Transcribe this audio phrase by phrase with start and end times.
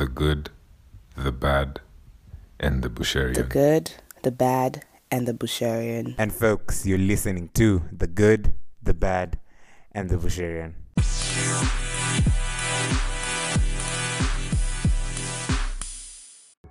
[0.00, 0.48] the good,
[1.14, 1.78] the bad,
[2.58, 3.34] and the Busharian.
[3.34, 3.92] The good,
[4.22, 6.14] the bad, and the Busharian.
[6.16, 9.38] And folks, you're listening to The Good, the Bad,
[9.92, 10.72] and the Busharian.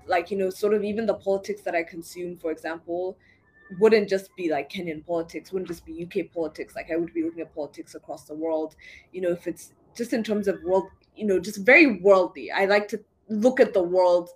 [0.07, 3.16] Like, you know, sort of even the politics that I consume, for example,
[3.80, 6.75] wouldn't just be like Kenyan politics, wouldn't just be UK politics.
[6.75, 8.75] Like I would be looking at politics across the world.
[9.11, 12.50] You know, if it's just in terms of world, you know, just very worldly.
[12.52, 13.00] I like to
[13.30, 14.30] look at the world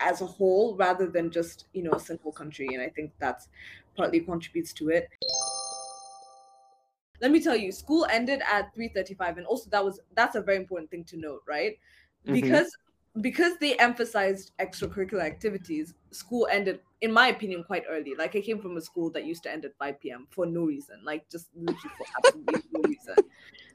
[0.00, 3.48] as a whole rather than just you know a single country, and I think that's
[3.96, 5.08] partly contributes to it.
[7.20, 10.56] Let me tell you, school ended at 3:35, and also that was that's a very
[10.56, 11.78] important thing to note, right?
[12.24, 12.32] Mm-hmm.
[12.32, 12.76] Because
[13.20, 18.14] because they emphasized extracurricular activities, school ended, in my opinion, quite early.
[18.16, 20.26] Like I came from a school that used to end at 5 p.m.
[20.30, 23.14] for no reason, like just literally for absolutely no reason.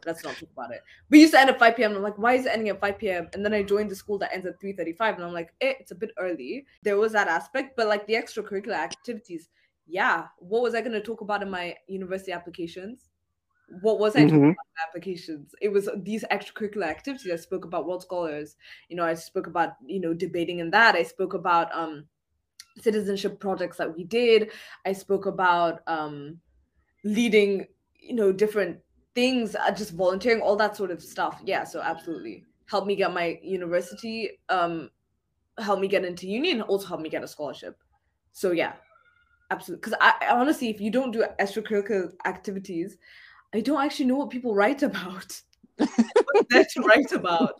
[0.06, 0.82] Let's not talk about it.
[1.10, 1.96] We used to end at 5 p.m.
[1.96, 3.30] I'm like, why is it ending at 5 p.m.?
[3.34, 5.92] And then I joined the school that ends at 3:35, and I'm like, eh, it's
[5.92, 6.66] a bit early.
[6.84, 9.50] There was that aspect, but like the extracurricular activities,
[9.88, 10.26] yeah.
[10.40, 13.10] What was I going to talk about in my university applications?
[13.82, 14.30] what was I mm-hmm.
[14.30, 15.56] talking about applications?
[15.62, 17.32] It was these extracurricular activities.
[17.32, 18.56] I spoke about world scholars.
[18.90, 20.96] You know, I spoke about you know debating in that.
[20.96, 22.06] I spoke about um,
[22.80, 24.52] citizenship projects that we did.
[24.86, 26.40] I spoke about um,
[27.04, 27.68] leading
[28.00, 28.80] you know different
[29.16, 31.42] things, uh, just volunteering, all that sort of stuff.
[31.44, 34.90] Yeah, so absolutely help me get my university, um,
[35.58, 37.78] help me get into union, also help me get a scholarship.
[38.32, 38.74] So yeah,
[39.52, 39.82] absolutely.
[39.82, 42.98] Because I, I honestly, if you don't do extracurricular activities,
[43.54, 45.42] I don't actually know what people write about.
[46.50, 47.54] There to write about?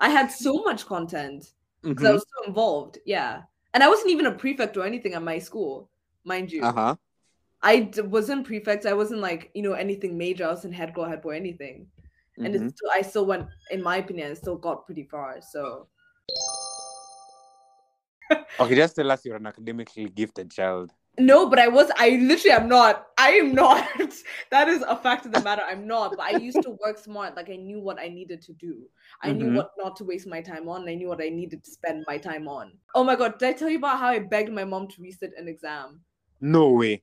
[0.00, 2.06] I had so much content because mm-hmm.
[2.06, 2.98] I was so involved.
[3.06, 3.42] Yeah.
[3.74, 5.88] And I wasn't even a prefect or anything at my school,
[6.24, 6.62] mind you.
[6.62, 6.96] Uh-huh.
[7.62, 8.86] I d- wasn't prefect.
[8.86, 10.44] I wasn't like, you know, anything major.
[10.44, 11.86] I wasn't head girl, head boy, anything.
[12.38, 12.44] Mm-hmm.
[12.44, 15.40] And it's still, I still went, in my opinion, I still got pretty far.
[15.40, 15.88] So.
[18.60, 20.92] okay, just tell us you're an academically gifted child.
[21.20, 21.90] No, but I was.
[21.96, 23.08] I literally am not.
[23.18, 23.88] I am not.
[24.50, 25.62] that is a fact of the matter.
[25.66, 26.12] I'm not.
[26.16, 27.34] But I used to work smart.
[27.34, 28.82] Like I knew what I needed to do.
[29.20, 29.38] I mm-hmm.
[29.38, 30.88] knew what not to waste my time on.
[30.88, 32.72] I knew what I needed to spend my time on.
[32.94, 33.38] Oh my god!
[33.40, 36.02] Did I tell you about how I begged my mom to resit an exam?
[36.40, 37.02] No way.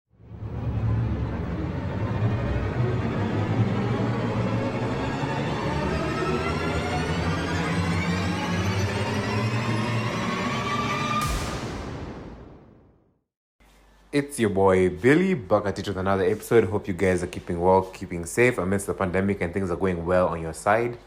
[14.15, 16.63] It's your boy Billy back at it with another episode.
[16.63, 20.05] Hope you guys are keeping well, keeping safe amidst the pandemic, and things are going
[20.05, 20.97] well on your side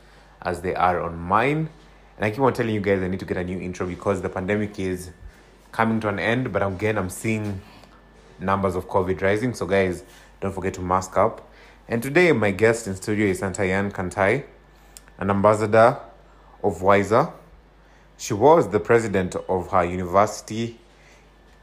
[0.43, 1.71] as they are on mine.
[2.17, 4.21] And I keep on telling you guys I need to get a new intro because
[4.21, 5.11] the pandemic is
[5.73, 6.53] coming to an end.
[6.53, 7.63] But again, I'm seeing
[8.41, 9.55] numbers of COVID rising.
[9.55, 10.05] So, guys,
[10.43, 11.51] don't forget to mask up.
[11.89, 14.45] And today, my guest in studio is Santayian Kantai,
[15.17, 15.99] an ambassador
[16.63, 17.33] of Wiser.
[18.19, 20.79] She was the president of her university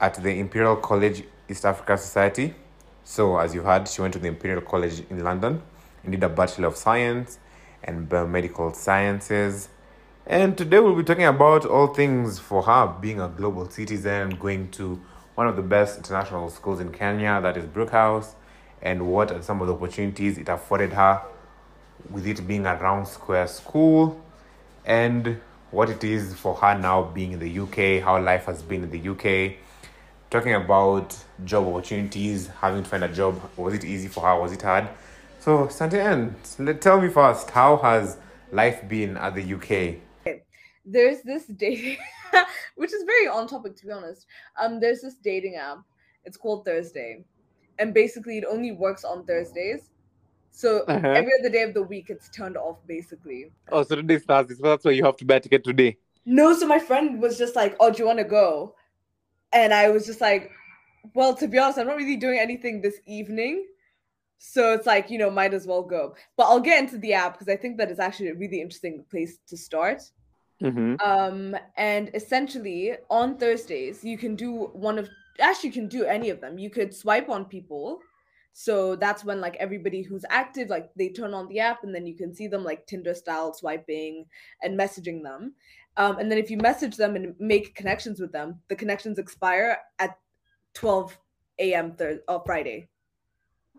[0.02, 2.56] at the Imperial College East Africa Society.
[3.04, 5.62] So, as you heard, she went to the Imperial College in London
[6.04, 7.38] and did a Bachelor of Science
[7.84, 9.70] and Biomedical Sciences.
[10.26, 14.72] And today we'll be talking about all things for her being a global citizen, going
[14.72, 15.00] to
[15.36, 18.34] one of the best international schools in Kenya, that is Brookhouse,
[18.82, 21.22] and what are some of the opportunities it afforded her
[22.10, 24.20] with it being a round square school,
[24.86, 25.40] and
[25.70, 28.90] what it is for her now being in the UK, how life has been in
[28.90, 29.58] the UK,
[30.30, 33.41] talking about job opportunities, having to find a job.
[33.57, 34.40] Was it easy for her?
[34.40, 34.88] Was it hard?
[35.40, 38.18] So, Santian, let, tell me first, how has
[38.51, 40.01] life been at the UK?
[40.85, 41.97] There's this dating,
[42.75, 44.28] which is very on topic to be honest.
[44.59, 45.79] Um, there's this dating app.
[46.23, 47.25] It's called Thursday,
[47.79, 49.90] and basically it only works on Thursdays.
[50.52, 51.07] So uh-huh.
[51.07, 53.52] every other day of the week, it's turned off basically.
[53.72, 54.56] Oh, so today starts.
[54.57, 55.97] So that's why you have to buy a ticket today.
[56.25, 58.75] No, so my friend was just like, "Oh, do you want to go?"
[59.56, 60.52] and I was just like,
[61.14, 63.66] well, to be honest, I'm not really doing anything this evening.
[64.38, 66.16] So it's like, you know, might as well go.
[66.38, 69.06] But I'll get into the app because I think that it's actually a really interesting
[69.10, 70.02] place to start.
[70.62, 70.96] Mm-hmm.
[71.04, 75.09] Um, and essentially on Thursdays, you can do one of
[75.40, 76.58] actually you can do any of them.
[76.58, 78.00] You could swipe on people.
[78.53, 82.06] So that's when like everybody who's active, like they turn on the app and then
[82.06, 84.26] you can see them like Tinder style swiping
[84.64, 85.53] and messaging them.
[85.97, 89.78] Um, and then if you message them and make connections with them, the connections expire
[90.00, 90.18] at
[90.76, 91.18] 12
[91.60, 91.96] a.m.
[91.96, 92.88] Thur- uh, Friday.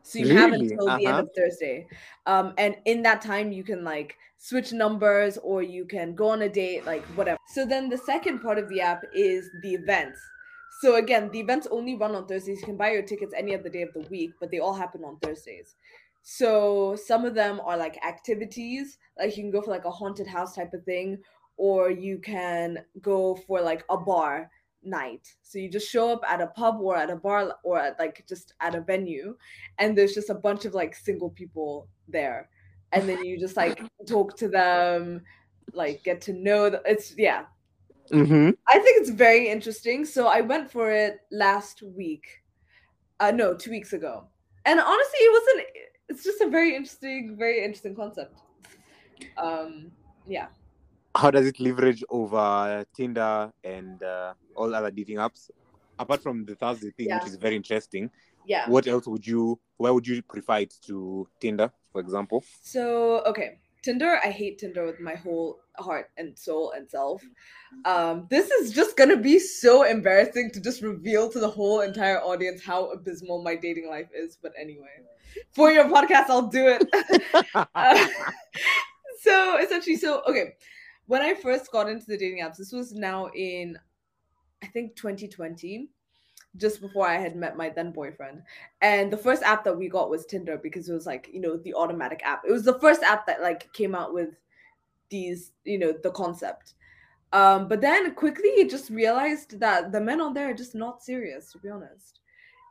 [0.02, 0.36] So you really?
[0.36, 0.98] have until uh-huh.
[0.98, 1.32] the end of uh-huh.
[1.36, 1.86] Thursday.
[2.26, 6.42] Um, and in that time, you can like switch numbers or you can go on
[6.42, 7.38] a date, like whatever.
[7.54, 10.20] So then the second part of the app is the events.
[10.80, 12.60] So again, the events only run on Thursdays.
[12.60, 15.04] You can buy your tickets any other day of the week, but they all happen
[15.04, 15.74] on Thursdays.
[16.22, 20.26] So some of them are like activities, like you can go for like a haunted
[20.26, 21.18] house type of thing,
[21.56, 24.50] or you can go for like a bar
[24.86, 25.34] night.
[25.42, 28.24] So you just show up at a pub or at a bar or at like
[28.28, 29.36] just at a venue
[29.78, 32.48] and there's just a bunch of like single people there.
[32.92, 35.22] And then you just like talk to them,
[35.72, 36.80] like get to know them.
[36.86, 37.44] It's yeah.
[38.10, 38.50] Mm-hmm.
[38.68, 40.04] I think it's very interesting.
[40.04, 42.26] So I went for it last week.
[43.18, 44.24] Uh no, two weeks ago.
[44.64, 45.66] And honestly, it wasn't
[46.08, 48.40] it's just a very interesting, very interesting concept.
[49.36, 49.90] Um
[50.26, 50.46] yeah.
[51.16, 55.50] How does it leverage over Tinder and uh, all other dating apps?
[55.98, 57.18] Apart from the Thursday thing, Yeah.
[57.18, 58.10] which is very interesting,
[58.46, 58.68] Yeah.
[58.68, 59.58] what else would you?
[59.78, 62.44] Where would you prefer it to Tinder, for example?
[62.62, 64.18] So okay, Tinder.
[64.22, 67.22] I hate Tinder with my whole heart and soul and self.
[67.86, 72.20] Um, this is just gonna be so embarrassing to just reveal to the whole entire
[72.20, 74.36] audience how abysmal my dating life is.
[74.42, 74.96] But anyway,
[75.52, 76.82] for your podcast, I'll do it.
[77.74, 78.06] Uh,
[79.22, 80.54] so essentially, so okay,
[81.06, 83.78] when I first got into the dating apps, this was now in,
[84.62, 85.90] I think 2020,
[86.56, 88.42] just before I had met my then boyfriend.
[88.80, 91.56] And the first app that we got was Tinder because it was like you know
[91.58, 92.44] the automatic app.
[92.46, 94.36] It was the first app that like came out with
[95.10, 96.74] these you know the concept.
[97.32, 101.52] Um, but then quickly just realized that the men on there are just not serious.
[101.52, 102.20] To be honest,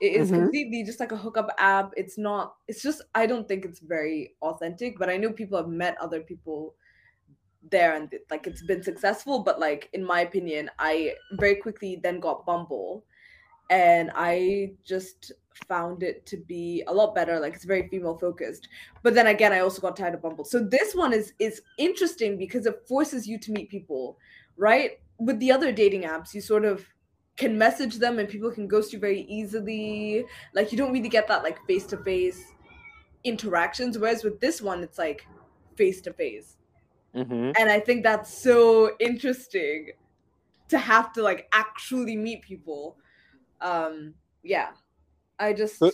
[0.01, 0.49] it is Mhm.
[0.49, 1.93] completely just like a hookup app.
[1.97, 2.57] It's not.
[2.67, 4.97] It's just I don't think it's very authentic.
[4.99, 6.75] But I know people have met other people
[7.71, 9.39] there and like it's been successful.
[9.39, 13.03] But like in my opinion, I very quickly then got Bumble,
[13.69, 15.31] and I just
[15.67, 17.39] found it to be a lot better.
[17.39, 18.67] Like it's very female focused.
[19.03, 20.45] But then again, I also got tired of Bumble.
[20.45, 24.17] So this one is is interesting because it forces you to meet people,
[24.57, 24.99] right?
[25.17, 26.85] With the other dating apps, you sort of
[27.37, 30.25] can message them and people can ghost you very easily.
[30.53, 32.43] Like you don't really get that like face to face
[33.23, 33.97] interactions.
[33.97, 35.27] Whereas with this one, it's like
[35.75, 36.57] face to face.
[37.15, 37.51] Mm-hmm.
[37.57, 39.91] And I think that's so interesting
[40.67, 42.97] to have to like actually meet people.
[43.61, 44.13] Um,
[44.43, 44.71] yeah.
[45.39, 45.91] I just So-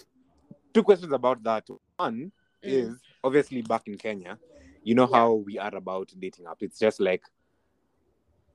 [0.73, 1.68] Two questions about that.
[1.97, 2.31] One
[2.63, 2.69] Mm.
[2.71, 4.38] is obviously back in Kenya,
[4.83, 5.18] you know Yeah.
[5.18, 6.62] how we are about dating app.
[6.62, 7.23] It's just like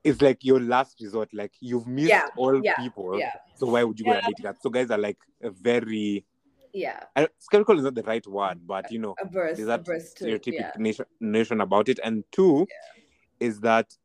[0.03, 1.33] it's like your last resort.
[1.33, 3.19] Like you've missed Yeah, all yeah, people.
[3.55, 4.17] So why would you go Yeah.
[4.19, 4.57] on a dating app?
[4.61, 6.25] So guys are like a very
[6.77, 10.13] yeah, I, skeptical is not the right word, but you know, averse, there's that averse
[10.13, 11.99] to stereotypic yeah, notion about it.
[12.03, 12.67] And two
[13.39, 13.95] is that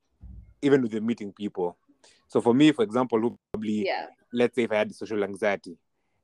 [0.62, 1.76] even with the meeting people.
[2.28, 5.76] So for me, for example, who probably yeah, let's say if I had social anxiety,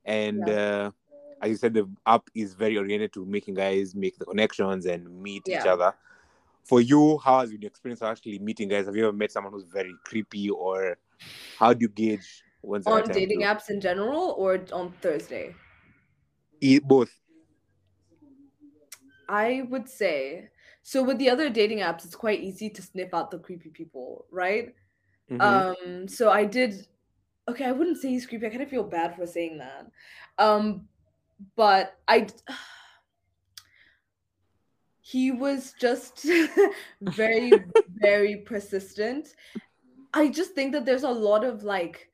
[0.03, 0.91] and uh,
[1.41, 5.21] as you said, the app is very oriented to making guys make the connections and
[5.21, 5.93] meet each other.
[6.63, 8.87] For you, how has been your experience actually meeting guys?
[8.87, 10.97] Have you ever met someone who's very creepy, or
[11.59, 15.53] how do you gauge when's on dating apps in general or on Thursday?
[16.61, 17.11] E- both.
[19.27, 20.49] I would say
[20.81, 21.03] so.
[21.03, 24.73] With the other dating apps, it's quite easy to sniff out the creepy people, right?
[25.29, 25.41] Mhm.
[25.41, 26.87] Um, so I did.
[27.47, 28.47] Okay, I wouldn't say he's creepy.
[28.47, 29.91] I kind of feel bad for saying that.
[30.37, 30.87] Um,
[31.55, 32.27] but I.
[35.01, 36.23] He was just
[37.01, 37.63] very,
[37.95, 39.29] very persistent.
[40.13, 42.08] I just think that there's a lot of like,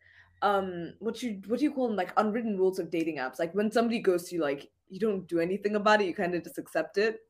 [0.45, 1.95] um, what you what do you call them?
[1.97, 3.39] Like unwritten rules of dating apps.
[3.39, 6.07] Like when somebody goes to you, like you don't do anything about it.
[6.07, 7.21] You kind of just accept it.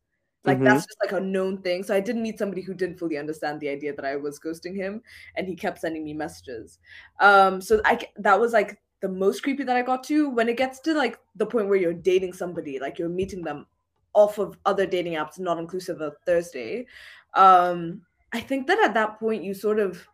[0.43, 0.63] Like Mhm.
[0.63, 1.83] that's just like a known thing.
[1.83, 4.75] So I did meet somebody who didn't fully understand the idea that I was ghosting
[4.75, 5.01] him,
[5.35, 6.79] and he kept sending me messages.
[7.19, 10.29] Um, so i that was like the most creepy that I got to.
[10.29, 13.67] When it gets to like the point where you're dating somebody, like you're meeting them
[14.13, 16.85] off of other dating apps, not inclusive of Thursday.
[17.33, 20.07] Um, I think that at that point you sort of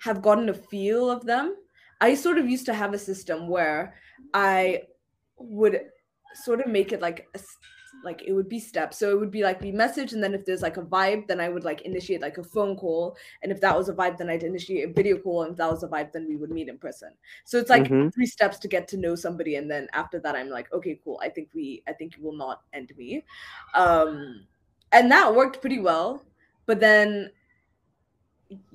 [0.00, 1.56] have gotten a feel of them.
[2.00, 3.94] I sort of used to have a system where
[4.32, 4.82] I
[5.38, 5.80] would
[6.34, 7.40] sort of make it like a,
[8.02, 8.98] like it would be steps.
[8.98, 11.40] So it would be like we message, and then if there's like a vibe, then
[11.40, 14.28] I would like initiate like a phone call, and if that was a vibe, then
[14.28, 16.68] I'd initiate a video call, and if that was a vibe, then we would meet
[16.68, 17.14] in person.
[17.44, 18.12] So it's like Mhm.
[18.12, 21.18] three steps to get to know somebody, and then after that, I'm like, okay, cool.
[21.22, 23.24] I think we, I think you will not end me,
[23.74, 24.46] um,
[24.92, 26.22] and that worked pretty well.
[26.66, 27.30] But then,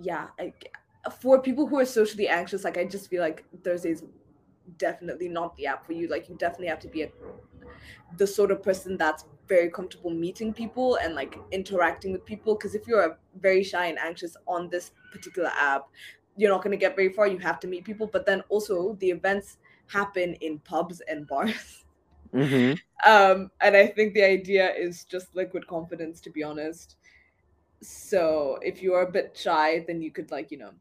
[0.02, 0.54] yeah, I,
[1.22, 4.04] for people who are socially anxious, like I just feel like Thursday's
[4.78, 6.08] definitely not the app for you.
[6.10, 7.12] Like you definitely have to be a,
[8.18, 12.56] the sort of person that's very comfortable meeting people and like interacting with people.
[12.56, 15.88] Because if you're very shy and anxious on this particular app,
[16.38, 17.28] you're not going to get very far.
[17.28, 18.08] You have to meet people.
[18.08, 21.86] But then also the events happen in pubs and bars.
[22.34, 22.80] Mhm.
[23.06, 26.98] um and i think the idea is just liquid confidence to be honest
[27.82, 30.72] so if you are a bit shy then you could like you know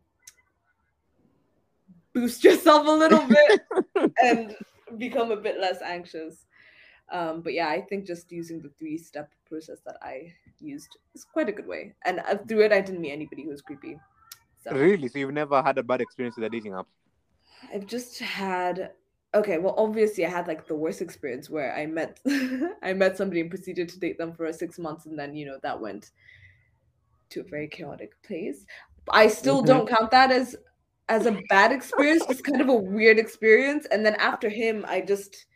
[2.14, 3.52] boost yourself a little bit
[4.22, 4.56] and
[4.98, 6.46] become a bit less anxious
[7.12, 11.24] Um, but yeah, I think just using the three step process that I used is
[11.24, 11.94] quite a good way.
[12.06, 13.96] And uh, through it, I didn't meet anybody who was creepy.
[14.64, 15.08] So Really?
[15.08, 16.86] So you've never had a bad experience with a dating app?
[17.72, 18.92] I've just had
[19.34, 22.20] okay, well obviously I had like the worst experience where I met
[22.82, 25.58] I met somebody and proceeded to date them for six months and then you know
[25.62, 26.10] that went
[27.30, 28.64] to a very chaotic place.
[29.10, 29.62] I still Mhm.
[29.62, 30.56] don't count that as
[31.08, 33.86] as a bad experience, it's kind of a weird experience.
[33.90, 35.46] And then after him, I just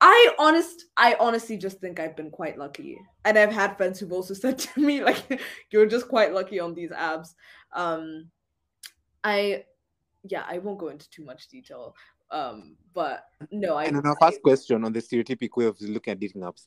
[0.00, 2.98] I honest I honestly just think I've been quite lucky.
[3.24, 6.74] And I've had friends who've also said to me, like, you're just quite lucky on
[6.74, 7.34] these apps.
[7.72, 8.30] Um
[9.22, 9.64] I
[10.24, 11.94] yeah, I won't go into too much detail.
[12.30, 16.12] Um, but no, I And our I- first question on the stereotypic way of looking
[16.12, 16.66] at dating apps,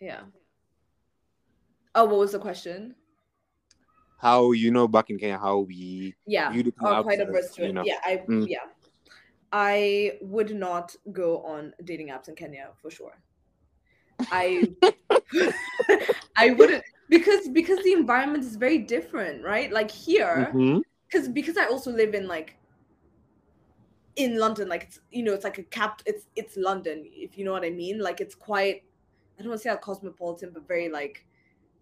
[0.00, 0.22] yeah.
[1.94, 2.94] Oh, what was the question?
[4.22, 6.52] How you know back in Kenya how we Yeah.
[6.52, 8.46] view dating Oh, quite averse to you know, Yeah, I Mm.
[8.48, 8.66] yeah.
[9.52, 13.18] I would not go on dating apps in Kenya for sure.
[14.30, 14.74] I
[16.36, 19.70] I wouldn't because because the environment is very different, right?
[19.70, 20.54] Like here,
[21.10, 22.56] because because I also live in like
[24.16, 26.00] in London, like it's you know it's like a cap.
[26.06, 27.98] It's it's London, if you know what I mean.
[27.98, 28.84] Like it's quite
[29.38, 31.26] I don't want to say how cosmopolitan, but very like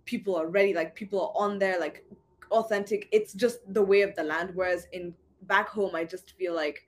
[0.06, 0.74] people are ready.
[0.74, 2.04] Like people are on there, like
[2.50, 3.08] authentic.
[3.12, 4.52] It's just the way of the land.
[4.54, 6.86] Whereas in back home, I just feel like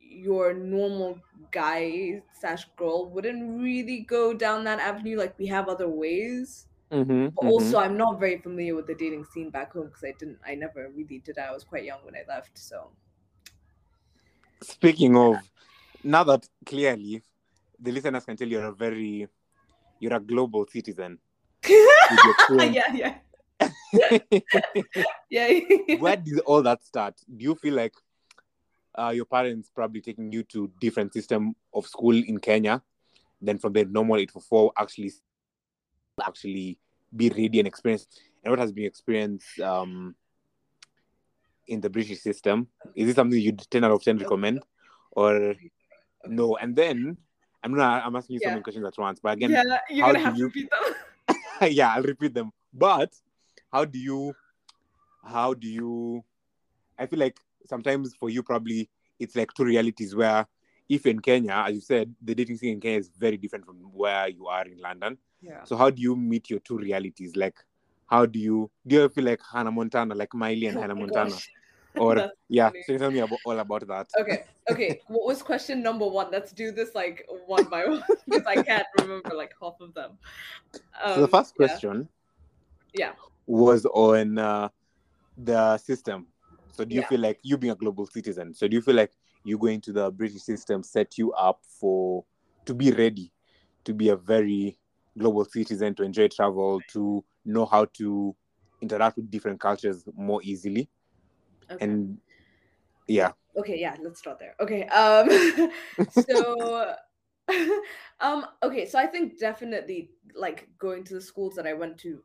[0.00, 1.20] your normal
[1.52, 5.18] guy slash girl wouldn't really go down that avenue.
[5.18, 6.68] Like we have other ways.
[6.90, 7.46] Mhm, But mhm.
[7.46, 10.54] also, I'm not very familiar with the dating scene back home because I didn't, I
[10.54, 11.38] never really did.
[11.38, 12.92] I was quite young when I left, so
[14.62, 15.50] Speaking of,
[16.04, 17.22] now that clearly
[17.78, 19.28] the listeners can tell you're a very,
[20.00, 21.20] you're a global citizen.
[22.08, 22.76] with your friends.
[22.76, 23.18] yeah, yeah,
[25.30, 25.60] yeah.
[25.98, 27.14] Where did all that start?
[27.34, 27.94] Do you feel like
[28.98, 32.82] uh, your parents probably taking you to different system of school in Kenya,
[33.40, 35.12] then from the normal eight four four actually
[36.24, 36.78] actually
[37.14, 38.06] be ready and experience,
[38.42, 40.14] and what has been experienced um,
[41.66, 42.68] in the British system?
[42.94, 44.62] Is it something you'd ten out of ten recommend,
[45.12, 45.54] or
[46.24, 46.56] no?
[46.56, 47.18] And then
[47.62, 48.04] I'm not.
[48.04, 50.44] I'm asking you so many questions at once, but again, yeah, you're gonna have to
[50.44, 51.36] repeat them.
[51.70, 52.52] yeah, I'll repeat them.
[52.72, 53.12] But
[53.76, 54.34] how do you
[55.22, 56.24] how do you
[56.98, 60.46] I feel like sometimes for you probably it's like two realities where
[60.88, 63.76] if in Kenya, as you said, the dating scene in Kenya is very different from
[63.92, 65.18] where you are in London.
[65.42, 65.64] Yeah.
[65.64, 67.36] So how do you meet your two realities?
[67.36, 67.58] Like
[68.06, 71.30] how do you do you feel like Hannah Montana, like Miley and Oh Hannah Montana?
[71.30, 71.50] gosh.
[71.98, 72.82] Or yeah, funny.
[72.86, 74.06] so you tell me about all about that.
[74.20, 75.00] Okay, okay.
[75.08, 76.30] What was question number one?
[76.30, 80.18] Let's do this like one by one because I can't remember like half of them.
[81.02, 81.66] Um, so the first yeah.
[81.66, 82.08] question
[82.96, 83.12] Yeah.
[83.46, 84.68] Was on uh,
[85.36, 86.26] the system.
[86.72, 87.08] So do you Yeah.
[87.08, 88.54] feel like you being a global citizen?
[88.54, 89.12] So do you feel like
[89.44, 92.24] you going to the British system set you up for
[92.66, 93.32] to be ready
[93.84, 94.78] to be a very
[95.16, 98.34] global citizen, to enjoy travel, to know how to
[98.82, 100.90] interact with different cultures more easily?
[101.70, 101.84] Okay.
[101.84, 102.18] And
[103.06, 105.28] yeah, okay yeah let's start there okay um
[106.10, 106.94] so
[108.20, 112.22] um okay so i think definitely like going to the schools that i went to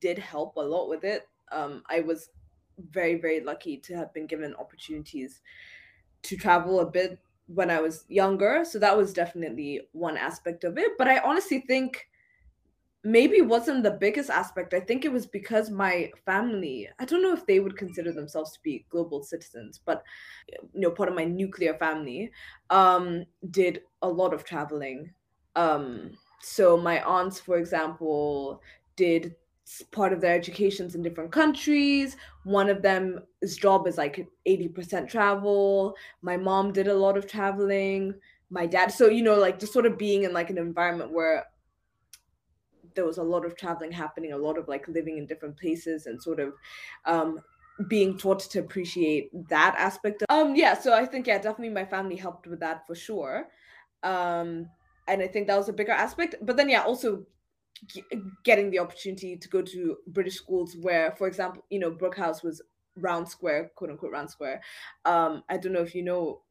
[0.00, 2.30] did help a lot with it um i was
[2.78, 5.42] very very lucky to have been given opportunities
[6.22, 10.78] to travel a bit when i was younger so that was definitely one aspect of
[10.78, 12.08] it but i honestly think
[13.04, 14.74] maybe wasn't the biggest aspect.
[14.74, 18.52] I think it was because my family, I don't know if they would consider themselves
[18.52, 20.04] to be global citizens, but
[20.48, 22.32] you know, part of my nuclear family
[22.70, 25.14] um did a lot of traveling.
[25.56, 28.62] Um so my aunts, for example,
[28.98, 29.36] did
[29.92, 32.16] part of their educations in different countries.
[32.44, 35.94] One of them's job is like 80% travel.
[36.22, 38.14] My mom did a lot of traveling.
[38.50, 41.44] My dad, so you know, like just sort of being in like an environment where
[42.94, 46.06] there was a lot of traveling happening, a lot of like living in different places
[46.06, 46.54] and sort of
[47.04, 47.38] um
[47.88, 51.84] being taught to appreciate that aspect of um yeah so i think yeah definitely my
[51.84, 53.46] family helped with that for sure
[54.02, 54.68] um
[55.06, 57.24] and i think that was a bigger aspect but then yeah also
[58.44, 62.60] getting the opportunity to go to british schools where for example you know brookhouse was
[62.96, 64.60] round square quote unquote round square.
[65.04, 66.42] Um i don't know if you know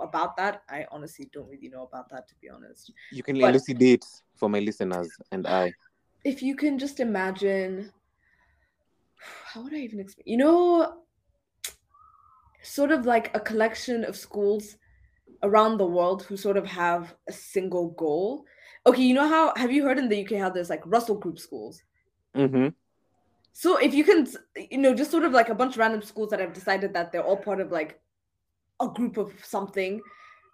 [0.00, 0.62] about that.
[0.70, 2.92] I honestly don't really know about that to be honest.
[3.10, 4.04] You can But- elucidate
[4.36, 5.72] for my listeners and I.
[6.24, 7.92] if you can just imagine
[9.44, 10.98] how would i even explain you know
[12.62, 14.76] sort of like a collection of schools
[15.42, 18.44] around the world who sort of have a single goal
[18.86, 21.38] okay you know how have you heard in the uk how there's like russell group
[21.38, 21.82] schools
[22.34, 22.68] Mm-hmm.
[23.52, 24.26] so if you can
[24.70, 27.12] you know just sort of like a bunch of random schools that have decided that
[27.12, 28.00] they're all part of like
[28.80, 30.00] a group of something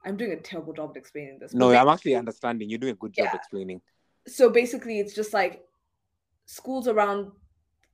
[0.05, 1.53] I'm doing a terrible job explaining this.
[1.53, 2.71] No, I'm actually understanding.
[2.71, 3.37] You're doing a good job Yeah.
[3.37, 3.81] explaining.
[4.27, 5.63] so basically it's just like
[6.47, 7.31] schools around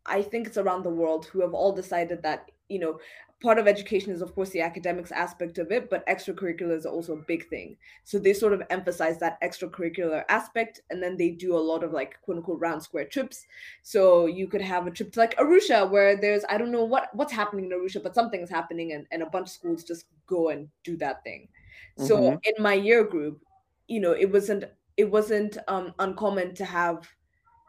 [0.07, 2.99] i think it's around the world who have all decided that you know
[3.43, 7.13] part of education is of course the academics aspect of it but extracurricular is also
[7.13, 11.55] a big thing so they sort of emphasize that extracurricular aspect and then they do
[11.55, 13.47] a lot of like quote unquote round square trips
[13.83, 17.15] so you could have a trip to like arusha where there's i don't know what
[17.15, 20.49] what's happening in arusha but something's happening and, and a bunch of schools just go
[20.49, 21.49] and do that thing
[21.97, 22.41] so Mhm.
[22.45, 23.43] in my year group
[23.89, 24.65] you know it wasn't
[24.97, 27.09] it wasn't um, uncommon to have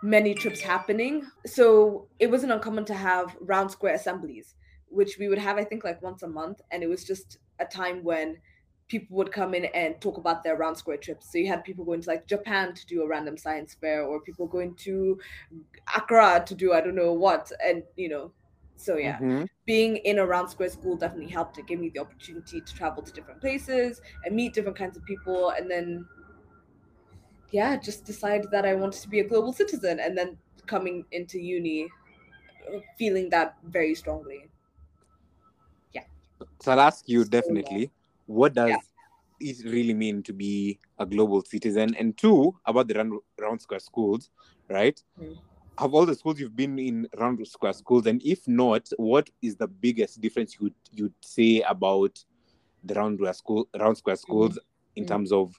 [0.02, 1.26] many trips happening.
[1.46, 4.56] So it wasn't uncommon to have round square assemblies,
[4.90, 6.62] which we would have, I think, like once a month.
[6.72, 8.38] And it was just a time when
[8.88, 11.32] people would come in and talk about their round square trips.
[11.32, 14.22] So you had people going to like Japan to do a random science fair, or
[14.22, 15.20] people going to
[15.96, 17.52] Accra to do I don't know what.
[17.64, 18.34] And, you know,
[18.76, 19.48] so yeah Mhm.
[19.66, 21.58] being in a round square school definitely helped.
[21.58, 25.04] It gave me the opportunity to travel to different places and meet different kinds of
[25.06, 26.08] people, and then
[27.52, 31.40] yeah, just decide that I wanted to be a global citizen, and then coming into
[31.40, 31.88] uni,
[32.74, 34.50] uh, feeling that very strongly.
[36.66, 37.92] So I'll ask you definitely,
[38.26, 38.80] what does yeah.
[39.40, 41.94] it really mean to be a global citizen?
[41.94, 44.32] And two, about the round, round square schools,
[44.68, 45.00] right?
[45.22, 45.38] Mm.
[45.78, 49.56] Of all the schools you've been in round square schools, and if not, what is
[49.58, 52.18] the biggest difference you'd you'd say about
[52.84, 54.58] the round square school round square schools
[54.96, 55.08] in Mm.
[55.08, 55.54] terms of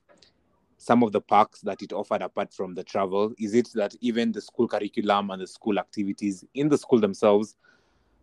[0.77, 3.33] some of the perks that it offered apart from the travel?
[3.39, 7.55] Is it that even the school curriculum and the school activities in the school themselves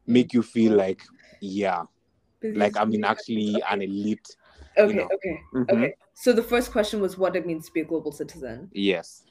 [0.05, 1.01] make you feel like,
[1.39, 1.83] yeah,
[2.51, 4.35] like I'm in actually an elite.
[4.77, 5.11] Okay, know.
[5.13, 5.69] okay, Mhm.
[5.71, 5.95] okay.
[6.15, 8.71] So the first question was what it means to be a global citizen.
[8.71, 9.25] Yes.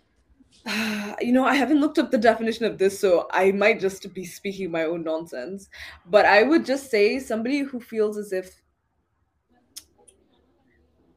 [1.21, 4.25] you know, I haven't looked up the definition of this, so I might just be
[4.25, 5.69] speaking my own nonsense.
[6.05, 8.63] But I would just say somebody who feels as if.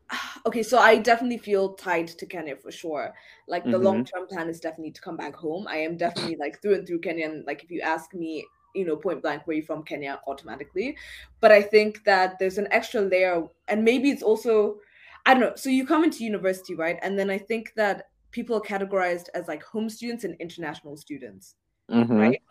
[0.46, 3.14] Okay, so I definitely feel tied to Kenya for sure.
[3.48, 3.80] Like the Mhm.
[3.80, 5.68] long term plan is definitely to come back home.
[5.68, 7.46] I am definitely like through and through Kenyan.
[7.46, 10.98] Like if you ask me, you know, point blank, where you're from Kenya, automatically.
[11.40, 14.80] But I think that there's an extra layer, and maybe it's also,
[15.26, 15.56] I don't know.
[15.56, 17.00] So you come into university, right?
[17.02, 21.56] And then I think that people are categorized as like home students and international students,
[21.90, 22.20] Mhm.
[22.20, 22.42] right?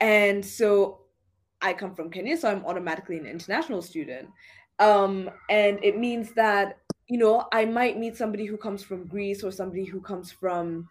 [0.00, 1.02] And so
[1.62, 4.28] I come from Kenya, so I'm automatically an international student.
[4.78, 9.42] Um, and it means that, you know, I might meet somebody who comes from Greece
[9.42, 10.88] or somebody who comes from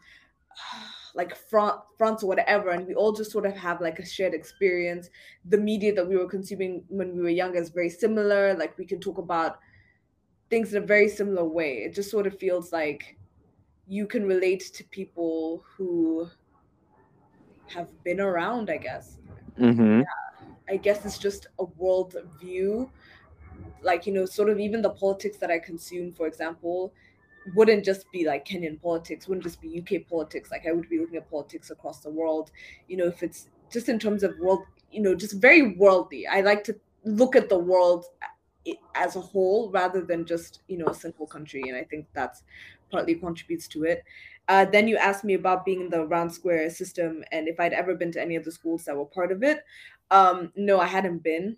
[1.16, 4.34] like Fran- fronts or whatever, and we all just sort of have like a shared
[4.36, 5.10] experience.
[5.46, 8.54] The media that we were consuming when we were younger is very similar.
[8.56, 9.60] Like we can talk about
[10.50, 11.80] things in a very similar way.
[11.84, 13.18] It just sort of feels like
[13.88, 16.30] you can relate to people who
[17.68, 19.18] have been around, I guess.
[19.58, 20.04] Mhm.
[20.70, 22.92] I guess it's just a world view.
[23.82, 26.94] Like, you know, sort of even the politics that I consume, for example,
[27.54, 30.52] wouldn't just be like Kenyan politics, wouldn't just be UK politics.
[30.52, 32.52] Like, I would be looking at politics across the world.
[32.88, 36.28] You know, if it's just in terms of world, you know, just very worldly.
[36.28, 38.06] I like to look at the world
[38.96, 41.64] as a whole rather than just, you know, a single country.
[41.68, 42.44] And I think that's
[42.92, 44.04] partly contributes to it.
[44.48, 47.74] Uh, then you asked me about being in the round square system and if I'd
[47.74, 49.64] ever been to any of the schools that were part of it.
[50.12, 51.58] Um, no, I hadn't been.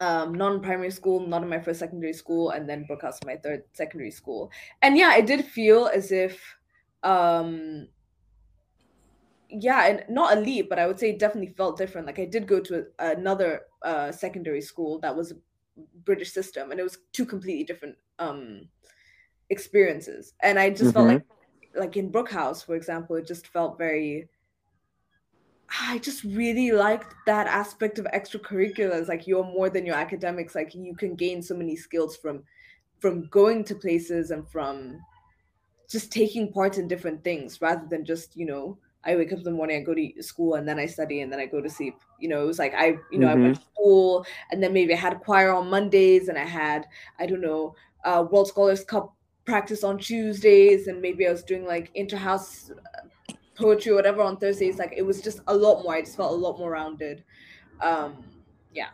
[0.00, 3.36] Um, not in primary school, not in my first secondary school, and then Brookhouse my
[3.36, 4.52] third secondary school.
[4.80, 6.56] And yeah, I did feel as if,
[7.02, 7.88] um,
[9.50, 12.06] yeah, and not elite, but I would say it definitely felt different.
[12.06, 15.36] Like I did go to a, another uh, secondary school that was a
[16.04, 18.68] British system, and it was two completely different um,
[19.50, 20.34] experiences.
[20.42, 21.08] And I just felt Mhm.
[21.08, 21.24] like,
[21.76, 24.28] like in Brookhouse, for example, it just felt very
[25.68, 29.08] I just really liked that aspect of extracurriculars.
[29.08, 30.54] Like you're more than your academics.
[30.54, 32.44] Like you can gain so many skills from
[33.00, 35.00] from going to places and from
[35.88, 39.44] just taking part in different things rather than just, you know, I wake up in
[39.44, 41.70] the morning, I go to school and then I study and then I go to
[41.70, 42.00] sleep.
[42.18, 44.94] You know, it was like I, you know, I went to school and then maybe
[44.94, 46.86] I had choir on Mondays and I had,
[47.18, 49.14] I don't know, uh World Scholars Cup
[49.46, 53.07] practice on Tuesdays and maybe I was doing like interhouse uh,
[53.58, 54.78] poetry or whatever on Thursdays.
[54.78, 55.94] Like it was just a lot more.
[55.94, 57.24] I just felt a lot more rounded.
[57.80, 58.24] Um,
[58.72, 58.88] yeah.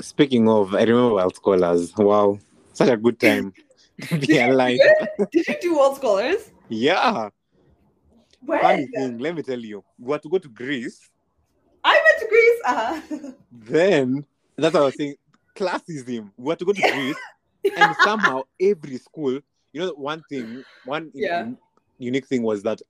[0.00, 1.92] Speaking of, I remember World Scholars.
[1.96, 2.38] Wow,
[2.72, 3.52] such a good time
[4.08, 4.78] to be alive.
[5.30, 6.50] Did you do World Scholars?
[6.68, 7.28] Yeah.
[8.44, 8.60] Where?
[8.60, 11.10] Funny thing, let me tell you, we had to go to Greece.
[11.84, 12.60] I went to Greece.
[12.66, 13.32] Uh-huh.
[13.52, 14.24] Then
[14.56, 15.14] that's what I was saying.
[15.54, 16.30] Classism.
[16.38, 17.16] We had to go to Greece,
[17.76, 19.32] and somehow every school,
[19.72, 21.48] you know, one thing, one Yeah.
[21.98, 22.80] unique thing was that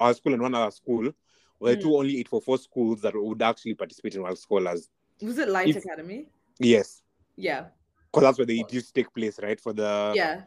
[0.00, 1.12] our school and one other school
[1.60, 1.80] were Mm.
[1.82, 4.88] two only eight for four schools that would actually participate in World Scholars.
[5.22, 6.28] Was it Light If- Academy?
[6.58, 7.02] Yes.
[7.36, 7.68] Yeah.
[8.10, 9.60] because that's where the used to take place, right?
[9.60, 10.42] For the yeah,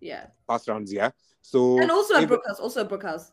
[0.00, 0.26] yeah.
[0.48, 1.10] past rounds, yeah.
[1.40, 3.32] So And also at if- Brookhouse, also at Brookhouse.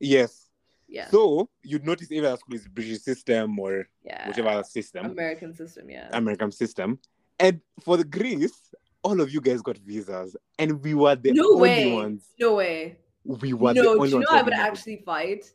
[0.00, 0.48] yes.
[0.88, 4.28] Yeah, So you'd notice if that school is British system or yeah.
[4.28, 6.08] whichever system, American system, yeah.
[6.12, 6.98] American system.
[7.40, 11.52] And for the Greece, all of you guys got visas, and we were the No
[11.52, 11.92] only way.
[11.94, 12.28] ones.
[12.38, 12.98] no way.
[13.24, 15.52] We were the No, only do you know I would actually fight?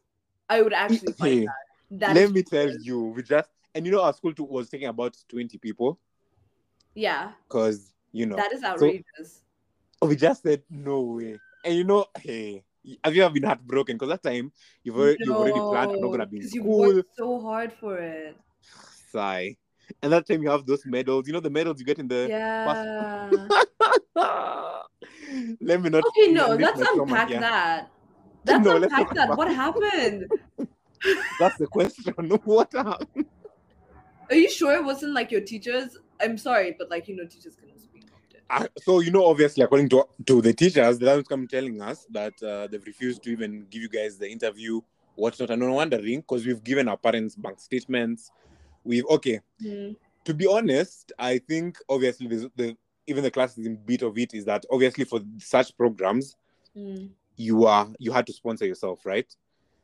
[0.50, 1.54] I would actually fight that.
[2.00, 4.88] That Let me tell you, we just and you know our school too was taking
[4.88, 6.00] about twenty people
[6.96, 9.44] Yeah, because you know that is outrageous.
[10.02, 11.40] we just said no way.
[11.64, 12.64] And you know, hey,
[13.04, 13.96] have you ever been heartbroken?
[13.96, 14.52] Because that time
[14.84, 16.78] you've already, you've already planned, I'm not gonna be in 'cause you school.
[16.80, 18.38] worked so hard for it.
[19.12, 19.56] Sigh.
[20.02, 21.28] And that time you have those medals.
[21.28, 22.30] You know the medals you get in the.
[22.30, 23.48] Yeah.
[25.62, 26.04] Let me not.
[26.08, 27.92] Okay, no, let's unpack that.
[28.46, 29.24] Let's No, let's unpack that.
[29.24, 30.32] unpack What happened?
[31.40, 32.14] That's the question.
[32.46, 33.26] what happened?
[34.30, 35.98] Are you sure it wasn't like your teachers?
[36.22, 38.04] I'm sorry, but like you know, teachers can also be.
[38.50, 42.06] Uh, so you know, obviously, according to to the teachers, the ones come telling us
[42.12, 44.80] that uh, they've refused to even give you guys the interview,
[45.16, 45.50] whatnot.
[45.50, 48.32] And I'm wondering because we've given our parents bank statements.
[48.84, 49.42] We've okay.
[49.62, 49.92] Hmm.
[50.26, 52.76] To be honest, I think obviously there's the
[53.08, 56.36] even the classism bit of it is that obviously for such programs
[56.76, 57.08] Hmm.
[57.38, 59.34] you are you had to sponsor yourself, right?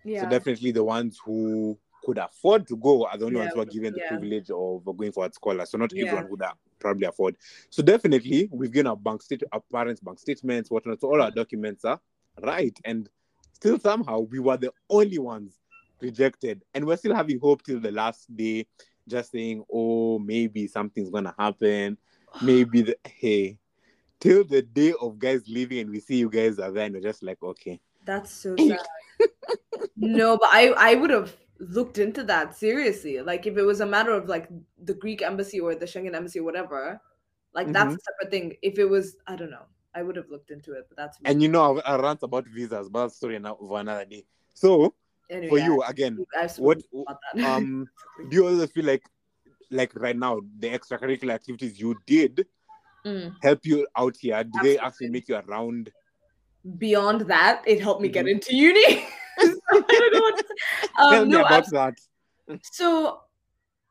[0.03, 0.21] Yeah.
[0.21, 3.62] So definitely the ones who could afford to go are the only Yeah, ones who
[3.62, 4.07] are given the yeah.
[4.09, 5.65] privilege of going for a scholar.
[5.65, 6.05] So not Yeah.
[6.05, 6.41] everyone would
[6.79, 7.38] probably afford.
[7.69, 10.99] So definitely we've given our bank state our parents' bank statements, whatnot.
[11.01, 11.99] So all our documents are
[12.41, 12.77] right.
[12.83, 13.09] And
[13.53, 15.59] still somehow we were the only ones
[16.01, 16.63] rejected.
[16.73, 18.67] And we're still having hope till the last day,
[19.07, 21.97] just saying, oh, maybe something's gonna happen.
[22.41, 23.57] Maybe the hey.
[24.19, 27.01] Till the day of guys leaving and we see you guys are there and we're
[27.01, 27.79] just like, okay.
[28.05, 28.79] That's so sad.
[29.97, 33.21] no, but I I would have looked into that seriously.
[33.21, 34.47] Like if it was a matter of like
[34.83, 37.01] the Greek embassy or the Schengen embassy or whatever,
[37.53, 37.97] like that's Mhm.
[37.97, 38.53] a separate thing.
[38.61, 39.65] If it was, I don't know.
[39.95, 41.29] I would have looked into it, but that's me.
[41.29, 44.25] And you know, I, I rant about visas, but that's story now for another day.
[44.53, 44.95] So
[45.29, 47.45] anyway, for you again, I've what about that.
[47.45, 47.87] um
[48.29, 49.03] do you also feel like
[49.73, 52.45] like right now the extracurricular activities you did
[53.05, 53.36] Mm.
[53.41, 54.41] help you out here?
[54.45, 55.91] Do they actually make you around?
[56.77, 58.31] Beyond that, it helped me get Mhm.
[58.31, 59.05] into uni.
[59.41, 60.45] So I don't know what to.
[61.09, 61.97] Tell Um, me no, about that.
[62.62, 63.21] so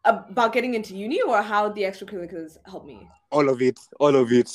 [0.05, 3.07] about getting into uni or how the extracurriculars helped me.
[3.31, 3.79] All of it.
[4.01, 4.49] All of it.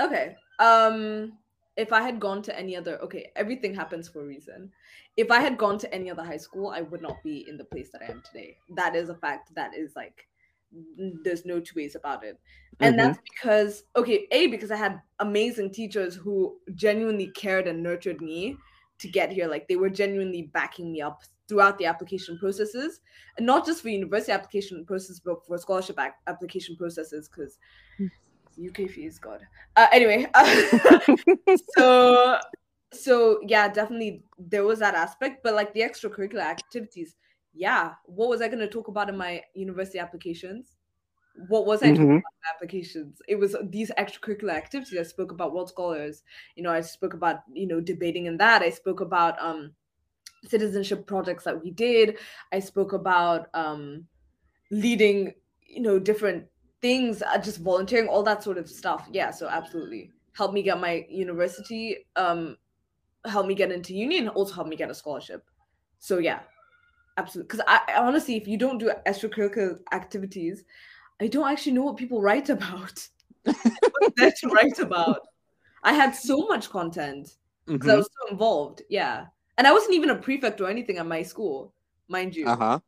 [0.00, 0.34] Okay.
[0.58, 1.38] Um
[1.76, 4.72] if I had gone to any other okay, everything happens for a reason.
[5.16, 7.64] If I had gone to any other high school, I would not be in the
[7.64, 8.56] place that I am today.
[8.74, 9.54] That is a fact.
[9.54, 10.26] That is like
[11.24, 12.40] there's no two ways about it.
[12.80, 12.98] And Mhm.
[12.98, 18.56] that's because okay, A, because I had amazing teachers who genuinely cared and nurtured me
[18.98, 19.48] to get here.
[19.48, 23.00] Like they were genuinely backing me up throughout the application processes.
[23.36, 27.58] And not just for university application process, but for scholarship ac- application processes, because
[28.56, 29.46] UK fees, God.
[29.76, 30.26] Uh, anyway,
[31.76, 32.38] so
[32.92, 37.16] so yeah, definitely there was that aspect, but like the extracurricular activities,
[37.58, 37.94] yeah.
[38.06, 40.76] What was I going to talk about in my university applications?
[41.48, 42.22] What was I talking Mhm.
[42.22, 43.22] about in my applications?
[43.28, 44.98] It was these extracurricular activities.
[44.98, 46.24] I spoke about world scholars.
[46.56, 48.62] You know, I spoke about you know debating in that.
[48.62, 49.74] I spoke about um
[50.46, 52.18] citizenship projects that we did.
[52.52, 54.08] I spoke about um
[54.70, 55.34] leading
[55.66, 56.48] you know different
[56.80, 60.78] things uh, just volunteering all that sort of stuff yeah so absolutely help me get
[60.80, 62.56] my university um
[63.26, 65.50] help me get into union, also help me get a scholarship
[65.98, 66.42] so yeah
[67.18, 70.64] absolutely because I, I honestly if you don't do extracurricular activities
[71.20, 73.08] i don't actually know what people write about
[73.44, 75.20] what's there to write about
[75.82, 77.36] i had so much content
[77.72, 77.98] because i Mhm.
[77.98, 79.26] was so involved yeah
[79.58, 81.74] and i wasn't even a prefect or anything at my school
[82.08, 82.80] mind you Uh-huh.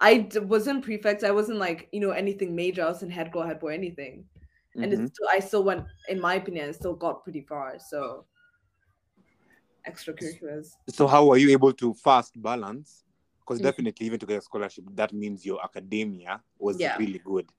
[0.00, 1.22] I d- wasn't prefect.
[1.22, 2.82] I wasn't like you know anything major.
[2.82, 4.24] I wasn't head girl, head boy, anything.
[4.74, 4.92] And Mhm.
[4.92, 7.78] it's still, I still went, in my opinion, I still got pretty far.
[7.78, 8.26] So
[9.88, 10.68] extracurriculars.
[10.88, 13.04] So how were you able to fast balance?
[13.52, 13.64] Because Mhm.
[13.64, 16.96] definitely even to get a scholarship, that means your academia was Yeah.
[16.96, 17.50] really good.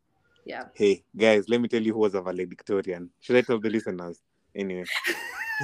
[0.45, 0.63] Yeah.
[0.73, 3.11] Hey guys, let me tell you who was a valedictorian.
[3.19, 4.21] Should I tell the listeners?
[4.55, 4.85] Anyway,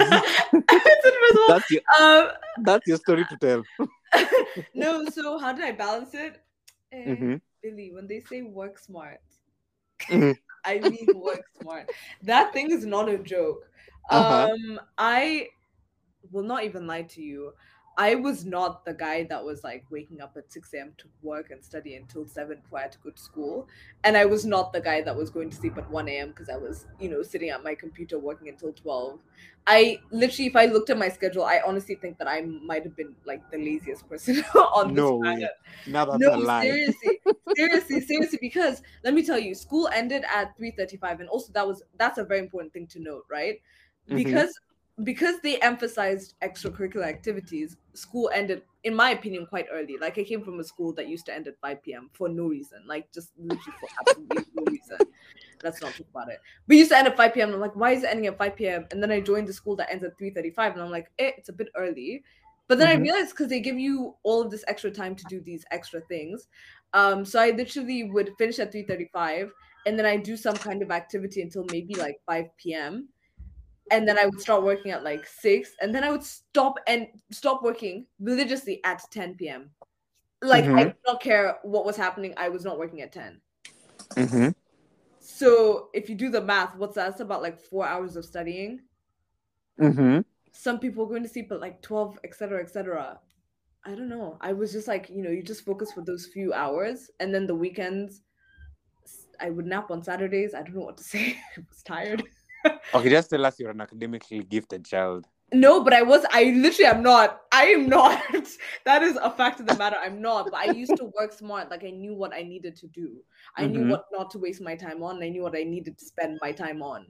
[1.48, 2.30] that's your um,
[2.64, 3.64] that's your story to tell.
[4.76, 6.42] no, so how did I balance it?
[6.92, 7.42] Eh, Mhm.
[7.62, 9.20] Billy, when they say work smart,
[10.10, 10.38] Mhm.
[10.66, 11.90] I mean work smart.
[12.22, 13.66] That thing is not a joke.
[14.12, 14.50] Uh-huh.
[14.54, 15.50] Um, I
[16.32, 17.54] will not even lie to you.
[18.02, 20.94] I was not the guy that was like waking up at 6 a.m.
[21.00, 23.68] to work and study until 7 before I had to go to school.
[24.06, 26.30] And I was not the guy that was going to sleep at 1 a.m.
[26.30, 29.20] because I was, you know, sitting at my computer working until 12.
[29.68, 32.96] I literally, if I looked at my schedule, I honestly think that I might have
[32.96, 35.52] been like the laziest person on this No planet.
[35.86, 36.74] Now that's no, a lie.
[36.74, 37.20] seriously.
[37.56, 41.84] seriously, seriously, because let me tell you, school ended at 3:35, and also that was
[41.98, 43.62] that's a very important thing to note, right?
[44.08, 44.16] Mhm.
[44.16, 44.54] Because
[45.04, 49.98] because they emphasized extracurricular activities, school ended, in my opinion, quite early.
[49.98, 52.10] Like I came from a school that used to end at 5 p.m.
[52.14, 55.00] for no reason, like just literally for absolutely no reason.
[55.62, 56.40] Let's not talk about it.
[56.68, 57.54] We used to end at 5 p.m.
[57.54, 58.88] I'm like, why is it ending at 5 p.m.?
[58.92, 61.50] And then I joined the school that ends at 3:35, and I'm like, eh, it's
[61.50, 62.24] a bit early.
[62.68, 62.98] But then Mhm.
[62.98, 66.02] I realized because they give you all of this extra time to do these extra
[66.02, 66.48] things.
[66.94, 69.52] Um, so I literally would finish at 3:35,
[69.86, 73.10] and then I do some kind of activity until maybe like 5 p.m.
[73.92, 77.08] And then I would start working at like six, and then I would stop and
[77.32, 79.72] stop working religiously at 10 p.m.
[80.42, 80.86] Like I Mhm.
[80.86, 83.42] did not care what was happening, I was not working at 10.
[84.16, 84.54] Mhm.
[85.20, 87.10] So if you do the math, what's that?
[87.10, 88.82] That's about like four hours of studying.
[89.80, 90.24] Mhm.
[90.52, 93.20] Some people are going to sleep at like 12, etc., etc.
[93.86, 94.38] I don't know.
[94.42, 97.48] I was just like, you know, you just focus for those few hours, and then
[97.48, 98.22] the weekends,
[99.40, 100.54] I would nap on Saturdays.
[100.54, 101.38] I don't know what to say.
[101.58, 102.24] I was tired.
[102.94, 105.26] Okay, just tell us you're an academically gifted child.
[105.52, 106.26] No, but I was.
[106.32, 107.42] I literally am not.
[107.52, 108.22] I am not.
[108.86, 109.96] that is a fact of the matter.
[110.00, 110.46] I'm not.
[110.52, 111.72] But I used to work smart.
[111.72, 113.18] Like I knew what I needed to do.
[113.58, 113.90] I knew Mhm.
[113.92, 115.24] what not to waste my time on.
[115.24, 117.08] I knew what I needed to spend my time on.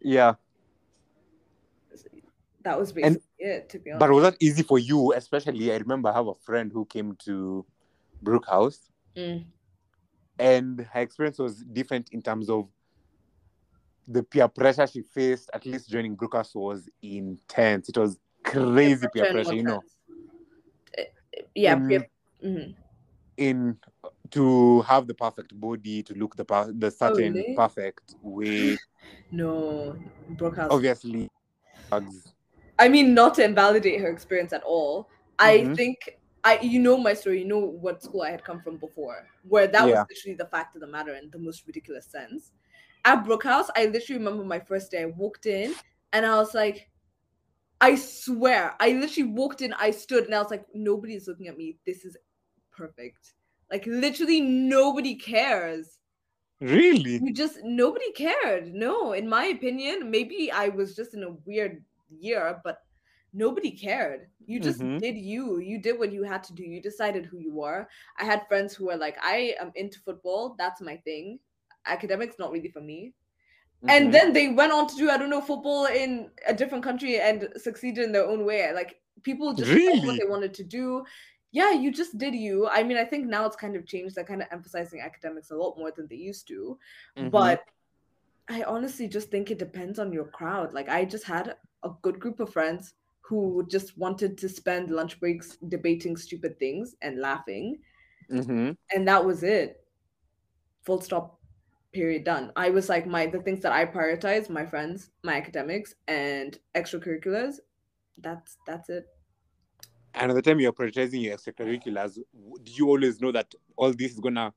[0.00, 0.34] Yeah.
[2.64, 3.68] That was basically it.
[3.70, 4.00] To be honest.
[4.00, 5.12] But was that easy for you?
[5.14, 7.64] Especially, I remember I have a friend who came to
[8.22, 9.46] Brookhouse, Mm.
[10.38, 12.68] and her experience was different in terms of
[14.08, 15.50] the peer pressure she faced.
[15.52, 17.88] At least joining House was intense.
[17.88, 19.84] It was crazy peer Pressure pressure, you know,
[21.54, 21.76] Yeah.
[21.76, 21.88] Mm.
[21.88, 22.10] peer-
[22.44, 22.74] mhm.
[23.36, 23.78] in
[24.30, 26.44] to have the perfect body, to look the
[26.76, 27.54] the certain really?
[27.54, 28.76] perfect way.
[29.30, 29.94] No,
[30.30, 30.70] Brookhouse.
[30.70, 31.28] Obviously,
[31.90, 32.32] drugs.
[32.78, 35.10] I mean, not to invalidate her experience at all.
[35.38, 35.76] I Mhm.
[35.76, 37.40] think I, you know, my story.
[37.40, 40.00] You know what school I had come from before, where that Yeah.
[40.00, 42.52] was literally the fact of the matter in the most ridiculous sense.
[43.04, 45.02] At Brookhouse, I literally remember my first day.
[45.02, 45.74] I walked in
[46.12, 46.90] and I was like,
[47.80, 51.56] I swear, I literally walked in, I stood, and I was like, nobody's looking at
[51.56, 51.78] me.
[51.86, 52.16] This is
[52.72, 53.34] perfect.
[53.70, 55.98] Like literally, nobody cares.
[56.60, 57.20] Really?
[57.20, 58.72] You just nobody cared.
[58.74, 62.78] No, in my opinion, maybe I was just in a weird year, but
[63.32, 64.28] nobody cared.
[64.46, 64.98] You just Mhm.
[64.98, 65.58] did you.
[65.58, 66.62] You did what you had to do.
[66.64, 67.88] You decided who you were.
[68.18, 70.54] I had friends who were like, I am into football.
[70.58, 71.40] That's my thing.
[71.88, 73.12] Academics not really for me.
[73.82, 73.90] Mhm.
[73.90, 77.20] And then they went on to do I don't know football in a different country
[77.20, 78.72] and succeeded in their own way.
[78.72, 81.04] Like people just did what they wanted to do.
[81.50, 82.68] Yeah, you just did you.
[82.68, 84.14] I mean, I think now it's kind of changed.
[84.14, 86.78] They're kind of emphasizing academics a lot more than they used to.
[87.16, 87.30] Mhm.
[87.30, 87.64] But
[88.48, 90.72] I honestly just think it depends on your crowd.
[90.72, 95.20] Like I just had a good group of friends who just wanted to spend lunch
[95.20, 97.78] breaks debating stupid things and laughing,
[98.30, 98.76] Mhm.
[98.94, 99.86] and that was it.
[100.82, 101.37] Full stop.
[101.92, 102.24] Period.
[102.24, 102.52] Done.
[102.54, 107.56] I was like my the things that I prioritize: my friends, my academics, and extracurriculars.
[108.18, 109.06] That's that's it.
[110.14, 114.12] And at the time you're prioritizing your extracurriculars, do you always know that all this
[114.12, 114.52] is gonna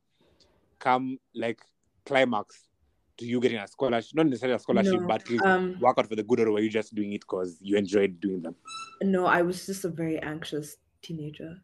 [0.80, 1.62] come like
[2.06, 2.68] climax
[3.18, 4.16] to you getting a scholarship?
[4.16, 6.70] Not necessarily a scholarship, No, but Um, work out for the good, or were you
[6.70, 8.56] just doing it because you enjoyed doing them?
[9.02, 11.62] no, I was just a very anxious teenager.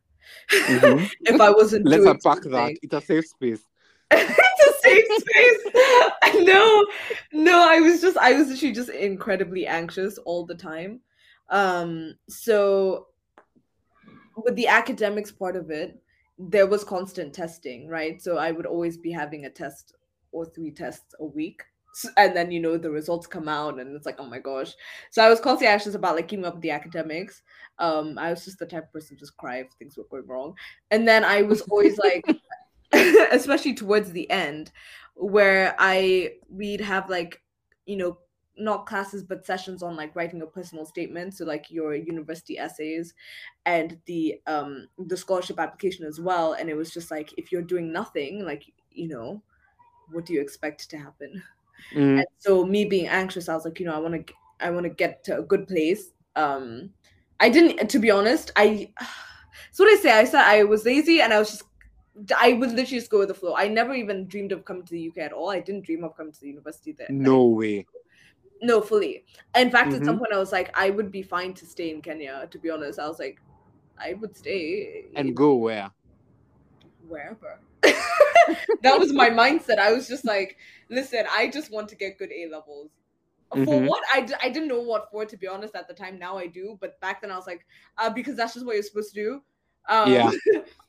[0.52, 1.10] Mhm.
[1.22, 2.78] if I wasn't Let's doing unpack that.
[2.82, 3.62] It's a safe space.
[4.70, 5.74] a safe space.
[6.46, 6.86] no,
[7.34, 11.02] no, I was just, I was literally just incredibly anxious all the time.
[11.50, 13.08] Um, so
[14.36, 16.02] with the academics part of it,
[16.38, 18.22] there was constant testing, right?
[18.22, 19.96] So I would always be having a test
[20.32, 21.64] or three tests a week.
[22.16, 24.76] And then you know the results come out, and it's like, oh my gosh!
[25.10, 27.42] So I was constantly anxious about like keeping up with the academics.
[27.80, 30.28] Um, I was just the type of person to just cry if things were going
[30.28, 30.54] wrong,
[30.92, 32.24] and then I was always like,
[33.32, 34.72] especially towards the end
[35.16, 37.42] where i we'd have like
[37.86, 38.20] you know
[38.60, 43.14] not classes but sessions on like writing a personal statement so like your university essays
[43.66, 47.62] and the um the scholarship application as well and it was just like if you're
[47.62, 49.44] doing nothing like you know
[50.12, 51.44] what do you expect to happen
[51.94, 52.20] Mm.
[52.20, 54.84] and so me being anxious i was like you know i want to i want
[54.86, 56.94] to get to a good place um
[57.40, 58.92] i didn't to be honest i
[59.72, 61.64] so what i say i said i was lazy and i was just
[62.38, 64.94] i would literally just go with the flow i never even dreamed of coming to
[64.94, 67.86] the uk at all i didn't dream of coming to the university there No way.
[68.62, 69.24] no fully
[69.56, 70.20] in fact at some Mhm.
[70.20, 73.00] point i was like i would be fine to stay in kenya to be honest
[73.00, 73.40] i was like
[74.00, 75.92] i would stay And go where?
[77.08, 77.60] wherever.
[78.82, 79.80] that was my mindset.
[79.80, 80.58] I was just like,
[80.90, 82.92] listen, I just want to get good A levels.
[83.64, 83.88] For Mhm.
[83.88, 84.04] what?
[84.14, 86.20] I, d- I didn't know what for, to be honest, at the time.
[86.20, 86.78] Now I do.
[86.82, 87.66] But back then I was like,
[87.98, 89.42] uh, because that's just what you're supposed to do.
[89.88, 90.32] Um, Yeah.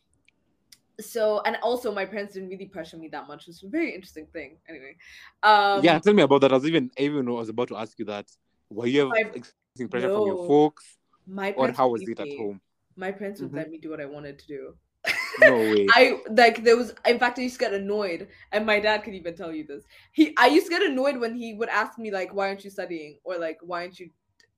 [1.00, 3.48] so and also my parents didn't really pressure me that much.
[3.48, 4.58] It's a very interesting thing.
[4.68, 4.96] Anyway,
[5.42, 6.52] um, yeah, tell me about that.
[6.52, 8.26] I was even even I was about to ask you that.
[8.70, 10.84] Were you ever experiencing pressure from your folks,
[11.26, 12.60] my or how was it at home?
[12.96, 13.56] My parents would Mhm.
[13.56, 14.74] let me do what I wanted to do.
[15.44, 15.86] No way.
[15.94, 19.14] I like there was in fact I used to get annoyed, and my dad could
[19.14, 19.84] even tell you this.
[20.12, 22.70] He I used to get annoyed when he would ask me like, "Why aren't you
[22.70, 24.10] studying?" or like, "Why aren't you?"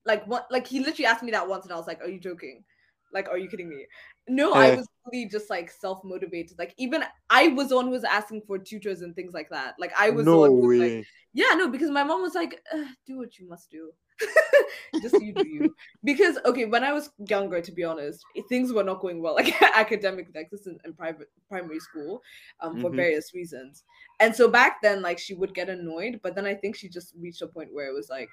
[0.07, 0.47] Like what?
[0.51, 2.65] Like he literally asked me that once, and I was like, "Are you joking?
[3.13, 3.87] Like, are you kidding me?"
[4.31, 6.59] No, I was really just like self motivated.
[6.59, 9.75] Like even I was the one who was asking for tutors and things like that.
[9.79, 10.79] Like I was no who was way.
[10.79, 12.61] like, yeah, no, because my mom was like,
[13.07, 13.93] "Do what you must do."
[15.01, 18.85] just you do you because okay when i was younger to be honest things were
[18.85, 22.23] not going well like academically like this in, in private primary school
[22.61, 22.97] um for Mhm.
[22.97, 23.85] various reasons
[24.21, 27.15] and so back then like she would get annoyed but then i think she just
[27.19, 28.29] reached a point where it was like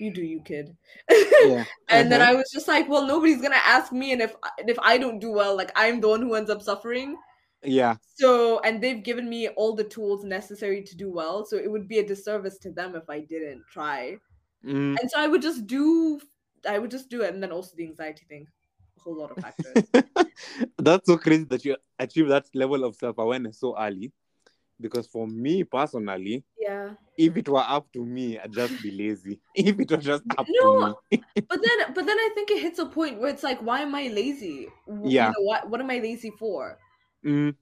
[0.00, 0.76] you do you kid
[1.10, 1.64] yeah.
[1.88, 2.32] and then Uh-huh.
[2.32, 5.30] i was just like well nobody's gonna ask me and if if i don't do
[5.30, 7.16] well like i'm the one who ends up suffering
[7.62, 7.96] yeah.
[8.14, 11.44] so, and they've given me all the tools necessary to do well.
[11.44, 14.16] So it would be a disservice to them if I didn't try.
[14.64, 14.96] Mm.
[14.98, 16.20] And so I would just do,
[16.68, 17.32] I would just do it.
[17.34, 18.46] And then also the anxiety thing,
[18.98, 19.84] a whole lot of factors.
[20.78, 24.12] That's so crazy that you achieve that level of self awareness so early.
[24.80, 26.90] Because for me personally, yeah.
[27.16, 29.40] if it were up to me, I'd just be lazy.
[29.54, 30.94] If it was just up No.
[30.94, 31.22] to me.
[31.48, 33.94] But then, but then I think it hits a point where it's like, why am
[33.94, 34.68] I lazy?
[35.04, 35.26] Yeah.
[35.28, 36.78] You know, what, what am I lazy for?
[37.24, 37.54] Mm,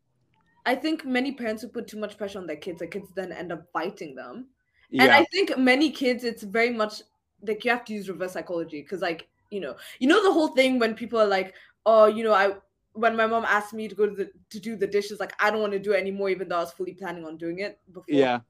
[0.66, 3.32] I think many parents who put too much pressure on their kids, their kids then
[3.32, 4.48] end up fighting them.
[4.90, 5.04] yeah.
[5.04, 7.02] And I think many kids, it's very much
[7.42, 10.48] like you have to use reverse psychology because, like, you know, you know the whole
[10.48, 11.54] thing when people are like,
[11.86, 12.52] oh, you know, I
[12.94, 15.50] when my mom asked me to go to the to do the dishes, like I
[15.50, 17.78] don't want to do it anymore, even though I was fully planning on doing it
[17.92, 18.04] before.
[18.08, 18.40] yeah.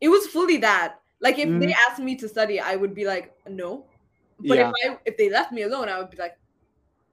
[0.00, 1.00] it was fully that.
[1.20, 1.74] Like if they Mhm.
[1.88, 3.86] asked me to study, I would be like, no.
[4.40, 4.70] But Yeah.
[4.70, 6.38] if I if they left me alone, I would be like,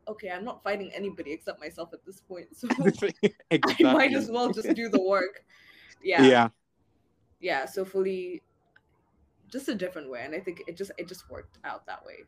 [0.07, 2.67] okay, I'm not fighting anybody except myself at this point, so
[3.49, 3.85] exactly.
[3.89, 5.43] I might as well just do the work.
[6.03, 6.49] Yeah, Yeah.
[7.39, 7.65] yeah.
[7.65, 8.43] So fully,
[9.49, 12.25] just a different way, and I think it just it just worked out that way.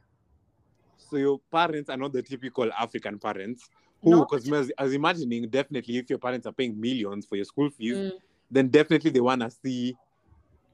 [0.97, 3.69] So your parents are not the typical African parents
[4.11, 7.45] who, because I I was imagining definitely if your parents are paying millions for your
[7.45, 8.11] school fees, Mm,
[8.51, 9.95] then definitely they want to see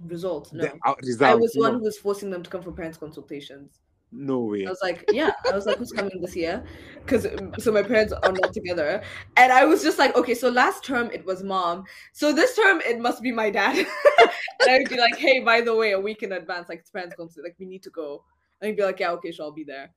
[0.06, 0.54] results.
[0.54, 2.98] No, the out I was one no, who was forcing them to come for parents
[2.98, 3.80] consultations.
[4.12, 4.66] no way.
[4.66, 5.32] I was like, yeah.
[5.52, 6.64] I was like, who's coming this year?
[7.00, 7.26] Because
[7.58, 9.02] so my parents are not together,
[9.38, 12.82] and I was just like, okay, so last term it was mom, so this term
[12.82, 13.76] it must be my dad.
[14.60, 17.16] and I would be like, hey, by the way, a week in advance, like parents
[17.16, 18.24] come like we need to go,
[18.62, 19.92] and he'd be like, yeah, okay, sure, I'll be there.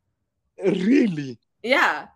[0.64, 1.38] Really?
[1.62, 2.06] Yeah,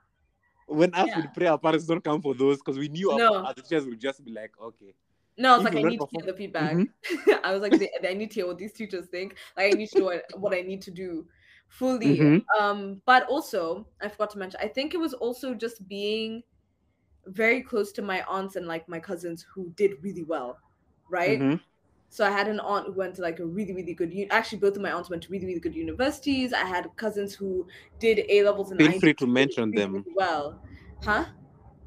[0.70, 1.16] When us Yeah.
[1.16, 3.34] would pray, our parents don't come for those because we knew No.
[3.36, 4.94] our, our teachers would just be like, okay.
[5.36, 6.76] no, I was like, I need to hear the feedback.
[6.76, 6.92] Mhm.
[7.44, 7.74] I was like,
[8.06, 9.36] I need to hear what these teachers think.
[9.56, 11.26] Like, I need to know what, what I need to do
[11.68, 12.20] fully.
[12.20, 12.44] Mhm.
[12.58, 16.42] Um, but also, I forgot to mention, I think it was also just being
[17.26, 20.58] very close to my aunts and like my cousins who did really well,
[21.10, 21.42] right?
[21.42, 21.60] Mhm.
[22.12, 24.12] So I had an aunt who went to like a really, really good.
[24.12, 26.52] Un- Actually, both of my aunts went to really, really good universities.
[26.52, 27.66] I had cousins who
[28.00, 29.92] did A levels and Feel free to mention really, them.
[29.92, 30.60] really well,
[31.04, 31.24] huh?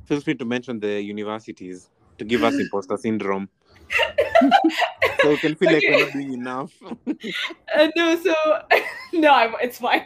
[0.05, 3.49] Feel free to mention the universities to give us imposter syndrome.
[5.21, 6.73] so we can feel like we're not doing enough.
[7.75, 8.33] Uh, no, so
[9.13, 10.05] no, I'm, it's fine.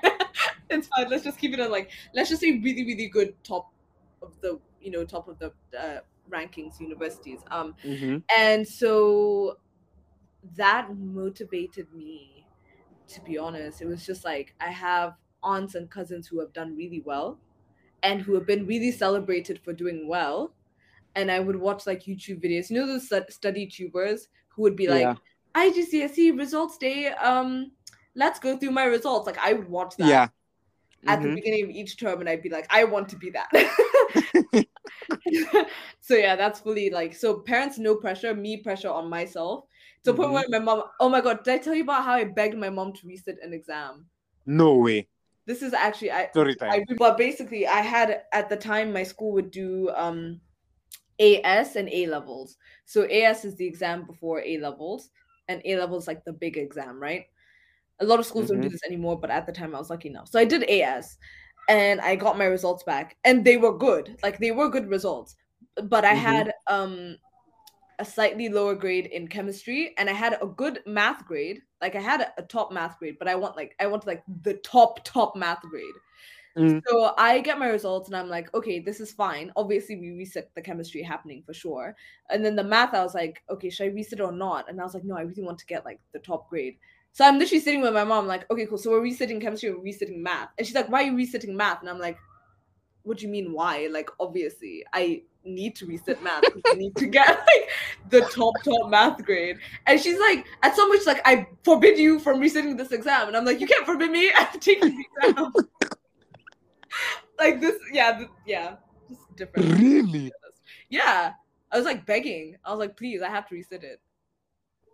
[0.69, 1.09] it's fine.
[1.09, 3.71] Let's just keep it at like let's just say really, really good top
[4.21, 5.99] of the you know top of the uh,
[6.29, 7.39] rankings universities.
[7.51, 8.23] Um, Mhm.
[8.37, 9.57] and so
[10.55, 12.45] that motivated me.
[13.09, 16.75] To be honest, it was just like I have aunts and cousins who have done
[16.75, 17.39] really well,
[18.03, 20.53] and who have been really celebrated for doing well.
[21.15, 22.69] And I would watch like YouTube videos.
[22.69, 25.15] You know those study tubers who would be like, Yeah.
[25.55, 27.07] IGCSE results day.
[27.09, 27.71] Um,
[28.15, 29.25] let's go through my results.
[29.27, 30.27] Like I would watch that Yeah.
[31.07, 31.35] at the Mhm.
[31.35, 33.49] beginning of each term, and I'd be like, I want to be that.
[35.99, 37.39] so yeah, that's fully like so.
[37.39, 39.65] Parents no pressure, me pressure on myself.
[40.03, 40.33] To the point Mhm.
[40.33, 42.69] where my mom, oh my god, did I tell you about how I begged my
[42.69, 44.07] mom to resit an exam?
[44.45, 45.07] No way.
[45.45, 46.81] This is actually I Story time.
[46.89, 50.41] I, but basically, I had at the time my school would do um,
[51.19, 52.57] AS and A levels.
[52.85, 55.09] So AS is the exam before A levels,
[55.47, 57.25] and A levels like the big exam, right?
[57.99, 58.71] A lot of schools don't do Mhm.
[58.71, 60.27] this anymore, but at the time I was lucky enough.
[60.29, 61.17] So I did AS,
[61.69, 64.17] and I got my results back, and they were good.
[64.23, 65.35] Like they were good results,
[65.83, 66.21] but I Mhm.
[66.21, 67.17] had um
[67.99, 71.61] a slightly lower grade in chemistry and I had a good math grade.
[71.81, 74.55] Like I had a, top math grade, but I want like I want like the
[74.55, 75.95] top top math grade.
[76.57, 76.81] Mm.
[76.87, 79.51] So I get my results and I'm like, okay, this is fine.
[79.55, 81.95] Obviously, we reset the chemistry happening for sure.
[82.31, 84.67] And then the math, I was like, okay, should I reset or not?
[84.67, 86.77] And I was like, no, I really want to get like the top grade.
[87.11, 88.77] So I'm literally sitting with my mom, like, okay, cool.
[88.77, 90.49] So we're resetting chemistry, we're resetting math.
[90.57, 91.81] And she's like, why are you resetting math?
[91.81, 92.17] And I'm like,
[93.03, 93.87] what do you mean why?
[93.91, 96.43] Like, obviously, I need to resit math.
[96.67, 97.69] I need to get like
[98.09, 99.57] the top top math grade.
[99.85, 103.27] And she's like, at some point, she's like, I forbid you from resitting this exam.
[103.27, 104.31] And I'm like, you can't forbid me.
[104.35, 105.53] I'm taking the exam.
[107.39, 108.75] like this, yeah, th- yeah,
[109.09, 109.79] just different.
[109.79, 110.31] Really?
[110.89, 111.33] Yeah,
[111.71, 112.55] I was like begging.
[112.63, 113.99] I was like, please, I have to resit it.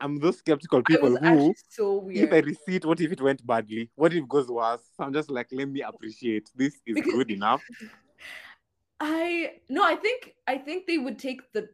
[0.02, 3.90] I'm those skeptical people who, so if I receipt, what if it went badly?
[3.96, 4.82] What if it goes worse?
[5.00, 6.50] I'm just like, let me appreciate.
[6.56, 7.64] This is Because- good enough.
[9.00, 11.68] I no, I think I think they would take the.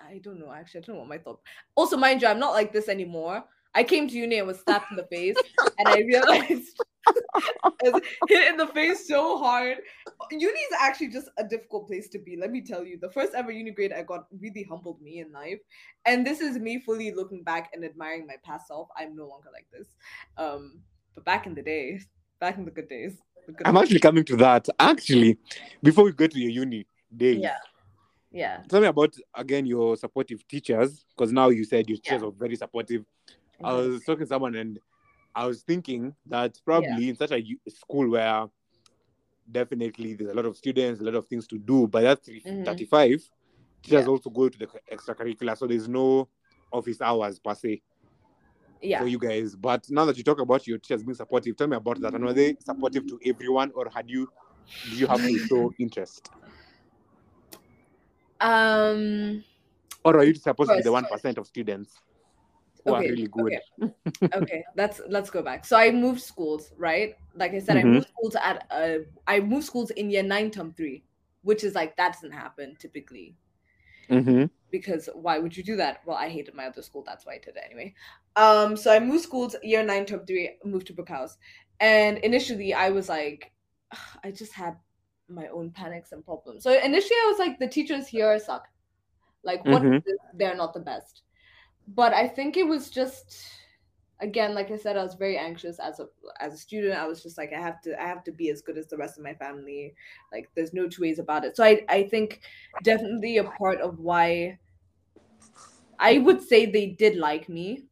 [0.00, 0.52] I don't know.
[0.52, 1.40] Actually, I don't know what my thought.
[1.76, 3.44] Also, mind you, I'm not like this anymore.
[3.74, 5.36] I came to uni and was slapped in the face,
[5.78, 6.80] and I realized
[7.34, 9.78] I hit in the face so hard.
[10.30, 12.36] Uni is actually just a difficult place to be.
[12.36, 15.32] Let me tell you, the first ever uni grade I got really humbled me in
[15.32, 15.58] life,
[16.06, 18.88] and this is me fully looking back and admiring my past self.
[18.96, 19.88] I'm no longer like this.
[20.36, 20.80] Um,
[21.14, 22.00] but back in the day,
[22.40, 23.16] back in the good days,
[23.46, 24.68] the good I'm actually coming to that.
[24.78, 25.38] Actually,
[25.82, 27.56] before we go to your uni days, yeah,
[28.30, 28.62] yeah.
[28.68, 32.26] tell me about again your supportive teachers because now you said your teachers Yeah.
[32.26, 33.04] were very supportive.
[33.62, 33.76] I Mhm.
[33.92, 34.78] was talking to someone and
[35.34, 38.46] I was thinking that probably in such a school where
[39.50, 42.64] definitely there's a lot of students, a lot of things to do, but that's Mhm.
[42.64, 43.28] 35,
[43.82, 44.10] teachers Yeah.
[44.10, 46.28] also go to the extracurricular, so there's no
[46.72, 47.82] office hours per se
[48.84, 49.00] yeah.
[49.00, 49.56] for you guys.
[49.56, 52.14] But now that you talk about your teachers being supportive, tell me about that.
[52.14, 54.28] And were they supportive to everyone, or had you
[54.90, 56.30] do you have to show interest,
[58.40, 59.44] Um.
[60.04, 62.00] or are you supposed to be the one of students
[62.84, 63.58] who are really good?
[64.34, 67.80] okay let's let's go back so i moved schools right like i said Mhm.
[67.80, 71.02] i moved schools at uh i moved schools in year nine term three
[71.42, 73.36] which is like that doesn't happen typically
[74.10, 74.44] Mm-hmm.
[74.70, 76.00] because why would you do that?
[76.06, 77.94] Well i hated my other school that's why i did it anyway.
[78.36, 81.36] Um so i moved schools year nine term three moved to Brookhouse.
[81.80, 83.52] And initially i was like
[84.24, 84.76] i just had
[85.28, 86.62] my own panics and problems.
[86.64, 88.68] So initially i was like the teachers here suck.
[89.42, 90.02] Like what Mhm.
[90.34, 91.22] they're not the best?
[91.88, 93.36] But i think it was just
[94.24, 96.08] again like i said i was very anxious as a
[96.40, 96.94] as a student.
[96.94, 98.96] I was just like i have to i have to be as good as the
[98.96, 99.94] rest of my family.
[100.32, 101.56] Like there's no two ways about it.
[101.56, 102.40] So i i think
[102.82, 104.58] definitely a part of why
[106.00, 107.84] i would say they did like me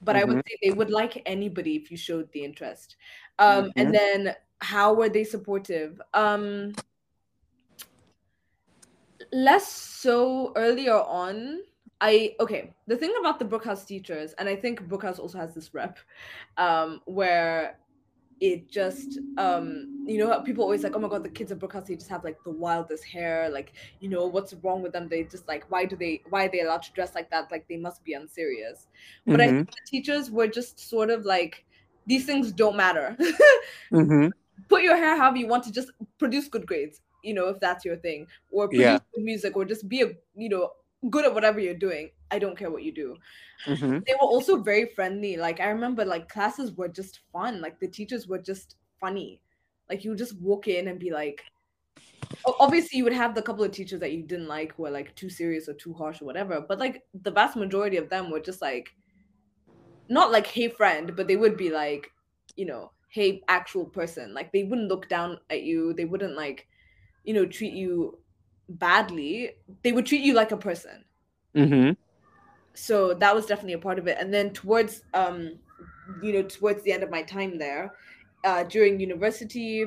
[0.00, 2.96] but i would say they would like anybody if you showed the interest.
[3.38, 6.00] Um and then how were they supportive?
[6.14, 6.74] Um
[9.32, 11.60] less so earlier on
[12.00, 15.72] i okay the thing about the brookhouse teachers and i think brookhouse also has this
[15.74, 15.98] rep
[16.58, 17.78] um where
[18.40, 21.86] it just um you know people always like oh my god the kids at brookhouse
[21.86, 25.24] they just have like the wildest hair like you know what's wrong with them they
[25.24, 27.78] just like why do they why are they allowed to dress like that like they
[27.78, 28.88] must be unserious
[29.30, 29.48] but i Mhm.
[29.48, 31.64] think the teachers were just sort of like
[32.06, 33.16] these things don't matter
[33.92, 34.28] Mm-hmm.
[34.68, 37.84] put your hair however you want to just produce good grades you know if that's
[37.84, 39.00] your thing or produce Yeah.
[39.14, 40.70] good music or just be a you know
[41.10, 43.16] good at whatever you're doing i don't care what you do.
[43.66, 44.00] Mm-hmm.
[44.06, 45.36] they were also very friendly.
[45.36, 47.60] Like i remember like classes were just fun.
[47.60, 49.40] Like the teachers were just funny.
[49.88, 51.42] Like you would just walk in and be like
[52.60, 55.14] obviously you would have the couple of teachers that you didn't like who were like
[55.14, 58.40] too serious or too harsh or whatever but like the vast majority of them were
[58.40, 58.88] just like
[60.08, 62.10] not like hey friend but they would be like
[62.56, 64.34] you know hey actual person.
[64.34, 65.94] Like they wouldn't look down at you.
[65.94, 66.68] They wouldn't like
[67.24, 68.18] you know treat you
[68.68, 69.52] badly
[69.82, 71.04] they would treat you like a person.
[71.54, 71.92] Mm-hmm.
[72.74, 74.18] so that was definitely a part of it.
[74.20, 75.58] And then towards um
[76.22, 77.94] you know towards the end of my time there
[78.44, 79.84] uh during university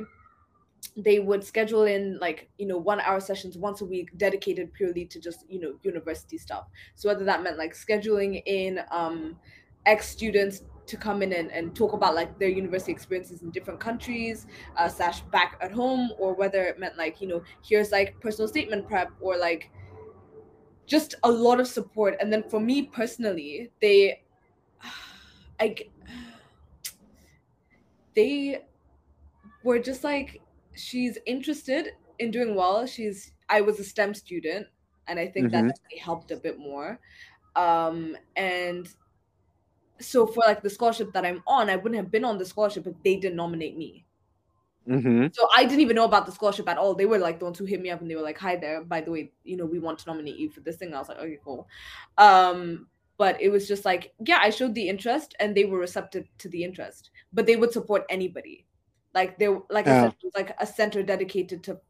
[0.98, 5.06] they would schedule in like you know one hour sessions once a week dedicated purely
[5.06, 6.66] to just you know university stuff.
[6.96, 9.38] So whether that meant like scheduling in um
[9.86, 13.80] ex students to come in and, and talk about like their university experiences in different
[13.80, 18.20] countries uh slash back at home or whether it meant like you know here's like
[18.20, 19.72] personal statement prep or like
[20.86, 22.16] just a lot of support.
[22.20, 24.24] And then for me personally they
[25.60, 25.76] i
[28.16, 28.66] they
[29.64, 30.42] were just like
[30.76, 32.86] she's interested in doing well.
[32.86, 34.68] She's i was a stem student
[35.08, 35.68] and i think that Mhm.
[35.68, 37.00] definitely helped a bit more.
[37.56, 38.88] Um and
[40.00, 42.88] so for like the scholarship that i'm on i wouldn't have been on the scholarship
[42.88, 44.06] if they didn't nominate me
[44.88, 45.28] Mm-hmm.
[45.34, 46.96] so I didn't even know about the scholarship at all.
[46.96, 48.84] They were like the ones who hit me up and they were like, "Hi there,
[48.84, 51.10] by the way, you know, we want to nominate you for this thing." I was
[51.10, 51.68] like, "Okay, cool."
[52.18, 52.88] Um,
[53.20, 56.50] but it was just like, yeah, I showed the interest and they were receptive to
[56.50, 58.66] the interest, but they would support anybody.
[59.14, 61.82] Like they, like I said, it was like a center dedicated to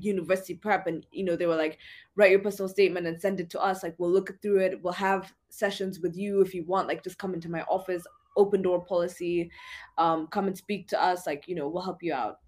[0.00, 1.78] university prep, and you know, they were like,
[2.16, 3.82] write your personal statement and send it to us.
[3.82, 4.82] Like we'll look through it.
[4.82, 6.88] We'll have sessions with you if you want.
[6.88, 8.06] Like just come into my office.
[8.36, 9.50] Open door policy.
[9.98, 11.26] Um, come and speak to us.
[11.26, 12.38] Like you know, we'll help you out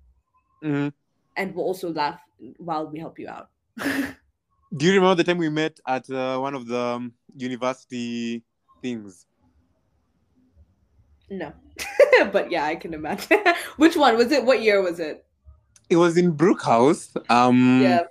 [0.65, 0.89] Mm-hmm.
[1.37, 2.21] and we'll also laugh
[2.59, 3.51] while we help you out.
[3.79, 8.43] Do you remember the time we met at uh, one of the um, university
[8.83, 9.27] things?
[11.31, 11.53] No,
[12.33, 13.39] but yeah, I can imagine.
[13.77, 14.45] Which one was it?
[14.45, 15.26] What year was it?
[15.89, 17.17] It was in Brookhouse.
[17.31, 18.03] Um, Yeah.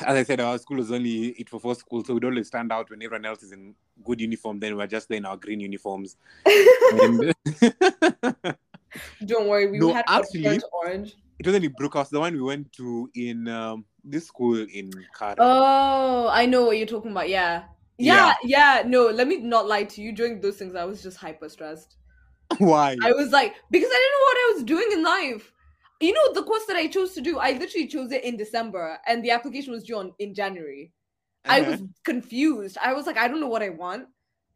[0.00, 2.72] As I said, our school was only it for four school, so we'd always stand
[2.72, 4.58] out when everyone else is in good uniform.
[4.58, 6.16] Then we're just there in our green uniforms.
[6.46, 7.32] And
[9.26, 11.16] Don't worry, we No, had actually- orange, orange.
[11.38, 12.08] it wasn't in Brookhouse.
[12.10, 15.36] The one we went to in um, this school in Kara.
[15.38, 17.28] Oh, I know what you're talking about.
[17.28, 17.64] Yeah.
[17.98, 18.34] yeah.
[18.42, 20.10] Yeah, No, let me not lie to you.
[20.12, 21.96] During those things, I was just hyper stressed.
[22.58, 22.96] Why?
[23.02, 25.52] I was like, because I didn't know what I was doing in life.
[26.04, 28.98] You know, the course that I chose to do, I literally chose it in December
[29.06, 30.92] and the application was due on, in January.
[31.48, 31.70] I Uh-huh.
[31.72, 32.78] was confused.
[32.82, 34.08] I was like, I don't know what I want.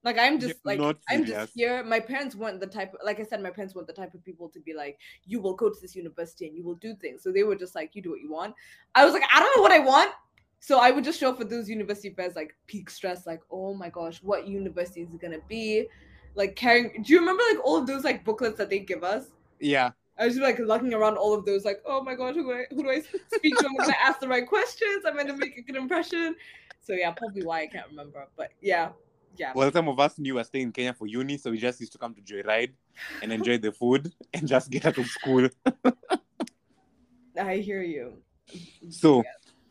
[0.05, 1.83] Like I'm just You're like I'm just here.
[1.85, 4.49] My parents weren't the type like I said, my parents weren't the type of people
[4.51, 7.23] to be like, you will go to this university and you will do things.
[7.23, 8.55] So they were just like, you do what you want.
[8.95, 10.13] I was like, I don't know what I want.
[10.61, 13.75] So I would just show up for those university fairs, like peak stress, like, oh
[13.75, 15.89] my gosh, what university is it gonna be?
[16.35, 19.27] Like carrying do you remember like all of those like booklets that they give us?
[19.61, 19.93] yeah.
[20.19, 22.53] I was just like looking around all of those, like, oh my god, who do
[22.53, 23.67] I who do I speak to?
[23.67, 25.05] I'm gonna ask the right questions.
[25.07, 26.35] I'm gonna make a good impression.
[26.81, 28.27] So yeah, probably why I can't remember.
[28.37, 28.91] But yeah,
[29.37, 29.53] yeah.
[29.55, 31.81] Well, some of us knew we were staying in Kenya for uni, so we just
[31.81, 32.73] used to come to Joyride
[33.23, 35.49] and enjoy the food and just get out of school.
[37.41, 38.15] I hear you.
[38.89, 39.23] So,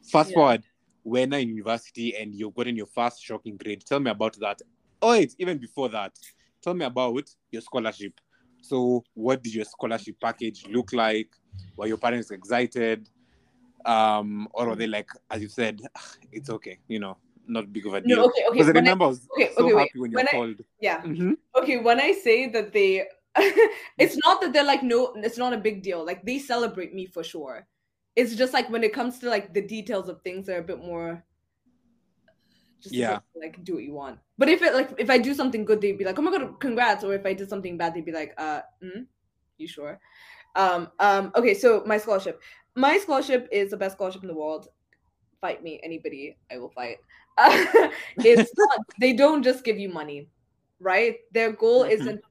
[0.04, 0.36] fast Yeah.
[0.36, 0.64] forward,
[1.04, 3.84] we're now in university and you've gotten your first shocking grade.
[3.86, 4.62] Tell me about that.
[5.02, 6.18] Oh, wait, even before that,
[6.62, 8.20] tell me about your scholarship.
[8.68, 11.30] So, what did your scholarship package look like?
[11.78, 13.10] Were your parents excited?
[13.86, 17.16] Um, or were they like, as you said, "Ah, it's okay, you know,
[17.48, 18.18] not big of a deal?
[18.18, 18.58] No, okay, okay.
[18.60, 19.82] Because I when I- remember I was okay, so okay, wait.
[19.88, 20.56] happy when you When were I- called.
[20.82, 21.02] yeah.
[21.04, 21.38] Mhm.
[21.56, 23.08] Okay, when I say that they
[23.98, 26.04] it's not that they're like no it's not a big deal.
[26.06, 27.66] Like they celebrate me for sure.
[28.18, 30.80] It's just like when it comes to like the details of things they're a bit
[30.80, 31.24] more
[32.82, 33.20] just Yeah.
[33.36, 34.20] like do what you want.
[34.38, 36.60] But if it like if I do something good, they'd be like, "Oh my god,
[36.60, 39.06] congrats!" Or if I did something bad, they'd be like, "Uh, mm,
[39.58, 40.00] you sure?"
[40.56, 41.32] Um, um.
[41.36, 42.42] Okay, so my scholarship,
[42.76, 44.68] my scholarship is the best scholarship in the world.
[45.42, 46.98] Fight me, anybody, I will fight.
[48.24, 48.80] it's not.
[49.00, 50.30] They don't just give you money,
[50.80, 51.18] right?
[51.32, 51.92] Their goal Mhm.
[51.92, 52.22] isn't.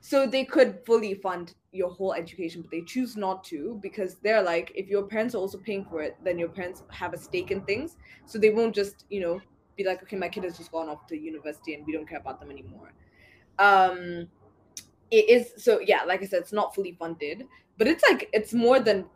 [0.00, 4.42] So they could fully fund your whole education, but they choose not to because they're
[4.42, 7.50] like, if your parents are also paying for it, then your parents have a stake
[7.50, 7.96] in things.
[8.26, 9.40] So they won't just, you know,
[9.76, 12.18] be like, okay, my kid has just gone off to university and we don't care
[12.18, 12.92] about them anymore.
[13.58, 14.28] Um,
[15.10, 17.46] it is so yeah, like I said, it's not fully funded,
[17.78, 19.06] but it's like it's more than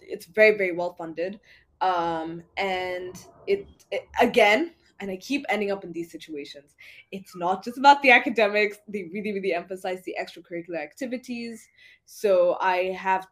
[0.00, 1.40] it's very very well funded.
[1.80, 6.74] Um, and it, it again, and I keep ending up in these situations.
[7.12, 8.78] It's not just about the academics.
[8.88, 11.68] They really really emphasize the extracurricular activities.
[12.04, 13.28] So I have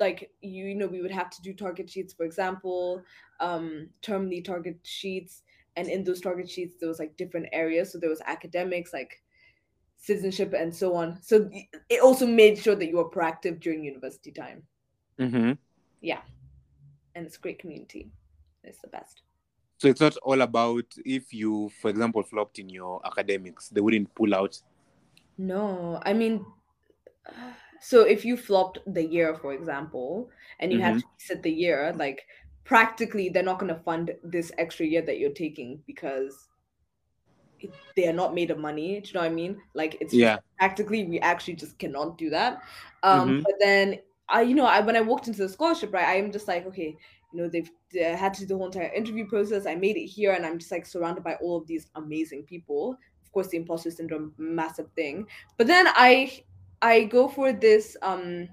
[0.00, 3.02] like you, you know we would have to do target sheets for example
[3.40, 5.42] um termly target sheets
[5.78, 7.92] and in those target sheets there was like different areas.
[7.92, 9.22] So there was academics like
[9.96, 11.18] citizenship and so on.
[11.22, 11.50] So
[11.88, 14.62] it also made sure that you were proactive during university time.
[15.18, 15.58] Mhm.
[16.00, 16.22] Yeah.
[17.14, 18.10] And it's a great community.
[18.64, 19.22] It's the best.
[19.78, 24.14] So it's not all about if you, for example, flopped in your academics, they wouldn't
[24.14, 24.60] pull out.
[25.38, 26.00] no.
[26.02, 26.44] I mean
[27.80, 31.92] so if you flopped the year for example and you had to sit the year
[31.94, 32.26] like
[32.68, 36.48] practically they're not going to fund this extra year that you're taking because
[37.60, 39.60] it, they are not made of money do you know what i mean?
[39.74, 40.38] Like it's just Yeah.
[40.58, 42.62] practically we actually just cannot do that.
[43.02, 43.42] Um Mhm.
[43.42, 43.98] but then
[44.28, 46.66] i you know i when i walked into the scholarship right i am just like
[46.66, 46.94] okay
[47.32, 49.66] you know they've they had to do the whole entire interview process.
[49.66, 52.98] I made it here and i'm just like surrounded by all of these amazing people.
[53.24, 55.26] Of course the imposter syndrome massive thing.
[55.56, 56.42] But then i
[56.82, 58.48] i go for this um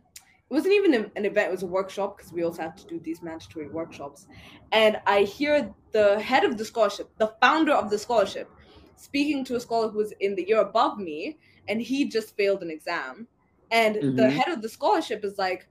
[0.50, 3.00] it wasn't even an event it was a workshop because we also have to do
[3.00, 4.28] these mandatory workshops.
[4.72, 8.52] And i hear the head of the scholarship the founder of the scholarship
[8.96, 12.62] speaking to a scholar who was in the year above me and he just failed
[12.64, 13.28] an exam.
[13.72, 14.30] And the Mhm.
[14.30, 15.70] head of the scholarship is like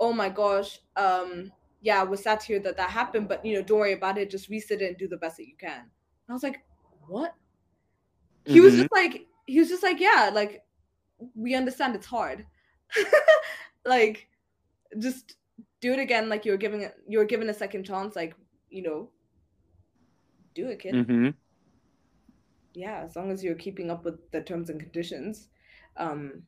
[0.00, 3.62] oh my gosh um yeah we're sad to hear that that happened but you know
[3.62, 5.80] don't worry about it just resit it and do the best that you can.
[5.80, 5.90] And
[6.30, 6.64] i was like
[7.08, 7.34] what?
[8.44, 8.76] He was Mhm.
[8.76, 10.64] just like he was just like yeah like
[11.34, 12.46] we understand it's hard
[13.86, 14.28] like
[14.98, 15.36] just
[15.80, 18.34] do it again like you're giving it you're given a second chance like
[18.70, 19.10] you know
[20.54, 21.28] do it kid mm-hmm.
[22.74, 25.48] yeah as long as you're keeping up with the terms and conditions
[25.96, 26.42] um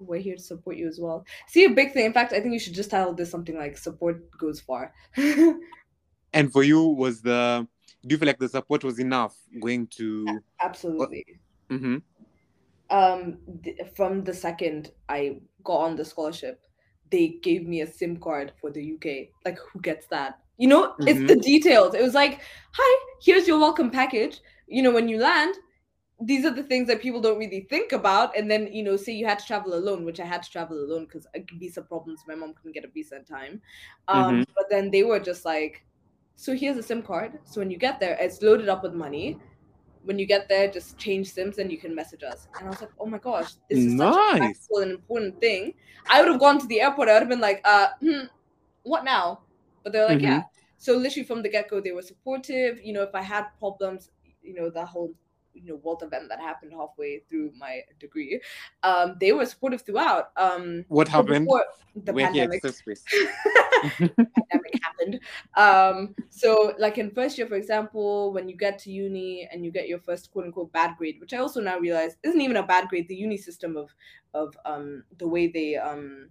[0.00, 2.52] we're here to support you as well see a big thing in fact i think
[2.52, 4.92] you should just title this something like support goes far
[6.32, 7.66] And for you, was the
[8.06, 10.40] do you feel like the support was enough going to?
[10.62, 11.24] absolutely
[11.68, 11.98] hmm
[12.90, 16.66] um th- from the second i got on the scholarship
[17.10, 19.04] they gave me a sim card for the uk
[19.44, 20.80] like who gets that You know,
[21.10, 21.30] it's Mhm.
[21.30, 21.94] the details.
[21.98, 22.34] It was like,
[22.78, 22.90] hi,
[23.26, 24.40] here's your welcome package.
[24.68, 25.54] You know, when you land,
[26.22, 28.36] these are the things that people don't really think about.
[28.36, 30.78] And then, you know, say you had to travel alone, which I had to travel
[30.78, 32.24] alone because visa problems.
[32.26, 33.62] My mom couldn't get a visa in time.
[34.08, 35.86] Um, But then they were just like,
[36.36, 37.38] so here's a SIM card.
[37.44, 39.38] So when you get there, it's loaded up with money.
[40.04, 42.48] When you get there, just change SIMs and you can message us.
[42.58, 44.38] And I was like, oh my gosh, this is such a Nice.
[44.38, 45.74] practical and important thing.
[46.08, 47.08] I would have gone to the airport.
[47.08, 48.24] I would have been like, uh, hmm,
[48.82, 49.40] what now?
[49.82, 50.22] But they're like, Mhm.
[50.22, 50.42] yeah.
[50.78, 52.80] So literally from the get go, they were supportive.
[52.82, 54.10] You know, if I had problems,
[54.42, 55.12] you know, that whole
[55.54, 58.40] you know world event that happened halfway through my degree,
[58.82, 60.30] um, they were supportive throughout.
[60.36, 61.48] Um, What happened?
[61.96, 62.74] the We're pandemic at
[63.98, 65.20] pandemic happened.
[65.56, 69.70] Um, so like in first year, for example, when you get to uni and you
[69.70, 72.66] get your first quote unquote bad grade, which I also now realize isn't even a
[72.66, 73.08] bad grade.
[73.08, 73.90] The uni system of
[74.34, 76.30] of um the way they um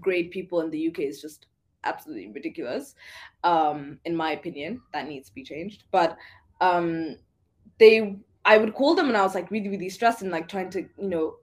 [0.00, 1.46] grade people in the UK is just
[1.84, 2.94] absolutely ridiculous.
[3.44, 5.84] Um, in my opinion, that needs to be changed.
[5.90, 6.16] But
[6.60, 7.16] um
[7.78, 10.70] they I would call them and I was like really, really stressed and like trying
[10.70, 11.36] to, you know,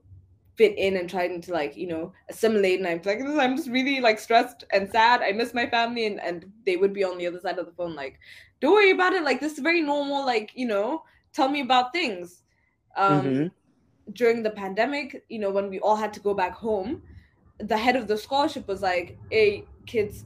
[0.56, 2.80] fit in and trying to like you know assimilate.
[2.80, 5.22] And i'm like i'm just really like stressed and sad.
[5.22, 6.06] I miss my family.
[6.06, 8.20] And and they would be on the other side of the phone like
[8.62, 9.24] don't worry about it.
[9.24, 10.26] Like this is very normal.
[10.26, 11.04] Like you know
[11.34, 12.44] tell me about things.
[12.98, 13.52] Um Mhm.
[14.14, 17.04] during the pandemic you know when we all had to go back home
[17.60, 20.26] the head of the scholarship was like hey kids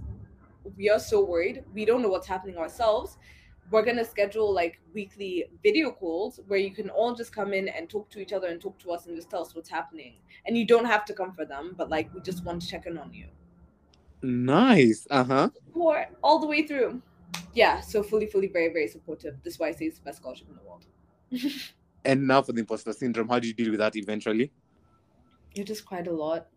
[0.78, 1.64] we are so worried.
[1.74, 3.18] We don't know what's happening ourselves
[3.72, 7.68] we're going to schedule like weekly video calls where you can all just come in
[7.70, 10.16] and talk to each other and talk to us and just tell us what's happening
[10.46, 12.86] and you don't have to come for them but like we just want to check
[12.86, 13.26] in on you
[14.24, 15.06] Nice.
[15.12, 15.50] Uh huh.
[15.74, 17.02] or all the way through
[17.54, 20.20] yeah so fully fully very very supportive this is why i say it's the best
[20.20, 20.86] scholarship in the world
[22.08, 24.52] And now for the imposter syndrome, how do you deal with that eventually?
[25.58, 26.48] I just cried a lot.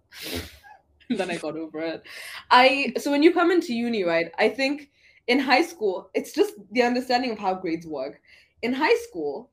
[1.10, 2.04] then I got over it.
[2.52, 4.30] I so when you come into uni, right?
[4.38, 4.90] I think
[5.30, 8.20] in high school, it's just the understanding of how grades work.
[8.62, 9.52] In high school,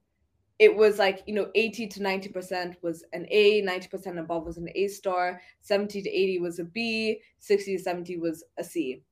[0.57, 4.69] it was like, you know, 80 to 90% was an A, 90% above was an
[4.73, 9.03] A star, 70 to 80 was a B, 60 to 70 was a C.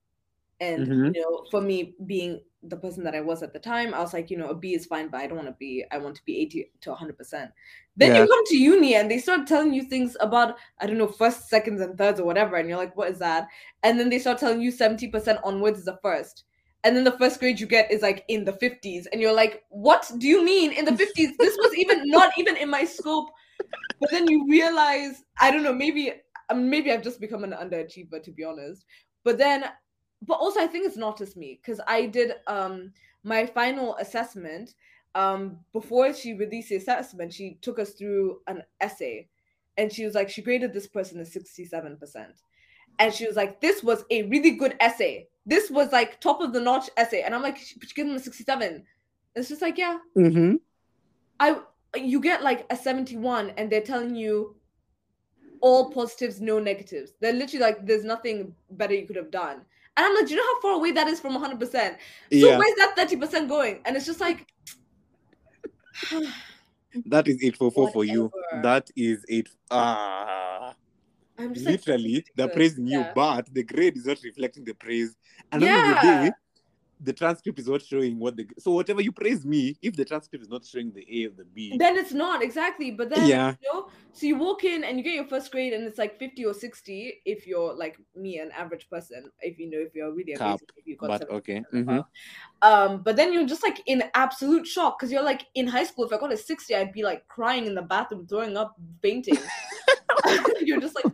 [0.60, 1.14] And Mhm.
[1.14, 4.12] you know, for me being the person that I was at the time, I was
[4.12, 6.16] like, you know, a B is fine, but I don't want to be, I want
[6.16, 7.52] to be 80 to 100%.
[7.96, 8.16] Then Yeah.
[8.16, 11.48] you come to uni and they start telling you things about, I don't know, first,
[11.48, 12.56] seconds, and thirds or whatever.
[12.56, 13.48] And you're like, what is that?
[13.84, 16.44] And then they start telling you 70% onwards is a first.
[16.86, 19.06] And then the first grade you get is like in the 50s.
[19.10, 21.32] And you're like, what do you mean in the 50s?
[21.36, 23.28] This was even not even in my scope.
[24.00, 26.12] But then you realize, I don't know, maybe
[26.48, 28.84] um, maybe I've just become an underachiever to be honest.
[29.24, 29.64] But then,
[30.22, 32.92] but also I think it's not just me because I did um
[33.24, 34.74] my final assessment
[35.16, 39.28] um before she released the assessment she took us through an essay
[39.76, 41.98] and she was like she graded this person as 67%
[42.98, 45.28] and she was like this was a really good essay.
[45.44, 47.22] This was like top of the notch essay.
[47.22, 48.84] And i'm like but you give them a 67
[49.34, 49.98] it's just like yeah.
[50.16, 50.56] Mm-hmm.
[51.40, 51.60] i
[51.94, 54.56] you get like a 71 and they're telling you
[55.60, 57.12] all positives no negatives.
[57.20, 59.62] They're literally like there's nothing better you could have done.
[59.96, 61.96] And i'm like do you know how far away that is from 100% so
[62.30, 63.80] Yeah, where's that 30% going?
[63.84, 64.46] And it's just like
[67.06, 68.30] that is 844 for you.
[68.62, 69.48] That is eight.
[69.70, 70.74] Ah.
[71.38, 72.54] I'm just like, Literally, they're ridiculous.
[72.74, 75.14] praising you, but the grade is not reflecting the praise.
[75.52, 76.24] And at the end of the Yeah.
[76.24, 76.30] day,
[77.00, 78.46] the transcript is not showing what the.
[78.58, 81.44] So whatever you praise me, if the transcript is not showing the A or the
[81.44, 83.54] B, then it's not exactly but then Yeah.
[83.60, 86.18] you know so you walk in and you get your first grade and it's like
[86.18, 90.12] 50 or 60 if you're like me an average person if you know if you're
[90.14, 91.62] really Cap, amazing if you got but okay.
[91.72, 91.98] and hmm
[92.62, 96.04] um but then you're just like in absolute shock because you're like in high school
[96.04, 99.36] if i got a 60 i'd be like crying in the bathroom throwing up fainting
[100.60, 101.04] you're just like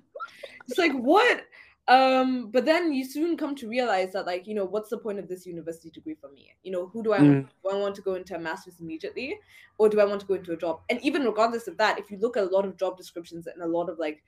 [0.73, 1.43] it's like what?
[1.89, 5.19] Um but then you soon come to realize that like you know what's the point
[5.19, 6.55] of this university degree for me?
[6.63, 7.49] You know who do i want?
[7.63, 9.37] Do i want to go into a master's immediately
[9.79, 10.81] or do i want to go into a job?
[10.91, 13.63] And even regardless of that if you look at a lot of job descriptions and
[13.63, 14.23] a lot of like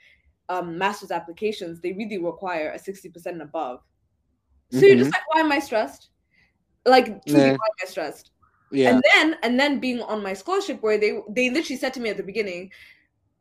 [0.49, 3.81] um master's applications they really require a 60% and above.
[4.73, 6.09] So you're just like why am i stressed?
[6.85, 8.33] Like truly why am i stressed?
[8.73, 8.91] Yeah.
[8.91, 12.11] and then and then being on my scholarship where they they literally said to me
[12.11, 12.73] at the beginning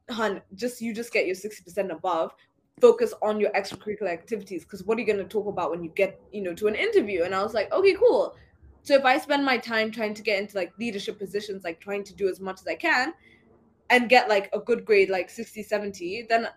[0.09, 2.33] hun just you just get your 60% above
[2.79, 5.89] focus on your extracurricular activities because what are you going to talk about when you
[5.95, 8.35] get you know to an interview and i was like okay cool
[8.81, 12.03] so if i spend my time trying to get into like leadership positions like trying
[12.03, 13.13] to do as much as i can
[13.89, 16.47] and get like a good grade like 60 70 then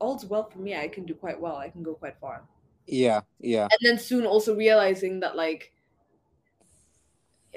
[0.00, 2.44] all's well for me i can do quite well i can go quite far
[2.90, 3.20] yeah.
[3.38, 3.68] Yeah.
[3.70, 5.72] and then soon also realizing that like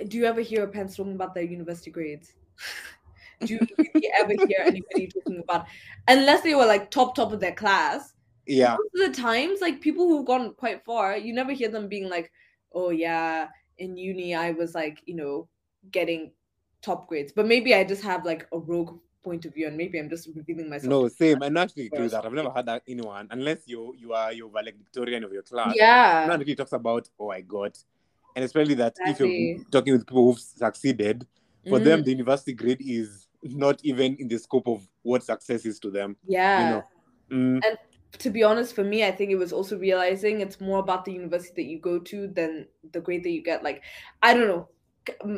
[0.08, 2.34] do you ever hear a parents talking about their university grades
[3.46, 5.66] do you really ever hear anybody talking about
[6.08, 8.14] unless they were like top top of their class
[8.48, 8.76] Yeah.
[8.78, 12.10] most of the times, like people who've gone quite far, you never hear them being
[12.10, 12.32] like,
[12.74, 15.48] "Oh yeah, in uni I was like, you know,
[15.92, 16.32] getting
[16.82, 20.00] top grades." But maybe I just have like a rogue point of view, and maybe
[20.00, 20.90] I'm just revealing myself.
[20.90, 21.42] No, same.
[21.44, 22.14] And actually First.
[22.14, 22.26] that.
[22.26, 25.76] I've never had that anyone, unless you you are you're valedictorian of your class.
[25.78, 27.78] Yeah, No one really talks about oh I got,
[28.36, 31.26] and especially that if you're talking with people who've succeeded,
[31.70, 35.66] for Mm, them the university grade is not even in the scope of what success
[35.66, 36.16] is to them.
[36.28, 36.60] yeah.
[36.60, 36.84] You know.
[37.32, 37.62] Mm,
[38.20, 41.14] to be honest, for me, I think it was also realizing it's more about the
[41.14, 43.64] university that you go to than the grade that you get.
[43.64, 43.84] Like,
[44.22, 44.68] I don't know.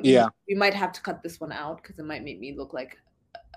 [0.02, 0.28] Yeah.
[0.48, 2.98] we might have to cut this one out because it might make me look like.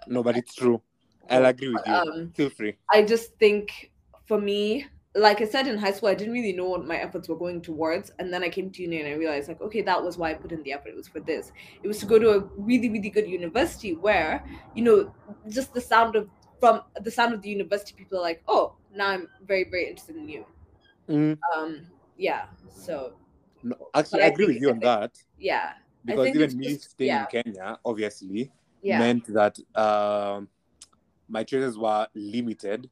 [0.06, 0.80] no, but it's true.
[1.28, 1.92] I'll agree with you.
[1.92, 2.76] Um, Feel free.
[2.92, 3.90] I just think
[4.26, 4.86] for me,
[5.16, 7.62] like I said in high school, I didn't really know what my efforts were going
[7.62, 10.30] towards, and then I came to uni and I realized, like, okay, that was why
[10.30, 10.90] I put in the effort.
[10.90, 11.52] It was for this.
[11.82, 14.44] It was to go to a really, really good university where,
[14.74, 15.14] you know,
[15.48, 16.28] just the sound of
[16.60, 20.16] from the sound of the university, people are like, oh, now I'm very, very interested
[20.16, 20.44] in you.
[21.08, 21.86] Mm, Um,
[22.16, 22.46] yeah.
[22.70, 23.14] So
[23.62, 25.72] no, actually, I I agree with you on that yeah,
[26.04, 27.26] because even me just- staying yeah.
[27.32, 28.50] in Kenya, obviously,
[28.82, 30.48] yeah, meant that um,
[31.28, 32.90] my choices were limited.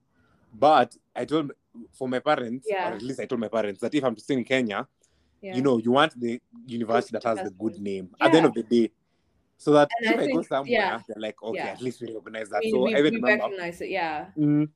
[0.57, 1.53] But I told
[1.93, 2.91] for my parents, Yeah.
[2.91, 4.87] or at least I told my parents that if I'm to stay in Kenya,
[5.41, 5.55] yeah.
[5.57, 8.55] you know, you want the university that has the good name at the end of
[8.55, 8.91] the day.
[9.57, 11.01] So that And if I I, go somewhere, yeah.
[11.07, 11.67] they're like, okay, Yeah.
[11.69, 12.61] at least we recognize that.
[12.65, 13.91] we, so we, I remember, recognize it.
[13.91, 14.27] Yeah.
[14.37, 14.69] mm,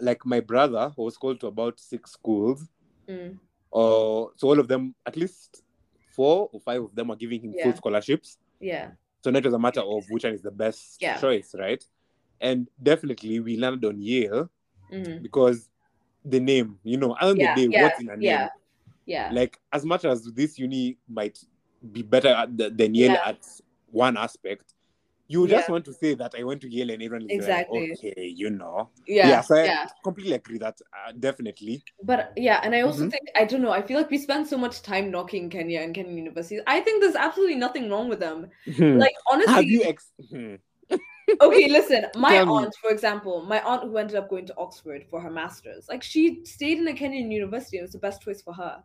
[0.00, 2.66] like my brother was called to about six schools.
[3.08, 3.38] Mm.
[3.72, 5.62] Uh, so all of them, at least
[6.14, 8.38] four or five of them, are giving him full scholarships.
[8.60, 8.92] Yeah.
[9.22, 11.18] So now it was a matter of which one is the best Yeah.
[11.18, 11.82] choice, right?
[12.40, 14.50] And definitely we landed on Yale
[14.92, 15.22] Mhm.
[15.22, 15.68] because
[16.24, 17.54] the name, you know, end Yeah.
[17.54, 17.82] the day, Yeah.
[17.82, 18.22] what's in a name?
[18.22, 18.48] Yeah.
[19.06, 19.30] Yeah.
[19.32, 21.38] Like as much as this uni might
[21.92, 23.28] be better at the, than Yale Yeah.
[23.28, 23.44] at
[23.90, 24.74] one aspect,
[25.28, 27.80] you just want to say that I went to Yale and everyone is Exactly.
[27.80, 28.90] like, okay, you know.
[29.06, 29.28] yeah.
[29.28, 31.82] Yeah, so I completely agree that uh, definitely.
[32.02, 33.10] But yeah, and I also Mhm.
[33.10, 33.70] think I don't know.
[33.70, 36.60] I feel like we spend so much time knocking Kenya and Kenyan universities.
[36.66, 38.50] I think there's absolutely nothing wrong with them.
[38.78, 40.54] Like honestly, Have you ex- hmm.
[41.40, 42.06] Okay, listen.
[42.16, 42.52] My Tell me.
[42.52, 46.02] aunt, for example, my aunt who ended up going to Oxford for her masters, like
[46.02, 47.76] she stayed in a Kenyan university.
[47.78, 48.82] and It was the best choice for her.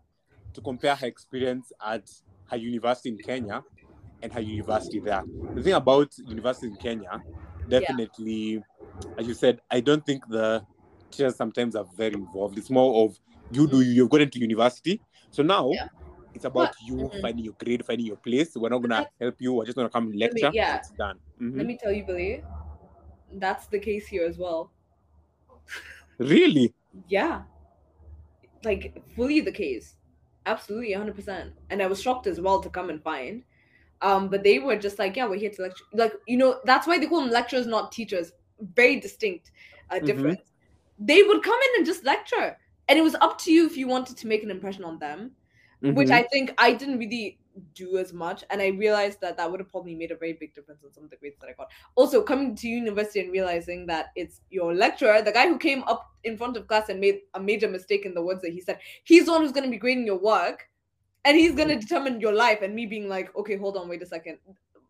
[0.53, 2.09] to compare her experience at
[2.49, 3.63] her university in Kenya
[4.21, 5.23] and her university there.
[5.53, 7.23] The thing about university in Kenya,
[7.67, 8.63] definitely,
[9.17, 10.65] as you said, I don't think the
[11.11, 12.57] teachers sometimes are very involved.
[12.57, 13.19] It's more of
[13.51, 15.01] you do you, you've got into university.
[15.31, 15.87] So now Yeah.
[16.33, 17.21] It's about But- you mhm.
[17.21, 18.55] finding your grade, finding your place.
[18.55, 20.55] We're not gonna help you, we're just gonna come and Let me- lecture.
[20.55, 20.77] yeah.
[20.77, 21.19] It's done.
[21.41, 21.57] Mhm.
[21.57, 22.43] Let me tell you, Billy,
[23.33, 24.71] that's the case here as well.
[26.17, 26.73] Really?
[27.07, 27.43] Yeah.
[28.63, 29.95] Like fully the case.
[30.45, 31.53] Absolutely 100%.
[31.69, 33.43] And I was shocked as well to come and find.
[34.01, 35.83] Um, but they were just like, yeah, we're here to lecture.
[35.93, 38.31] Like, you know, that's why they call them lecturers, not teachers.
[38.75, 39.51] Very distinct
[39.91, 40.37] uh, Mhm.
[40.99, 42.57] They would come in and just lecture.
[42.87, 45.31] And it was up to you if you wanted to make an impression on them,
[45.81, 46.13] which Mhm.
[46.13, 47.39] I think I didn't really
[47.73, 48.43] do as much.
[48.49, 51.03] And I realized that that would have probably made a very big difference on some
[51.03, 51.69] of the grades that I got.
[51.95, 56.11] Also, coming to university and realizing that it's your lecturer, the guy who came up
[56.23, 58.79] in front of class and made a major mistake in the words that he said,
[59.03, 60.69] he's the one who's going to be grading your work
[61.25, 62.61] and he's going to determine your life.
[62.61, 64.37] And me being like, okay, hold on, wait a second,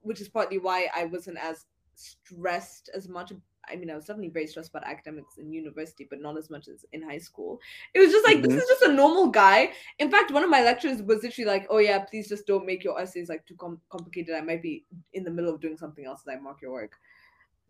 [0.02, 1.66] which is partly why I wasn't as
[1.96, 3.32] stressed as much.
[3.72, 6.68] I mean, I was definitely very stressed about academics in university, but not as much
[6.68, 7.60] as in high school.
[7.94, 8.44] It was just like, Mhm.
[8.44, 9.72] this is just a normal guy.
[10.00, 12.84] In fact, one of my lecturers was literally like, oh, yeah, please just don't make
[12.84, 14.36] your essays like too com- complicated.
[14.36, 16.94] I might be in the middle of doing something else as I mark your work.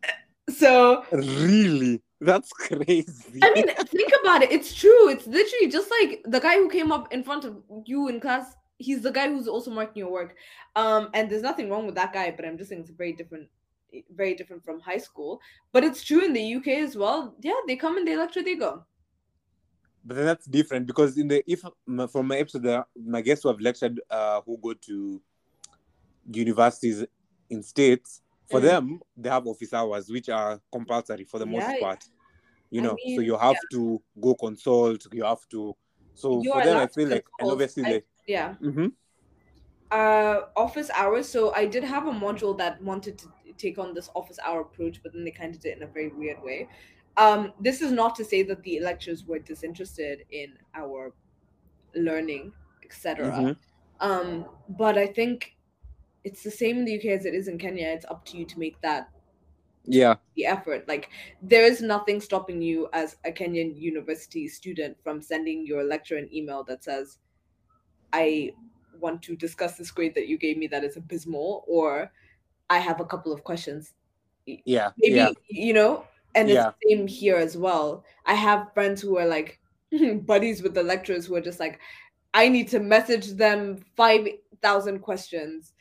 [0.49, 2.01] So, Really?
[2.21, 3.39] That's crazy.
[3.41, 4.51] I mean, think about it.
[4.51, 5.09] It's true.
[5.09, 8.55] It's literally just like the guy who came up in front of you in class.
[8.77, 10.35] He's the guy who's also marking your work.
[10.75, 13.47] Um, and there's nothing wrong with that guy, but I'm just saying it's very different,
[14.15, 15.41] very different from high school.
[15.71, 17.35] But it's true in the UK as well.
[17.41, 18.83] Yeah, they come and they lecture, they go.
[20.05, 21.61] But then that's different because in the if
[22.11, 25.21] from my episode, my guests who have lectured uh, who go to
[26.31, 27.05] universities
[27.49, 28.63] in states, for Mm.
[28.63, 31.79] them they have office hours which are compulsory for the most Yeah.
[31.81, 32.03] part.
[32.71, 35.05] You I know, so you have to go consult.
[35.11, 35.75] You have to.
[36.13, 38.03] So You for them, I feel like, and obviously, I- they.
[38.27, 38.55] Yeah.
[38.61, 38.93] Mhm.
[39.91, 43.27] uh office hours so i did have a module that wanted to
[43.59, 45.87] take on this office hour approach but then they kind of did it in a
[45.87, 46.67] very weird way
[47.17, 51.13] um this is not to say that the lectures were disinterested in our
[51.95, 52.51] learning
[52.83, 53.57] etc Mhm.
[53.99, 55.55] um but i think
[56.23, 58.45] it's the same in the uk as it is in kenya it's up to you
[58.45, 59.09] to make that
[59.85, 60.15] Yeah.
[60.35, 61.09] the effort like
[61.41, 66.29] there is nothing stopping you as a kenyan university student from sending your lecturer an
[66.33, 67.17] email that says
[68.13, 68.51] i
[68.99, 72.11] want to discuss this grade that you gave me that is abysmal or
[72.69, 73.93] i have a couple of questions
[74.65, 74.91] Yeah.
[74.97, 75.31] maybe Yeah.
[75.49, 76.05] you know
[76.35, 76.69] and Yeah.
[76.69, 78.05] it's the same here as well.
[78.25, 79.59] I have friends who are like
[80.27, 81.79] buddies with the lecturers who are just like,
[82.35, 84.27] I need to message them five
[84.61, 85.73] thousand questions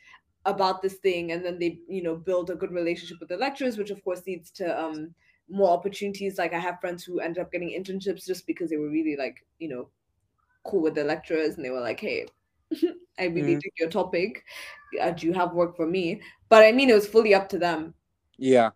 [0.45, 3.77] about this thing, and then they, you know, build a good relationship with the lecturers,
[3.77, 5.13] which of course leads to um
[5.49, 6.39] more opportunities.
[6.39, 9.45] Like I have friends who ended up getting internships just because they were really like,
[9.59, 9.89] you know,
[10.63, 12.25] cool with the lecturers, and they were like, hey.
[13.19, 14.43] I really dig your topic.
[15.01, 16.21] Uh, do you have work for me?
[16.49, 17.93] But I mean, it was fully up to them
[18.37, 18.71] Yeah.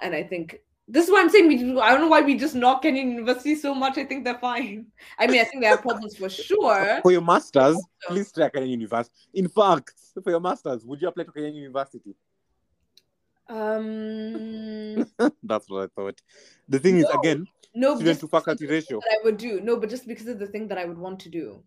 [0.00, 1.80] and I think this is why I'm saying we.
[1.80, 3.98] I don't know why we just knock Kenyan University so much.
[3.98, 4.86] I think they're fine.
[5.18, 7.00] I mean, I think they have problems for sure.
[7.02, 9.12] For your masters, please try Kenyan University.
[9.34, 9.92] In fact,
[10.22, 12.14] for your masters, would you apply to Kenyan University?
[13.48, 15.06] Um,
[15.42, 16.20] That's what I thought.
[16.68, 19.00] The thing is, again, no, but student just to because faculty ratio.
[19.00, 19.60] I would do.
[19.60, 21.62] No, but just because of the thing that I would want to do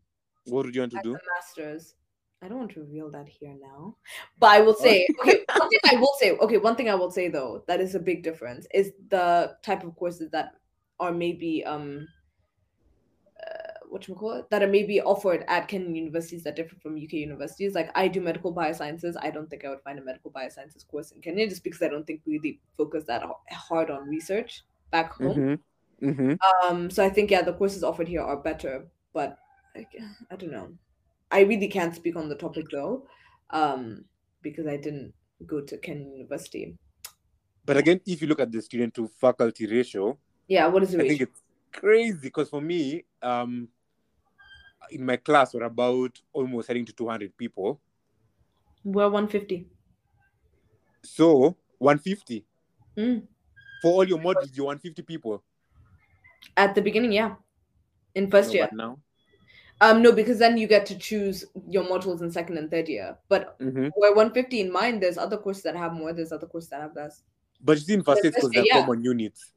[0.45, 1.17] What would you want to do?
[1.35, 1.95] master's.
[2.41, 3.97] I don't want to reveal that here now,
[4.39, 5.43] but I will say okay.
[5.57, 6.57] One thing I will say okay.
[6.57, 9.95] One thing I will say though that is a big difference is the type of
[9.95, 10.53] courses that
[11.01, 12.07] are maybe um
[13.45, 16.95] uh, what you call it that are maybe offered at Kenyan universities that differ from
[16.95, 17.75] UK universities.
[17.75, 19.15] Like I do medical biosciences.
[19.21, 21.89] I don't think I would find a medical biosciences course in Kenya just because I
[21.89, 25.59] don't think we really focus that hard on research back home.
[26.01, 26.09] Mm-hmm.
[26.09, 26.33] Mm-hmm.
[26.71, 29.37] Um, so I think yeah, the courses offered here are better, but
[29.79, 30.73] I, I don't know.
[31.31, 33.05] I really can't speak on the topic though,
[33.51, 34.05] um,
[34.41, 35.13] because I didn't
[35.45, 36.75] go to Kenyan University.
[37.65, 40.17] But again, if you look at the student to faculty ratio,
[40.47, 43.67] Yeah, what is the I think it's crazy because for me, um,
[44.91, 47.79] in my class, we're about almost heading to 200 people.
[48.83, 49.67] We're one fifty.
[51.03, 52.45] So 150
[52.97, 53.27] Mm.
[53.81, 55.43] for all your modules, you're 150 people.
[56.57, 57.35] At the beginning, yeah,
[58.15, 58.67] in first No, year.
[58.71, 58.99] but now.
[59.81, 63.17] Um, no, because then you get to choose your modules in second and third year.
[63.29, 66.13] But hmm where one fifty in mine, there's other courses that have more.
[66.13, 67.23] There's other courses that have less.
[67.61, 68.81] But you see, in first because they're yeah.
[68.81, 69.53] common units,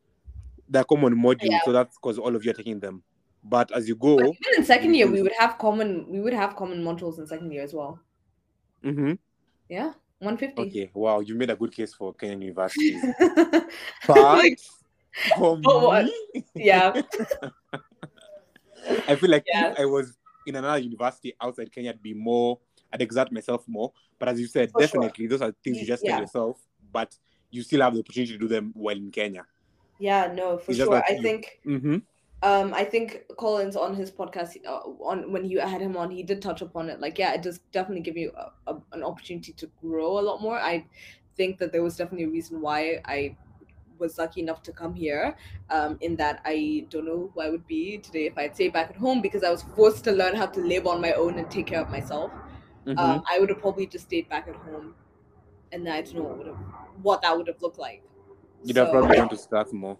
[0.68, 1.60] they're common modules, Yeah.
[1.64, 3.02] so that's because all of you are taking them.
[3.44, 5.22] But as you go, But even in second year, we Mhm.
[5.24, 6.06] would have common.
[6.10, 7.98] We would have common modules in second year as well.
[8.84, 9.12] Mm-hmm.
[9.68, 10.62] Yeah, one fifty.
[10.62, 13.02] okay, wow, you made a good case for Kenyan universities.
[14.06, 14.52] But
[15.38, 16.04] for But what?
[16.04, 17.02] me, yeah.
[19.08, 19.44] I feel like
[19.78, 20.16] I was
[20.46, 22.58] in another university outside Kenya, I'd be more,
[22.92, 23.92] I'd exert myself more.
[24.18, 24.86] But as you said, For sure.
[24.86, 26.12] definitely those are things you just yeah.
[26.12, 26.60] tell yourself,
[26.92, 27.14] but
[27.50, 29.46] you still have the opportunity to do them while in Kenya.
[29.98, 31.02] Yeah, no, for It's sure.
[31.06, 31.96] I you- think Mm-hmm.
[32.42, 36.22] um I think Collins on his podcast uh, on when you had him on, he
[36.24, 36.98] did touch upon it.
[37.00, 40.40] Like, yeah, it does definitely give you a, a, an opportunity to grow a lot
[40.42, 40.58] more.
[40.58, 40.86] I
[41.36, 43.36] think that there was definitely a reason why I
[44.03, 45.34] was lucky enough to come here.
[45.70, 48.90] Um, in that I don't know who I would be today if I'd stay back
[48.90, 51.50] at home because I was forced to learn how to live on my own and
[51.50, 52.30] take care of myself.
[52.86, 52.98] Mm-hmm.
[52.98, 54.94] Um, I would have probably just stayed back at home,
[55.72, 56.59] and I don't know what would have
[57.00, 58.03] what that would have looked like.
[58.64, 59.98] You'd have probably gone to start more.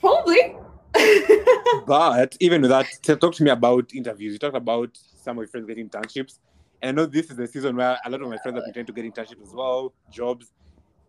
[0.00, 0.56] Probably.
[1.86, 2.86] But even with that,
[3.20, 4.32] talk to me about interviews.
[4.32, 4.90] You talked about
[5.22, 6.38] some of your friends getting internships.
[6.80, 8.74] And I know this is the season where a lot of my friends have been
[8.74, 10.52] trying to get internships as well, jobs.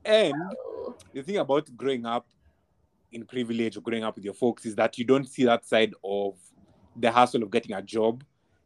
[0.06, 0.56] And
[1.14, 2.28] the thing about growing up
[3.12, 5.94] in privilege or growing up with your folks is that you don't see that side
[6.04, 6.38] of
[6.96, 8.24] the hassle of getting a job.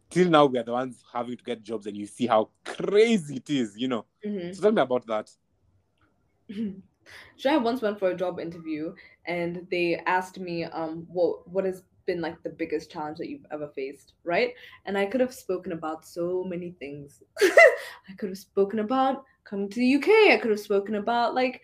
[0.10, 3.38] Till now, we are the ones having to get jobs, and you see how crazy
[3.38, 4.06] it is, you know.
[4.26, 4.56] Mhm.
[4.56, 5.30] So tell me about that.
[7.38, 8.94] So I once went for a job interview
[9.26, 13.46] and they asked me um what what has been like the biggest challenge that you've
[13.52, 14.54] ever faced, right?
[14.86, 17.24] And I could have spoken about so many things.
[17.42, 20.34] I could have spoken about coming to the UK.
[20.34, 21.62] I could have spoken about like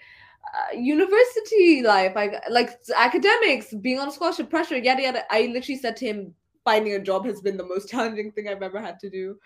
[0.53, 5.23] uh, university life, like like academics, being on scholarship pressure, yada yada.
[5.31, 6.33] I literally said to him,
[6.63, 9.37] finding a job has been the most challenging thing I've ever had to do.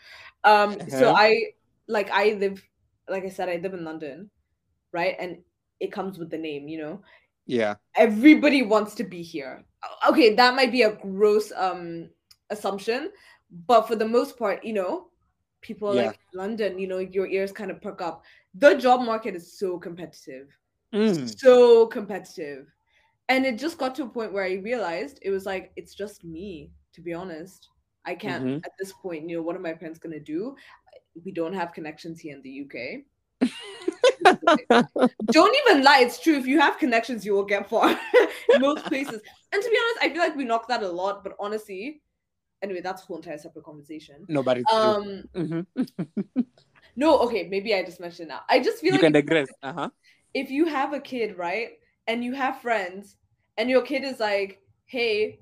[0.43, 1.15] Um, so Uh-huh.
[1.15, 1.41] I
[1.87, 2.63] like I live,
[3.09, 4.29] like I said, I live in London,
[4.93, 5.15] right?
[5.19, 5.39] And
[5.79, 7.01] it comes with the name, you know.
[7.45, 7.75] Yeah.
[7.95, 9.65] Everybody wants to be here.
[10.09, 12.09] Okay, that might be a gross um
[12.49, 13.11] assumption,
[13.67, 15.08] but for the most part, you know,
[15.61, 16.07] people Yeah.
[16.07, 18.23] like London, you know, your ears kind of perk up.
[18.55, 20.47] The job market is so competitive
[20.93, 21.39] Mm.
[21.39, 22.67] so competitive.
[23.27, 26.23] And it just got to a point where I realized it was like, it's just
[26.23, 27.69] me, to be honest.
[28.05, 28.65] I can't, Mhm.
[28.65, 30.55] at this point, you know, what are my parents going to do?
[31.23, 33.05] We don't have connections here in the UK.
[35.31, 36.37] don't even lie, it's true.
[36.37, 37.89] If you have connections, you will get far
[38.49, 39.21] in most places.
[39.51, 42.01] And to be honest, I feel like we knock that a lot, but honestly,
[42.61, 44.25] anyway, that's a whole entire separate conversation.
[44.27, 44.95] No, but it's true.
[44.95, 45.65] Um, Mhm.
[46.95, 48.43] no, okay, maybe I just mentioned that.
[48.49, 49.49] I just feel You like can digress.
[49.61, 49.89] Uh huh.
[50.33, 53.15] if you have a kid, right, and you have friends,
[53.57, 55.39] and your kid is like, hey,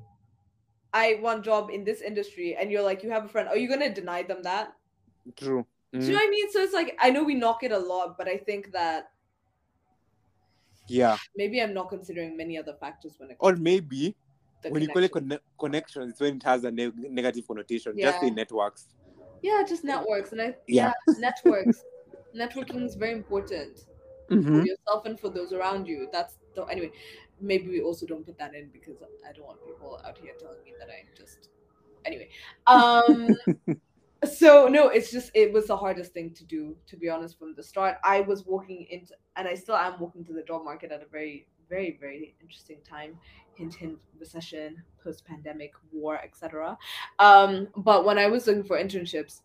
[0.93, 3.57] I want a job in this industry, and you're like, you have a friend, are
[3.57, 4.73] you gonna deny them that?
[5.35, 5.65] True.
[5.93, 6.51] Do you know what I mean?
[6.51, 9.11] So it's like I know we knock it a lot, but I think that
[10.87, 11.17] Yeah.
[11.35, 14.15] maybe I'm not considering many other factors when it comes Or maybe
[14.69, 15.29] when you call it connection.
[15.29, 17.97] conne- connection, it's when it has a ne- negative connotation.
[17.97, 18.33] Just say Yeah.
[18.33, 18.87] networks.
[19.41, 20.91] yeah, just networks, and I Yeah.
[21.07, 21.83] yeah, networks.
[22.35, 23.85] Networking is very important
[24.29, 24.59] Mm-hmm.
[24.59, 26.09] for yourself and for those around you.
[26.11, 26.91] That's the anyway.
[27.39, 28.97] Maybe we also don't put that in because
[29.27, 31.47] I don't want people out here telling me that I just
[32.03, 32.27] anyway.
[32.65, 33.29] Um
[34.37, 37.53] so no, it's just it was the hardest thing to do, to be honest, from
[37.55, 37.97] the start.
[38.03, 41.05] I was walking into and I still am walking to the job market at a
[41.05, 43.17] very, very, very interesting time.
[43.55, 46.77] Hint hint recession, post pandemic, war, etc.
[47.19, 49.41] Um, but when I was looking for internships,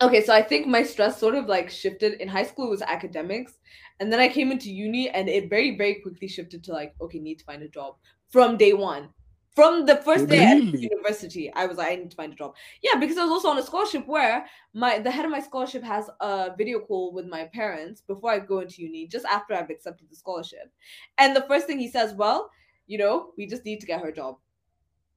[0.00, 2.82] okay, so I think my stress sort of like shifted in high school it was
[2.82, 3.58] academics,
[4.00, 7.18] and then I came into uni and it very, very quickly shifted to like, okay,
[7.18, 7.96] need to find a job
[8.30, 9.10] from day one.
[9.54, 12.54] From the first day at university, I was like, I need to find a job.
[12.82, 15.82] Yeah, because I was also on a scholarship where my the head of my scholarship
[15.82, 19.68] has a video call with my parents before I go into uni, just after I've
[19.68, 20.72] accepted the scholarship.
[21.18, 22.50] And the first thing he says, well,
[22.86, 24.38] you know, we just need to get her a job.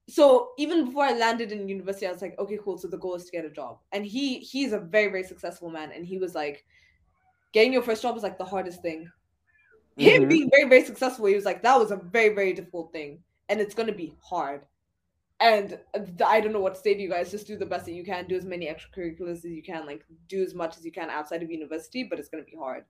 [0.08, 2.78] So even before I landed in university, I was like, okay, cool.
[2.78, 3.80] So the goal is to get a job.
[3.92, 5.92] And he he's a very, very successful man.
[5.92, 6.66] And he was like,
[7.54, 9.10] getting your first job is like the hardest thing.
[9.98, 10.30] Him Mhm.
[10.30, 13.24] being very, very successful, he was like, that was a very, very difficult thing.
[13.50, 14.66] And it's gonna be hard.
[15.40, 15.80] And
[16.26, 17.32] I don't know what to say to you guys.
[17.32, 18.28] Just do the best that you can.
[18.28, 19.86] Do as many extracurriculars as you can.
[19.86, 22.86] Like do as much as you can outside of university, but it's gonna be hard.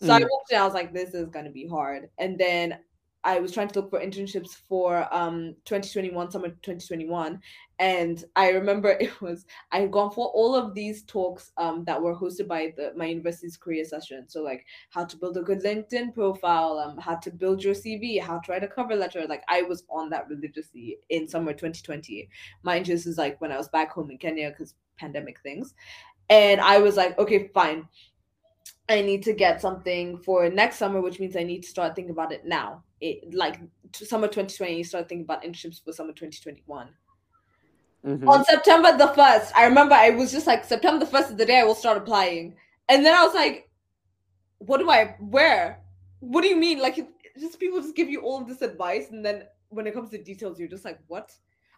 [0.00, 0.28] So I Mm.
[0.30, 0.58] walked in.
[0.58, 2.10] I was like, this is gonna be hard.
[2.18, 2.80] And then
[3.24, 7.40] I was trying to look for internships for um 2021 summer 2021,
[7.78, 12.00] and I remember it was I had gone for all of these talks um that
[12.00, 14.28] were hosted by the my university's career session.
[14.28, 18.20] So like how to build a good LinkedIn profile, um how to build your CV,
[18.20, 19.26] how to write a cover letter.
[19.26, 22.28] Like I was on that religiously in summer 2020.
[22.62, 25.74] Mind you, this is like when I was back home in Kenya because pandemic things,
[26.30, 27.88] and I was like, okay, fine.
[28.88, 32.10] I need to get something for next summer, which means I need to start thinking
[32.12, 32.82] about it now.
[33.00, 33.58] It like
[33.92, 36.88] summer 2020, you start thinking about internships for summer 2021.
[38.04, 38.28] Mhm.
[38.28, 41.46] On September the 1st, I remember I was just like, September the 1st is the
[41.46, 42.54] day I will start applying.
[42.90, 43.70] And then I was like,
[44.58, 45.80] what do I, where?
[46.20, 46.80] What do you mean?
[46.80, 46.96] Like,
[47.38, 49.10] just people just give you all of this advice.
[49.10, 51.34] And then when it comes to details, you're just like, what?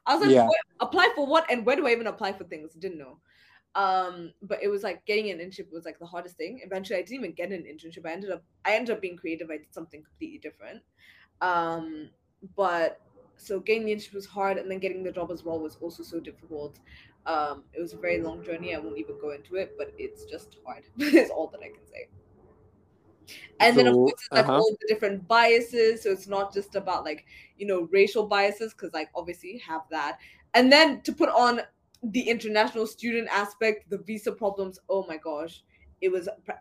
[0.07, 0.49] I was like, Yeah.
[0.81, 1.49] apply for what?
[1.51, 2.75] And where do I even apply for things?
[2.75, 3.19] Didn't know.
[3.77, 6.61] Um, but it was like getting an internship was like the hardest thing.
[6.64, 8.07] Eventually, I didn't even get an internship.
[8.07, 9.51] I ended up, I ended up being creative.
[9.51, 10.81] I did something completely different.
[11.43, 12.09] Um,
[12.57, 13.03] but
[13.37, 16.03] so getting the internship was hard, and then getting the job as well was also
[16.03, 16.79] so difficult.
[17.27, 18.74] Um, it was a very long journey.
[18.74, 20.85] I won't even go into it, but it's just hard.
[20.99, 22.09] is all that I can say.
[23.61, 24.57] And then of course it's like uh-huh.
[24.57, 26.03] all the different biases.
[26.03, 27.27] So it's not just about like
[27.59, 30.18] you know racial biases because like obviously have that,
[30.55, 31.61] and then to put on
[32.13, 34.79] the international student aspect, the visa problems.
[34.89, 35.65] Oh my gosh,
[36.01, 36.61] it was pra-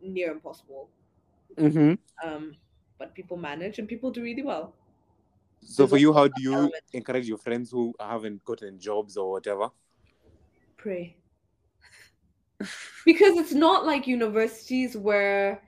[0.00, 0.90] near impossible.
[1.56, 1.96] Mhm.
[2.24, 2.56] Um,
[2.98, 4.74] but people manage and people do really well.
[5.60, 6.84] So There's for you, how do you element.
[6.92, 9.70] encourage your friends who haven't gotten jobs or whatever?
[10.76, 11.16] pray
[13.04, 15.62] because it's not like universities where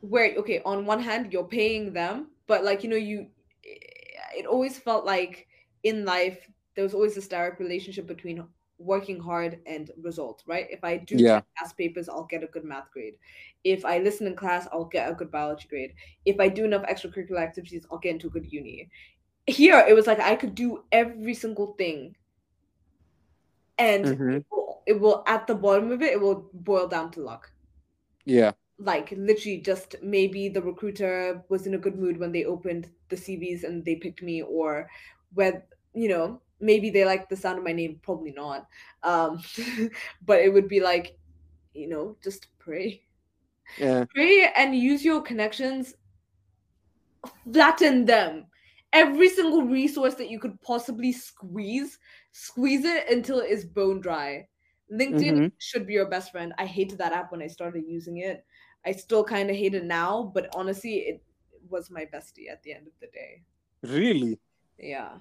[0.00, 3.26] where okay on one hand you're paying them but like you know you
[3.64, 5.46] it always felt like
[5.82, 8.44] in life there was always this direct relationship between
[8.78, 11.22] working hard and result right if i do Yeah.
[11.22, 13.14] 10 past papers i'll get a good math grade
[13.64, 15.94] if i listen in class i'll get a good biology grade
[16.24, 18.88] if i do enough extracurricular activities i'll get into a good uni
[19.46, 22.14] here it was like i could do every single thing
[23.78, 24.44] and Mhm.
[24.46, 27.50] it, will, it will at the bottom of it it will boil down to luck
[28.24, 28.52] Yeah.
[28.78, 33.16] like literally just maybe the recruiter was in a good mood when they opened the
[33.16, 34.88] CVs and they picked me or
[35.34, 35.64] where
[35.94, 38.66] you know maybe they like the sound of my name probably not
[39.02, 39.42] um
[40.24, 41.18] but it would be like
[41.74, 43.02] you know just pray.
[43.78, 44.04] Yeah.
[44.14, 45.94] pray and use your connections
[47.52, 48.46] flatten them.
[48.92, 51.98] Every single resource that you could possibly squeeze
[52.32, 54.48] squeeze it until it is bone dry.
[54.92, 55.52] Linkedin Mhm.
[55.58, 56.52] should be your best friend.
[56.58, 58.44] I hated that app when i started using it.
[58.84, 61.22] I still kind of hate it now but honestly it
[61.68, 63.42] was my bestie at the end of the day.
[63.82, 64.38] Really?
[64.78, 65.18] yeah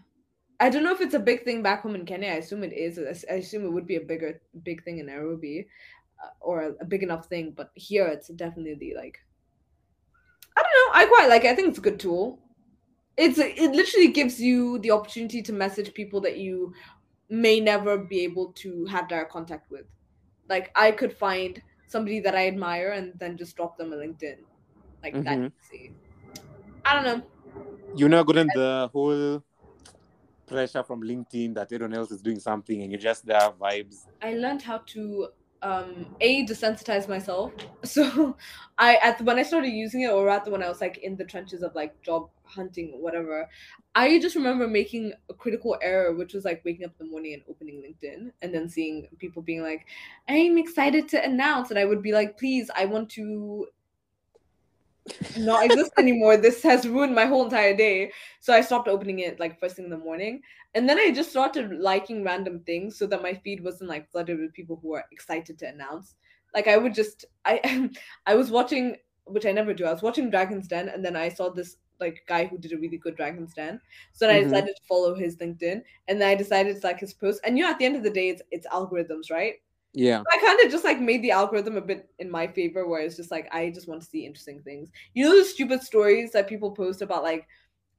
[0.61, 2.29] i don't know if it's a big thing back home in kenya.
[2.29, 2.99] I assume it is.
[3.29, 5.67] I assume it would be a bigger big thing in nairobi
[6.23, 9.19] uh, or a, a big enough thing but here it's definitely like
[10.57, 10.99] i don't know.
[10.99, 11.51] I quite like it.
[11.51, 12.39] I think it's a good tool.
[13.17, 16.73] It's it literally gives you the opportunity to message people that you
[17.29, 19.85] may never be able to have direct contact with.
[20.49, 24.39] Like i could find somebody that i admire and then just drop them a linkedin
[25.03, 25.51] like that Mhm.
[25.63, 25.95] easy.
[26.85, 27.27] I don't know.
[27.95, 29.43] You not gotten the whole
[30.51, 34.05] pressure from LinkedIn that everyone else is doing something and you're just there vibes.
[34.21, 35.29] I learned how to
[35.63, 37.51] um a desensitized myself
[37.83, 38.35] so
[38.79, 41.23] i at when i started using it or rather when i was like in the
[41.23, 43.47] trenches of like job hunting whatever
[43.93, 47.35] i just remember making a critical error which was like waking up in the morning
[47.35, 49.85] and opening linkedin and then seeing people being like
[50.27, 53.67] i'm excited to announce and i would be like please i want to
[55.37, 56.37] not exist anymore.
[56.37, 58.11] This has ruined my whole entire day.
[58.39, 60.41] So I stopped opening it like first thing in the morning.
[60.73, 64.39] And then I just started liking random things so that my feed wasn't like flooded
[64.39, 66.15] with people who are excited to announce.
[66.53, 67.89] Like I would just I
[68.25, 69.85] I was watching which I never do.
[69.85, 72.77] I was watching Dragon's Den and then I saw this like guy who did a
[72.77, 73.79] really good Dragon's Den.
[74.11, 74.47] So then mm-hmm.
[74.47, 77.41] I decided to follow his LinkedIn and then I decided to like his post.
[77.43, 79.55] And you know at the end of the day it's it's algorithms, right?
[79.93, 80.23] Yeah.
[80.31, 83.17] I kind of just like made the algorithm a bit in my favor where it's
[83.17, 84.89] just like I just want to see interesting things.
[85.13, 87.47] You know the stupid stories that people post about like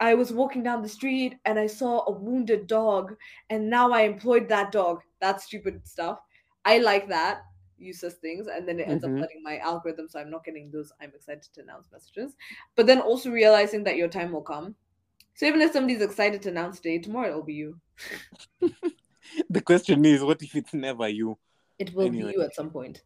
[0.01, 3.14] I was walking down the street and I saw a wounded dog
[3.51, 5.03] and now I employed that dog.
[5.20, 6.18] That stupid stuff.
[6.64, 7.43] I like that
[7.78, 9.16] useless things and then it ends mm-hmm.
[9.16, 12.34] up letting my algorithm so I'm not getting those I'm excited to announce messages.
[12.74, 14.74] But then also realizing that your time will come.
[15.34, 17.80] So even if somebody's excited to announce today, tomorrow it'll be you.
[19.51, 21.36] the question is what if it's never you?
[21.78, 22.32] It will anyway.
[22.32, 23.02] be you at some point.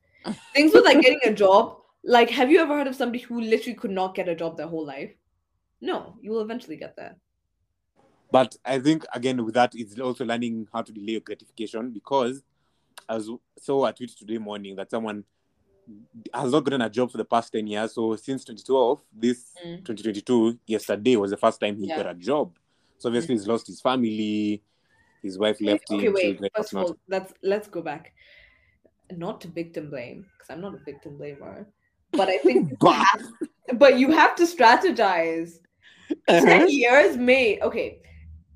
[0.54, 1.78] Things with like getting a job.
[2.04, 4.68] Like, have you ever heard of somebody who literally could not get a job their
[4.68, 5.12] whole life?
[5.80, 7.16] No, you will eventually get there.
[8.30, 12.42] But I think again with that, it's also learning how to delay your gratification because
[13.08, 13.20] I
[13.58, 15.24] saw a tweet today morning that someone
[16.34, 17.94] has not gotten a job for the past 10 years.
[17.94, 19.76] So since 2012, this mm.
[19.84, 21.96] 2022, yesterday was the first time he yeah.
[21.96, 22.56] got a job.
[22.98, 23.38] So obviously mm.
[23.38, 24.62] he's lost his family,
[25.22, 26.14] his wife left okay, him.
[26.14, 26.52] Okay, wait.
[26.56, 28.12] First of all, let's let's go back
[29.14, 31.66] not to victim blame because I'm not a victim blamer,
[32.12, 33.22] but I think you have,
[33.74, 35.58] but you have to strategize.
[36.10, 36.40] Uh-huh.
[36.40, 38.00] Ten years may okay.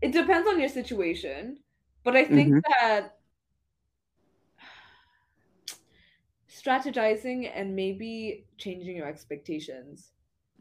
[0.01, 1.59] It depends on your situation,
[2.05, 2.59] but I think mm-hmm.
[2.80, 3.16] that
[6.51, 10.12] strategizing and maybe changing your expectations.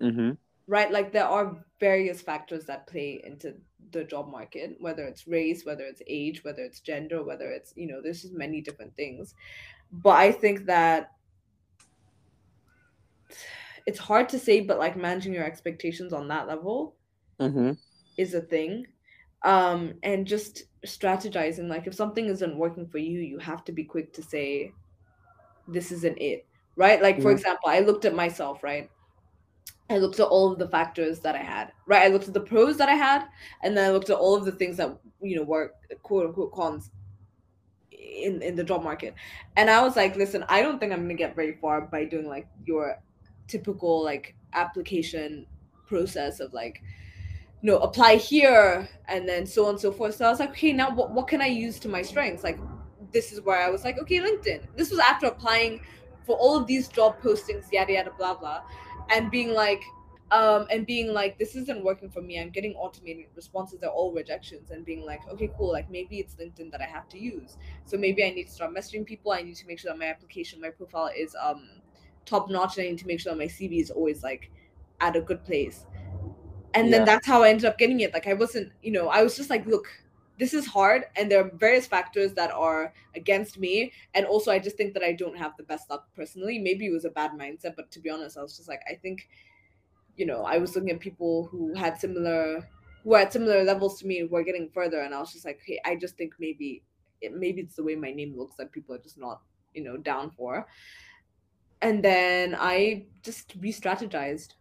[0.02, 0.32] Mm-hmm.
[0.68, 3.56] Right, like there are various factors that play into
[3.92, 7.88] the job market, whether it's race, whether it's age, whether it's gender, whether it's you
[7.88, 9.34] know, there's just many different things
[9.92, 11.12] but I think that
[13.86, 16.96] it's hard to say, but like managing your expectations on that level
[17.40, 17.72] mm-hmm.
[18.18, 18.86] is a thing.
[19.44, 23.84] Um, and just strategizing, like if something isn't working for you, you have to be
[23.84, 24.74] quick to say,
[25.68, 27.02] this isn't it, right?
[27.02, 27.38] Like, for mm-hmm.
[27.38, 28.90] example, I looked at myself, right?
[29.90, 32.04] I looked at all of the factors that I had, right?
[32.04, 33.26] I looked at the pros that I had,
[33.64, 35.74] and then I looked at all of the things that, you know, were
[36.04, 36.92] quote unquote cons
[38.10, 39.14] in in the job market.
[39.56, 42.28] And i was like listen i don't think i'm gonna get very far by doing
[42.28, 43.02] like your
[43.48, 45.46] typical like application
[45.88, 46.82] process of like
[47.62, 50.16] you know apply here and then so on and so forth.
[50.16, 52.44] So i was like okay now what, what can i use to my strengths?
[52.44, 52.60] Like
[53.12, 54.62] this is where i was like okay linkedin.
[54.76, 55.82] This was after applying
[56.26, 58.62] for all of these job postings yada yada blah blah
[59.10, 59.82] and being like
[60.32, 62.40] um, and being like, this isn't working for me.
[62.40, 63.80] I'm getting automated responses.
[63.80, 65.72] They're all rejections, and being like, okay, cool.
[65.72, 67.58] Like maybe it's LinkedIn that I have to use.
[67.86, 69.32] So maybe I need to start messaging people.
[69.32, 71.70] I need to make sure that my application, my profile is um
[72.26, 74.52] top notch, and I need to make sure that my CV is always like
[75.02, 75.86] at a good place.
[76.76, 76.98] And yeah.
[76.98, 78.14] then that's how I ended up getting it.
[78.14, 79.88] Like I wasn't, you know, I was just like, look,
[80.40, 84.58] this is hard and there are various factors that are against me and also i
[84.58, 87.32] just think that i don't have the best luck personally maybe it was a bad
[87.32, 89.28] mindset but to be honest i was just like i think
[90.20, 92.68] you know, I was looking at people who had similar,
[93.04, 95.46] who were at similar levels to me, who were getting further, and I was just
[95.46, 96.84] like, hey, I just think maybe,
[97.22, 99.40] it, maybe it's the way my name looks that people are just not,
[99.74, 100.68] you know, down for.
[101.82, 104.56] And then I just re-strategized.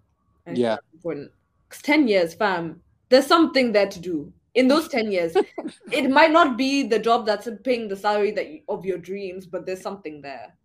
[0.47, 1.33] yeah, important.
[1.71, 4.33] Cause ten years, fam, there's something there to do.
[4.55, 5.37] In those ten years,
[5.93, 9.45] it might not be the job that's paying the salary that you, of your dreams,
[9.45, 10.57] but there's something there.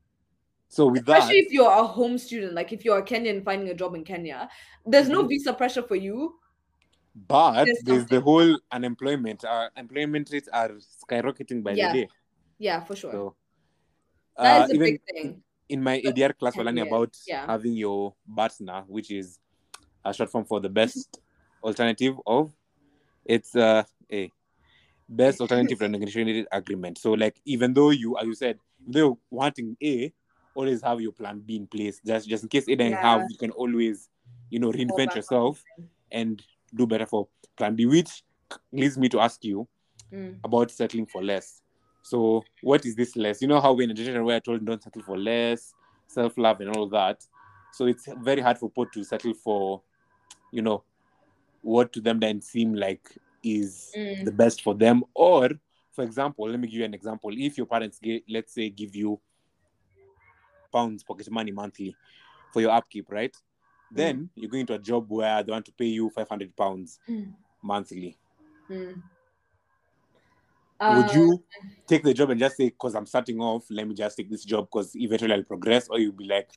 [0.73, 3.45] So with Especially that, especially if you're a home student, like if you're a Kenyan
[3.45, 4.49] finding a job in Kenya,
[4.83, 5.27] there's no mm-hmm.
[5.27, 6.33] visa pressure for you.
[7.15, 9.45] But there's, there's the whole unemployment.
[9.45, 10.71] Our employment rates are
[11.07, 11.93] skyrocketing by yeah.
[11.93, 12.07] the day.
[12.57, 13.11] Yeah, for sure.
[13.11, 13.35] So,
[14.35, 15.43] that uh, is a big thing.
[15.69, 17.45] In my ADR class, we're learning about yeah.
[17.45, 19.37] having your BATNA, which is
[20.03, 21.19] a short form for the best
[21.63, 22.51] alternative of
[23.25, 24.31] it's uh, a
[25.07, 26.97] best alternative renegotiated agreement.
[26.97, 30.11] So, like, even though you, as you said, they're wanting A,
[30.55, 31.99] always have your plan B in place.
[32.05, 33.01] Just just in case it doesn't yeah.
[33.01, 34.09] have, you can always,
[34.49, 35.63] you know, reinvent yourself
[36.11, 36.41] and
[36.75, 37.27] do better for
[37.57, 38.23] plan B, which
[38.71, 39.67] leads me to ask you
[40.11, 40.37] mm.
[40.43, 41.61] about settling for less.
[42.03, 43.41] So what is this less?
[43.41, 45.73] You know how we're in a generation where I told don't settle for less,
[46.07, 47.25] self-love and all that.
[47.71, 49.81] So it's very hard for people to settle for,
[50.51, 50.83] you know,
[51.61, 54.25] what to them then seem like is mm.
[54.25, 55.03] the best for them.
[55.15, 55.49] Or,
[55.93, 57.31] for example, let me give you an example.
[57.33, 59.19] If your parents, get, let's say, give you
[60.73, 61.95] pounds pocket money monthly
[62.51, 63.35] for your upkeep, right?
[63.91, 67.33] Then you're going to a job where they want to pay you 500 pounds Mm.
[67.61, 68.17] monthly.
[68.69, 69.03] Mm.
[70.89, 71.43] Would Uh, you
[71.87, 74.43] take the job and just say, because I'm starting off, let me just take this
[74.43, 75.87] job because eventually I'll progress?
[75.89, 76.49] Or you'll be like,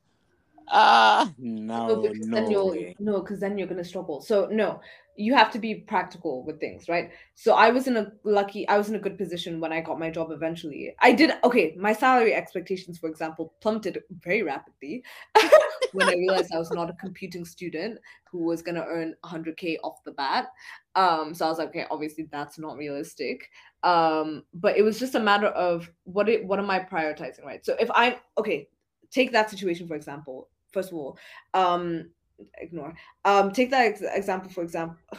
[0.69, 4.21] ah, no, No, because no then you'll no, because then you're gonna struggle.
[4.21, 4.81] So no,
[5.17, 7.11] you have to be practical with things, right?
[7.35, 9.99] So I was in a lucky, I was in a good position when I got
[9.99, 10.95] my job eventually.
[11.01, 11.75] I did okay.
[11.79, 15.03] My salary expectations, for example, plummeted very rapidly
[15.93, 17.99] when I realized I was not a computing student
[18.31, 20.49] who was gonna earn 100k off the bat.
[20.95, 23.49] Um, so I was like, okay, obviously that's not realistic.
[23.83, 27.65] Um, but it was just a matter of what it what am I prioritizing, right?
[27.65, 28.69] So if I'm okay,
[29.11, 30.49] take that situation for example.
[30.77, 31.19] First of all,
[31.55, 32.11] um,
[32.59, 32.93] ignore.
[33.25, 34.97] Um, take that ex- example for example.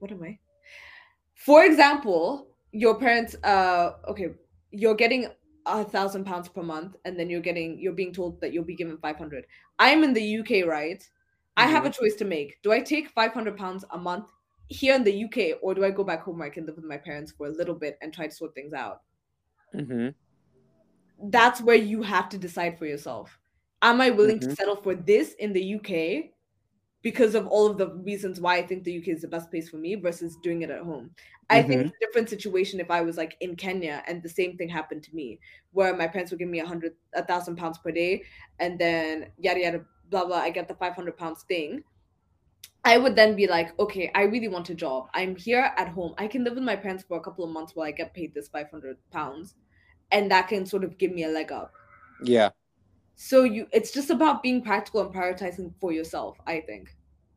[0.00, 0.38] What am I?
[1.34, 3.34] For example, your parents.
[3.42, 4.28] Uh, okay,
[4.70, 5.26] you're getting
[5.66, 8.76] a thousand pounds per month, and then you're getting you're being told that you'll be
[8.76, 9.46] given five hundred.
[9.78, 11.02] I'm in the UK, right?
[11.56, 12.62] I have a choice to make.
[12.62, 14.30] Do I take five hundred pounds a month
[14.68, 16.84] here in the UK, or do I go back home where I can live with
[16.84, 19.02] my parents for a little bit and try to sort things out?
[19.74, 20.14] Mhm.
[21.30, 23.36] that's where you have to decide for yourself.
[23.82, 24.56] Am I willing to Mhm.
[24.56, 26.34] settle for this in the UK
[27.02, 29.68] because of all of the reasons why I think the UK is the best place
[29.68, 31.14] for me versus doing it at home?
[31.50, 34.56] I think it's a different situation if I was like in Kenya and the same
[34.56, 35.40] thing happened to me,
[35.72, 38.24] where my parents would give me a hundred, a thousand pounds per day,
[38.58, 40.38] and then yada yada blah blah.
[40.38, 41.84] I get the five hundred pounds thing.
[42.84, 45.08] I would then be like, okay, I really want a job.
[45.14, 46.14] I'm here at home.
[46.18, 48.34] I can live with my parents for a couple of months while I get paid
[48.34, 49.54] this 500 pounds.
[50.10, 51.72] And that can sort of give me a leg up.
[52.22, 52.50] Yeah.
[53.20, 56.94] So you it's just about being practical and prioritizing for yourself, I think.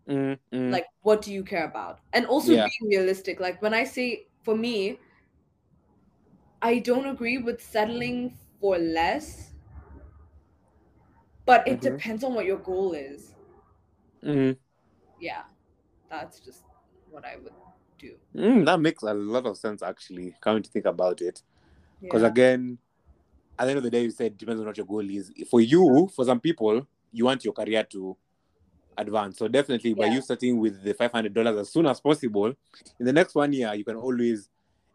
[0.08, 0.72] Mm, mm.
[0.72, 2.00] Like what do you care about?
[2.14, 2.68] And also Yeah.
[2.68, 3.40] being realistic.
[3.40, 5.00] Like when I say for me,
[6.62, 9.54] I don't agree with settling for less.
[11.46, 11.82] But it Mhm.
[11.82, 13.34] depends on what your goal is.
[14.24, 14.58] Mm.
[15.20, 15.44] Yeah.
[16.10, 16.64] That's just
[17.10, 17.54] what I would
[17.98, 18.18] do.
[18.36, 21.42] Mm, that makes a lot of sense, actually, coming to think about it.
[22.02, 22.28] Because Yeah.
[22.28, 22.80] again,
[23.62, 25.32] at the end of the day, you said depends on what your goal is.
[25.50, 28.18] For you, for some people, you want your career to
[28.98, 29.38] advance.
[29.38, 30.14] So definitely, by Yeah.
[30.16, 32.48] you starting with the five hundred dollars as soon as possible,
[33.00, 34.50] in the next one year, you can always.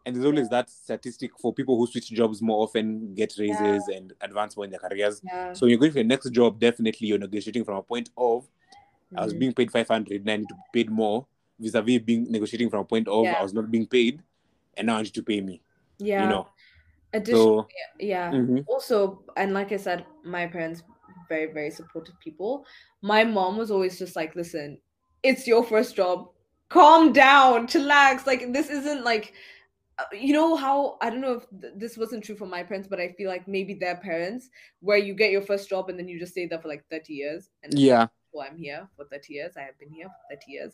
[0.05, 4.13] And there's always that statistic for people who switch jobs more often get raises and
[4.21, 5.21] advance more in their careers.
[5.23, 5.51] yeah.
[5.51, 8.47] So when you're going for your next job, definitely you're negotiating from a point of
[9.15, 9.39] I was Mhm.
[9.39, 11.25] being paid 500 and I need to be paid more
[11.59, 13.33] vis-a-vis being negotiating from a point of Yeah.
[13.39, 14.21] I was not being paid
[14.77, 15.61] and now I need to pay me.
[15.99, 16.23] yeah.
[16.23, 16.47] You know.
[17.13, 17.67] Additionally, So
[17.99, 18.31] yeah.
[18.31, 18.63] mhm.
[18.67, 20.83] Also, and like I said, my parents
[21.29, 22.65] very very supportive people.
[23.01, 24.79] My mom was always just like, "Listen,
[25.23, 26.29] it's your first job.
[26.69, 28.25] Calm down, chillax.
[28.25, 29.33] Like this isn't like."
[29.99, 32.87] uh, You know how I don't know if th- this wasn't true for my parents,
[32.87, 34.49] but I feel like maybe their parents,
[34.81, 37.13] where you get your first job and then you just stay there for like thirty
[37.13, 38.07] years, and yeah.
[38.33, 39.57] well, I'm here for 30 years.
[39.57, 40.73] I have been here for 30 years.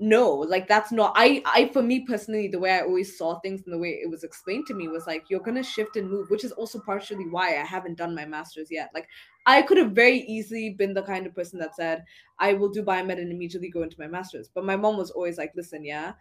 [0.00, 3.62] No, like that's not I I for me personally, the way I always saw things
[3.64, 6.30] and the way it was explained to me was like you're gonna shift and move,
[6.30, 8.90] which is also partially why I haven't done my master's yet.
[8.94, 9.08] Like
[9.44, 12.04] I could have very easily been the kind of person that said,
[12.38, 14.48] I will do biomed and immediately go into my master's.
[14.48, 16.12] But my mom was always like, listen, yeah,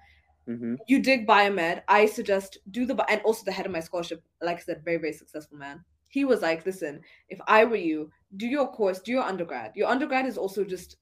[0.47, 1.83] hmm you dig biomed.
[1.87, 4.97] I suggest do the and also the head of my scholarship, like I said, very,
[4.97, 5.83] very successful man.
[6.09, 9.73] He was like, listen, if I were you, do your course, do your undergrad.
[9.75, 10.97] Your undergrad is also just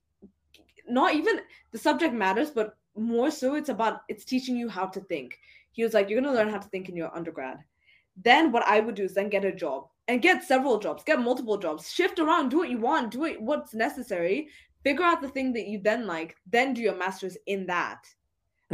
[0.87, 1.41] not even
[1.71, 5.39] the subject matters, but more so it's about it's teaching you how to think.
[5.71, 7.59] He was like, You're gonna learn how to think in your undergrad.
[8.15, 11.19] Then what I would do is then get a job and get several jobs, get
[11.19, 14.49] multiple jobs, shift around, do what you want, do it what's necessary,
[14.83, 18.05] figure out the thing that you then like, then do your master's in that.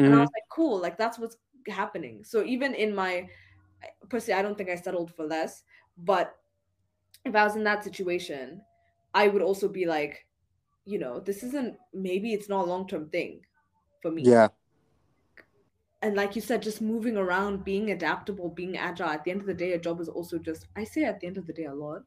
[0.03, 0.21] And I Mhm.
[0.21, 2.23] was like, cool, like that's what's happening.
[2.23, 3.29] So even in my
[4.09, 5.63] personally, I don't think I settled for less,
[5.97, 6.35] but
[7.25, 8.61] if I was in that situation,
[9.13, 10.25] I would also be like,
[10.85, 13.41] you know, this isn't maybe it's not a long-term thing
[14.01, 14.23] for me.
[14.23, 14.49] Yeah.
[16.03, 19.07] And like you said, just moving around, being adaptable, being agile.
[19.09, 21.27] At the end of the day, a job is also just I say at the
[21.27, 22.01] end of the day a lot.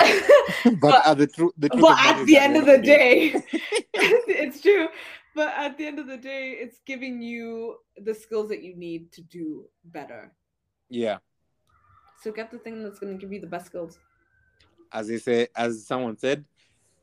[0.64, 3.32] But, But- uh, the truth, the truth but at the end of the day,
[3.94, 4.88] it's true.
[5.34, 9.12] But at the end of the day, it's giving you the skills that you need
[9.12, 10.32] to do better.
[10.88, 11.18] yeah,
[12.22, 13.98] So get the thing that's going to give you the best skills.
[14.92, 16.44] as they say, as someone said,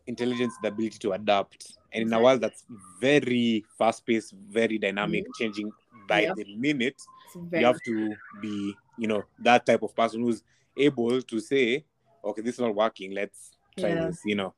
[0.07, 2.65] intelligence, the ability to adapt, and in a world that's
[2.99, 5.71] very fast-paced, very dynamic, changing
[6.07, 6.35] by Yep.
[6.35, 7.01] the minute,
[7.53, 10.43] you have to be, you know, that type of person who's
[10.77, 11.85] able to say,
[12.23, 13.11] okay, this is not working.
[13.13, 14.07] Let's try Yeah.
[14.07, 14.53] this, you know.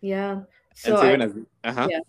[0.00, 0.42] yeah.
[0.74, 1.88] So so I, even as uh-huh.
[1.90, 2.00] yeah.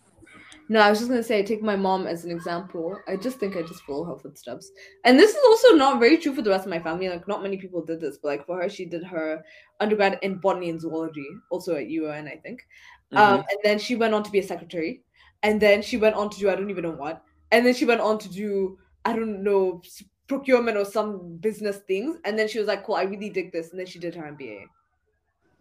[0.68, 2.98] No, I was just gonna say, take my mom as an example.
[3.08, 4.72] I just think I just follow her footsteps,
[5.04, 7.08] and this is also not very true for the rest of my family.
[7.08, 9.44] Like, not many people did this, but like for her, she did her
[9.80, 12.66] undergrad in botany and zoology, also at UON, I think.
[13.12, 15.04] Um, and then she went on to be a secretary,
[15.44, 17.86] and then she went on to do I don't even know what, and then she
[17.86, 19.82] went on to do I don't know
[20.28, 23.70] procurement or some business things, and then she was like, "Cool, I really dig this,"
[23.70, 24.64] and then she did her MBA.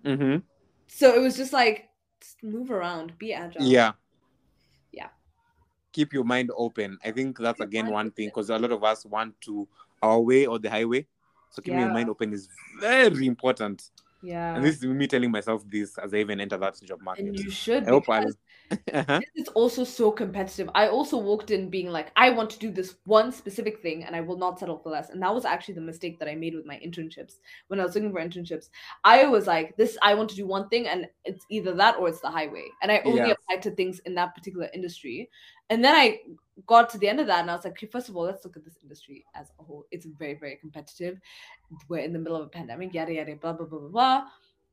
[0.05, 0.39] Mm-hmm.
[0.87, 1.89] So it was just like,
[2.21, 3.63] just move around, be agile.
[3.63, 3.93] Yeah.
[5.95, 6.99] Keep your mind open.
[7.05, 9.69] I think that's again one thing because a lot of us want to
[10.03, 11.07] our way or the highway.
[11.51, 12.49] So keeping your mind open is
[12.81, 13.91] very important.
[14.23, 14.55] yeah.
[14.55, 17.37] And this is me telling myself this as I even enter that job and market.
[17.39, 18.25] you should I hope I'll
[18.95, 19.21] uh-huh.
[19.37, 20.71] it's also so competitive.
[20.75, 24.17] I also walked in being like, I want to do this one specific thing and
[24.17, 25.11] I will not settle for less.
[25.11, 27.35] And that was actually the mistake that I made with my internships.
[27.69, 28.71] When I was looking for internships,
[29.05, 32.09] I was like, this, I want to do one thing and it's either that or
[32.09, 32.67] it's the highway.
[32.83, 33.33] And I only Yeah.
[33.33, 35.31] applied to things in that particular industry.
[35.71, 36.21] And then I
[36.67, 38.45] got to the end of that and I was like, okay, first of all, let's
[38.45, 39.87] look at this industry as a whole.
[39.91, 41.19] It's very, very competitive.
[41.89, 44.25] We're in the middle of a pandemic, yada, yada, blah, blah, blah, blah, blah.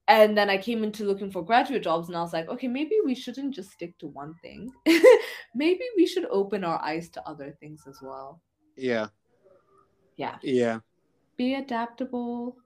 [0.07, 2.95] And then I came into looking for graduate jobs and I was like, okay, maybe
[3.05, 4.71] we shouldn't just stick to one thing.
[5.55, 8.41] maybe we should open our eyes to other things as well.
[8.75, 9.07] Yeah.
[10.17, 10.37] Yeah.
[10.43, 10.79] Yeah.
[11.37, 12.57] Be adaptable.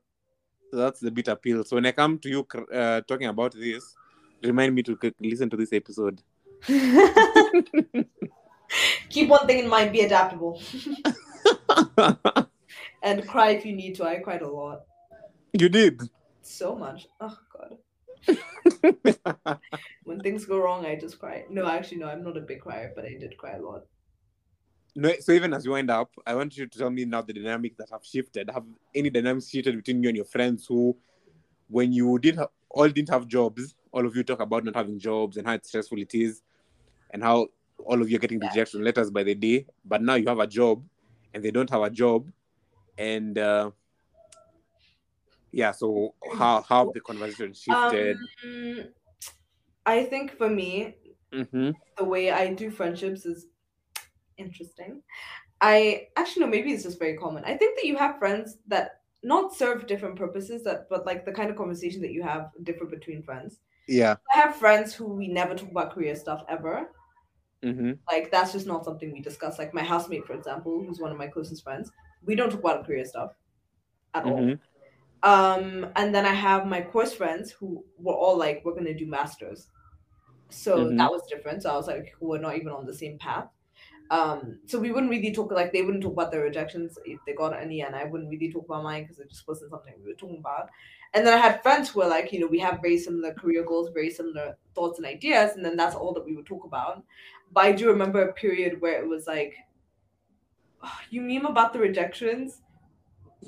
[0.71, 1.63] So that's the bit appeal.
[1.63, 3.95] So when I come to you uh, talking about this,
[4.43, 6.21] remind me to listen to this episode.
[9.09, 10.59] Keep one thing in mind, be adaptable.
[13.03, 14.03] and cry if you need to.
[14.05, 14.81] I cried a lot.
[15.53, 16.01] you did.
[16.41, 17.07] So much.
[17.19, 17.77] Oh god.
[20.03, 21.45] When things go wrong, I just cry.
[21.49, 23.83] No, actually no, I'm not a big crier, but I did cry a lot.
[24.95, 27.33] no, so even as you wind up, I want you to tell me now the
[27.33, 28.49] dynamics that have shifted.
[28.49, 30.95] Have any dynamics shifted between you and your friends who,
[31.67, 34.99] when you did ha- all didn't have jobs, all of you talk about not having
[34.99, 36.41] jobs and how stressful it is,
[37.15, 37.47] and how
[37.85, 39.65] all of you are getting rejection letters by the day.
[39.85, 40.83] But now you have a job,
[41.33, 42.29] and they don't have a job,
[42.97, 43.71] and uh,
[45.51, 45.71] yeah.
[45.71, 48.17] So how how the conversation shifted?
[48.43, 48.89] Um,
[49.85, 50.95] I think for me,
[51.31, 51.71] mm-hmm.
[51.97, 53.47] the way I do friendships is
[54.37, 55.01] interesting.
[55.61, 57.45] I actually no, maybe it's just very common.
[57.45, 61.31] I think that you have friends that not serve different purposes that but like the
[61.31, 63.59] kind of conversation that you have differ between friends.
[63.87, 64.15] Yeah.
[64.35, 66.89] I have friends who we never talk about career stuff ever.
[67.65, 67.93] Mm-hmm.
[68.09, 69.57] Like that's just not something we discuss.
[69.59, 71.91] Like my housemate, for example, who's one of my closest friends,
[72.25, 73.31] we don't talk about career stuff
[74.13, 74.39] at all.
[74.39, 74.59] Mhm.
[75.23, 79.07] Um, and then I have my course friends who were all like, we're gonna do
[79.07, 79.69] masters.
[80.49, 80.97] So Mhm.
[80.97, 81.63] that was different.
[81.63, 83.49] So I was like, we're not even on the same path.
[84.11, 87.33] Um, so we wouldn't really talk like they wouldn't talk about their rejections if they
[87.33, 90.09] got any, and I wouldn't really talk about mine because it just wasn't something we
[90.11, 90.69] were talking about.
[91.13, 93.63] And then I had friends who were like, you know, we have very similar career
[93.63, 97.03] goals, very similar thoughts and ideas, and then that's all that we would talk about.
[97.51, 99.55] But I do remember a period where it was like,
[101.09, 102.61] you meme about the rejections,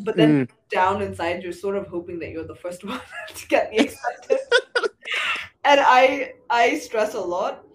[0.02, 0.48] but then Mm.
[0.72, 3.02] down inside you're sort of hoping that you're the first one
[3.36, 4.40] to get the accepted.
[5.64, 7.66] and I I stress a lot.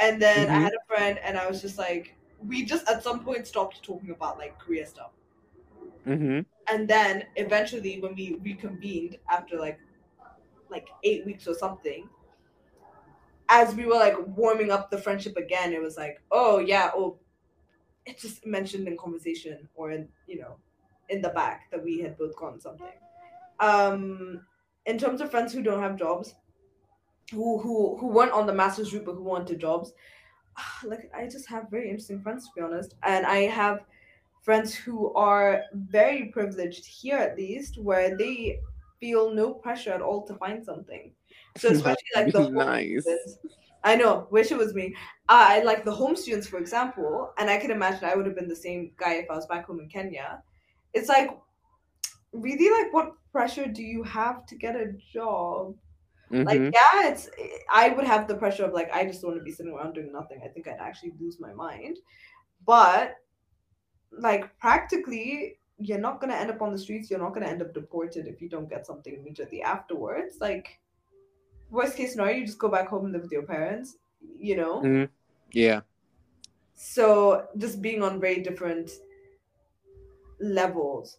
[0.00, 0.64] And then I Mhm.
[0.64, 2.17] had a friend and I was just like,
[2.48, 5.10] we just at some point stopped talking about like career stuff.
[6.06, 6.40] Mm-hmm.
[6.72, 9.78] And then eventually when we reconvened after like
[10.70, 12.08] like eight weeks or something,
[13.48, 17.18] as we were like warming up the friendship again, it was like, oh yeah, oh
[18.06, 20.56] it just mentioned in conversation or in you know
[21.10, 22.86] in the back that we had both gone something.
[23.60, 24.40] Um
[24.86, 26.34] in terms of friends who don't have jobs,
[27.32, 29.92] who who who weren't on the master's route but who wanted jobs,
[30.84, 32.94] like I just have very interesting friends to be honest.
[33.02, 33.80] And I have
[34.42, 38.60] friends who are very privileged here at least where they
[39.00, 41.12] feel no pressure at all to find something.
[41.56, 43.02] So especially like the home Nice.
[43.02, 43.38] students.
[43.84, 44.94] I know, wish it was me.
[45.28, 48.48] I like the home students, for example, and I can imagine I would have been
[48.48, 50.42] the same guy if I was back home in Kenya.
[50.94, 51.30] It's like
[52.32, 55.74] really like what pressure do you have to get a job?
[56.30, 56.72] Like, Mhm.
[56.74, 57.30] yeah, it's
[57.72, 59.94] I would have the pressure of like I just don't want to be sitting around
[59.94, 60.40] doing nothing.
[60.44, 61.98] I think I'd actually lose my mind.
[62.66, 63.16] But
[64.12, 67.10] like practically, you're not gonna end up on the streets.
[67.10, 70.38] You're not gonna end up deported if you don't get something immediately afterwards.
[70.40, 70.80] Like
[71.70, 73.96] worst case scenario, you just go back home and live with your parents.
[74.38, 74.82] You know.
[74.82, 75.08] Mhm.
[75.52, 75.80] Yeah.
[76.74, 78.90] So just being on very different
[80.40, 81.18] levels.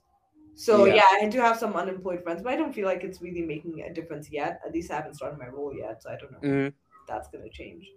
[0.55, 0.95] So Yeah.
[0.95, 1.26] yeah.
[1.26, 3.93] I do have some unemployed friends, but I don't feel like it's really making a
[3.93, 4.59] difference yet.
[4.65, 6.67] At least I haven't started my role yet, so I don't know Mhm.
[6.67, 6.73] if
[7.07, 7.93] that's gonna change.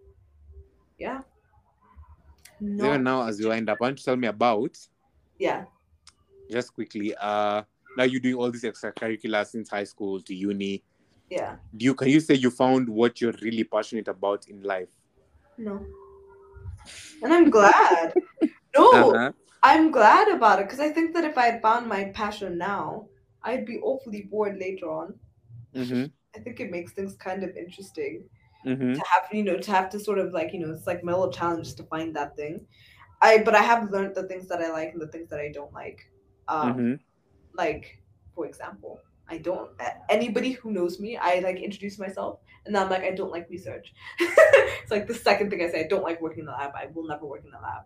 [0.98, 1.22] Yeah.
[2.60, 2.84] So No.
[2.86, 4.78] even now, as you wind up, why don't you tell me about
[5.38, 5.64] Yeah.
[6.48, 7.14] just quickly?
[7.16, 7.64] Uh,
[7.96, 10.84] now you're doing all these extracurriculars since high school to uni.
[11.28, 11.56] Yeah.
[11.76, 14.90] Do you can you say you found what you're really passionate about in life?
[15.58, 15.84] No.
[17.22, 18.14] and I'm glad.
[18.76, 19.32] No, Uh-huh.
[19.62, 23.08] I'm glad about it because I think that if I had found my passion now,
[23.42, 25.18] I'd be awfully bored later on.
[25.74, 26.04] Mm-hmm.
[26.36, 28.24] I think it makes things kind of interesting
[28.64, 28.94] Mm-hmm.
[28.94, 31.12] to have, you know, to have to sort of like, you know, it's like my
[31.12, 32.66] little challenge to find that thing.
[33.22, 35.50] I, but I have learned the things that I like and the things that I
[35.52, 36.10] don't like.
[36.48, 36.94] Um, Mm-hmm.
[37.54, 38.02] like
[38.34, 39.70] for example i don't
[40.10, 43.48] anybody who knows me i like introduce myself and then i'm like i don't like
[43.50, 46.72] research it's like the second thing i say i don't like working in the lab
[46.76, 47.84] i will never work in the lab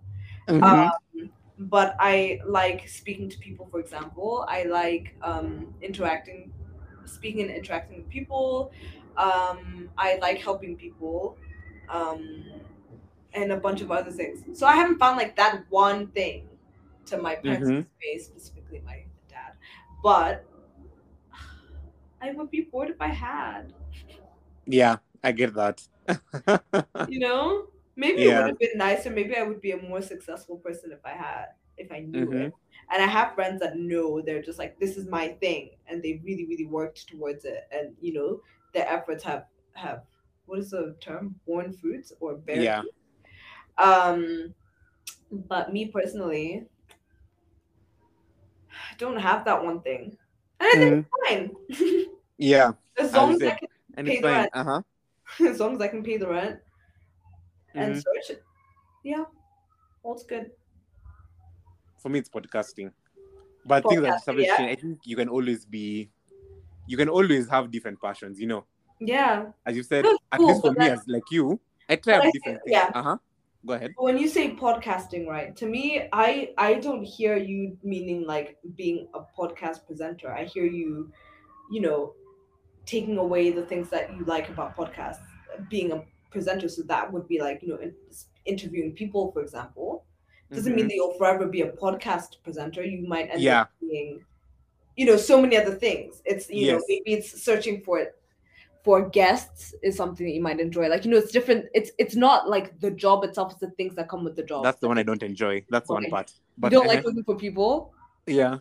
[0.48, 0.89] Mm-hmm.
[1.20, 4.45] um, but i like speaking to people for example.
[4.49, 6.53] I like um, interacting
[7.07, 8.73] speaking and interacting with people.
[9.16, 11.37] Um, i like helping people
[11.89, 12.45] um,
[13.35, 14.59] and a bunch of other things.
[14.59, 16.49] So i haven't found like that one thing
[17.07, 17.87] to my parents Mhm.
[18.01, 19.53] space specifically my dad.
[20.03, 20.45] But
[22.23, 23.73] i would be bored if i had.
[24.66, 25.83] Yeah, I get that.
[27.09, 27.66] you know
[27.97, 31.05] maybe it would have been nicer maybe i would be a more successful person if
[31.05, 31.47] i had
[31.78, 32.47] if i knew Mhm.
[32.47, 32.52] it
[32.93, 36.20] and i have friends that know they're just like this is my thing and they
[36.24, 38.40] really really worked towards it and you know
[38.74, 40.02] their efforts have have
[40.47, 42.82] what is the term born fruits or bear yeah.
[43.78, 44.55] um
[45.31, 46.64] but me personally
[48.70, 50.16] i don't have that one thing
[50.60, 52.06] and i think it's fine
[52.39, 52.73] Yeah.
[52.98, 53.59] as long as i said.
[53.59, 54.51] can And Pay the rent.
[54.52, 54.82] Uh-huh.
[55.48, 56.60] as long as i can pay the rent
[57.77, 58.03] and Mhm.
[58.03, 58.43] search it
[59.05, 59.24] yeah
[60.03, 60.51] all's good
[61.98, 62.93] For me, it's podcasting.
[63.65, 64.57] But things like yeah.
[64.61, 66.09] I think you can always be,
[66.86, 68.39] you can always have different passions.
[68.40, 68.65] You know,
[69.01, 71.59] yeah as you said, That's at least for me, as like you,
[71.89, 72.61] I try different think- things.
[72.66, 72.90] yeah.
[72.94, 73.16] Uh huh.
[73.66, 73.90] Go ahead.
[73.97, 75.57] When you say podcasting, right?
[75.57, 80.31] To me, I I don't hear you meaning like being a podcast presenter.
[80.31, 81.11] I hear you,
[81.73, 82.15] you know,
[82.85, 85.27] taking away the things that you like about podcasts,
[85.69, 86.05] being a
[86.37, 86.69] presenter.
[86.77, 87.93] So that would be like you know, in,
[88.53, 89.89] interviewing people, for example.
[90.57, 90.89] Doesn't mean Mhm.
[90.91, 92.83] that you'll forever be a podcast presenter.
[92.85, 93.63] You might end Yeah.
[93.63, 94.11] up being,
[94.99, 96.23] you know, so many other things.
[96.33, 98.11] It's you know maybe it's searching for it
[98.85, 100.87] for guests is something that you might enjoy.
[100.95, 101.63] Like you know, it's different.
[101.79, 104.61] It's it's not like the job itself; it's the things that come with the job.
[104.63, 105.55] That's the one I don't enjoy.
[105.75, 106.17] That's the one Okay.
[106.17, 106.29] part.
[106.63, 106.95] you don't uh-huh.
[106.95, 107.71] like looking for people.
[108.39, 108.59] yeah,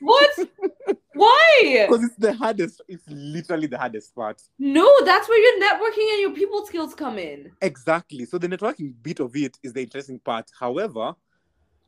[0.00, 0.32] What?
[1.16, 1.86] Why?
[1.88, 2.82] because it's the hardest.
[2.88, 4.42] It's literally the hardest part.
[4.58, 7.50] No, that's where your networking and your people skills come in.
[7.62, 8.24] Exactly.
[8.26, 10.50] So the networking bit of it is the interesting part.
[10.58, 11.14] However,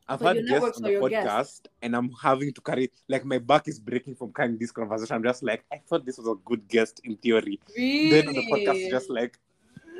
[0.07, 3.67] I've But had guests on the podcast, and I'm having to carry like my back
[3.67, 5.15] is breaking from carrying this conversation.
[5.15, 7.59] I'm just like, I thought this was a good guest in theory.
[7.77, 8.09] Really?
[8.09, 9.37] Then on the podcast, just like,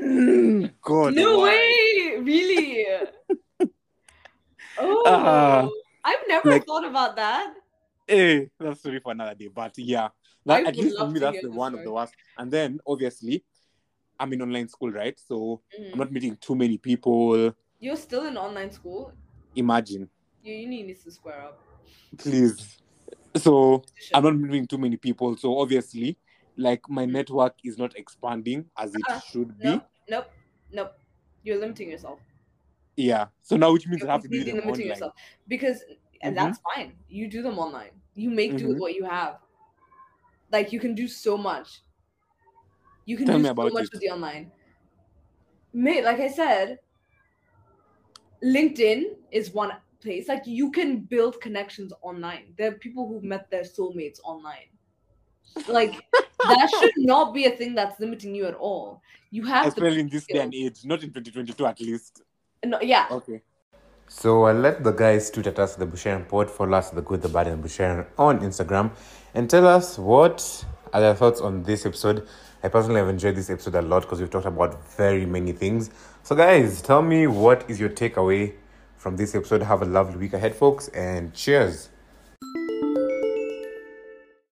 [0.01, 1.43] mm, God, no why?
[1.49, 2.87] way, really?
[4.79, 5.69] oh, Ah,
[6.03, 7.53] I've never like- thought about that.
[8.09, 9.49] Hey, that's story for another day.
[9.53, 10.09] But yeah,
[10.43, 12.15] that, at least for me, that's the one of the worst.
[12.39, 13.43] And then obviously,
[14.19, 15.17] I'm in online school, right?
[15.19, 15.91] So Mhm.
[15.91, 16.13] I'm not mm-hmm.
[16.15, 17.53] meeting too many people.
[17.79, 19.13] You're still in online school.
[19.55, 20.09] Imagine,
[20.43, 21.59] Your uni needs to square up.
[22.17, 22.77] please.
[23.35, 25.37] So I'm not meeting too many people.
[25.37, 26.17] So obviously,
[26.57, 27.13] like my mm-hmm.
[27.13, 29.19] network is not expanding as it Uh-uh.
[29.19, 29.69] should be.
[29.69, 30.31] Nope, nope,
[30.71, 30.93] nope.
[31.43, 32.19] You're limiting yourself.
[32.97, 33.27] Yeah.
[33.41, 34.87] So now, which means You're I have to them limiting online.
[34.87, 35.13] yourself
[35.47, 35.83] because
[36.21, 36.35] and Mhm.
[36.35, 36.97] that's fine.
[37.07, 37.91] You do them online.
[38.15, 38.81] You make do with Mhm.
[38.81, 39.39] what you have.
[40.51, 41.81] Like you can do so much.
[43.05, 43.91] You can Tell do so much it.
[43.93, 44.51] with the online.
[45.73, 46.79] Mate, like I said,
[48.43, 49.71] LinkedIn is one
[50.01, 50.27] place.
[50.27, 52.53] Like you can build connections online.
[52.57, 54.69] There are people who've met their soulmates online.
[55.67, 55.93] Like
[56.43, 59.01] that should not be a thing that's limiting you at all.
[59.31, 62.21] You have to Especially in this day and age, not in 2022 at least.
[62.65, 63.07] no, yeah.
[63.11, 63.41] Okay.
[64.11, 67.21] So I let the guys tweet at us the Busheran Pod, follow us the good,
[67.21, 68.89] the bad, and Busheran on Instagram,
[69.35, 72.27] and tell us what are their thoughts on this episode.
[72.63, 75.91] I personally have enjoyed this episode a lot because we've talked about very many things.
[76.23, 78.55] So guys, tell me what is your takeaway
[78.97, 79.61] from this episode.
[79.61, 81.89] Have a lovely week ahead, folks, and cheers.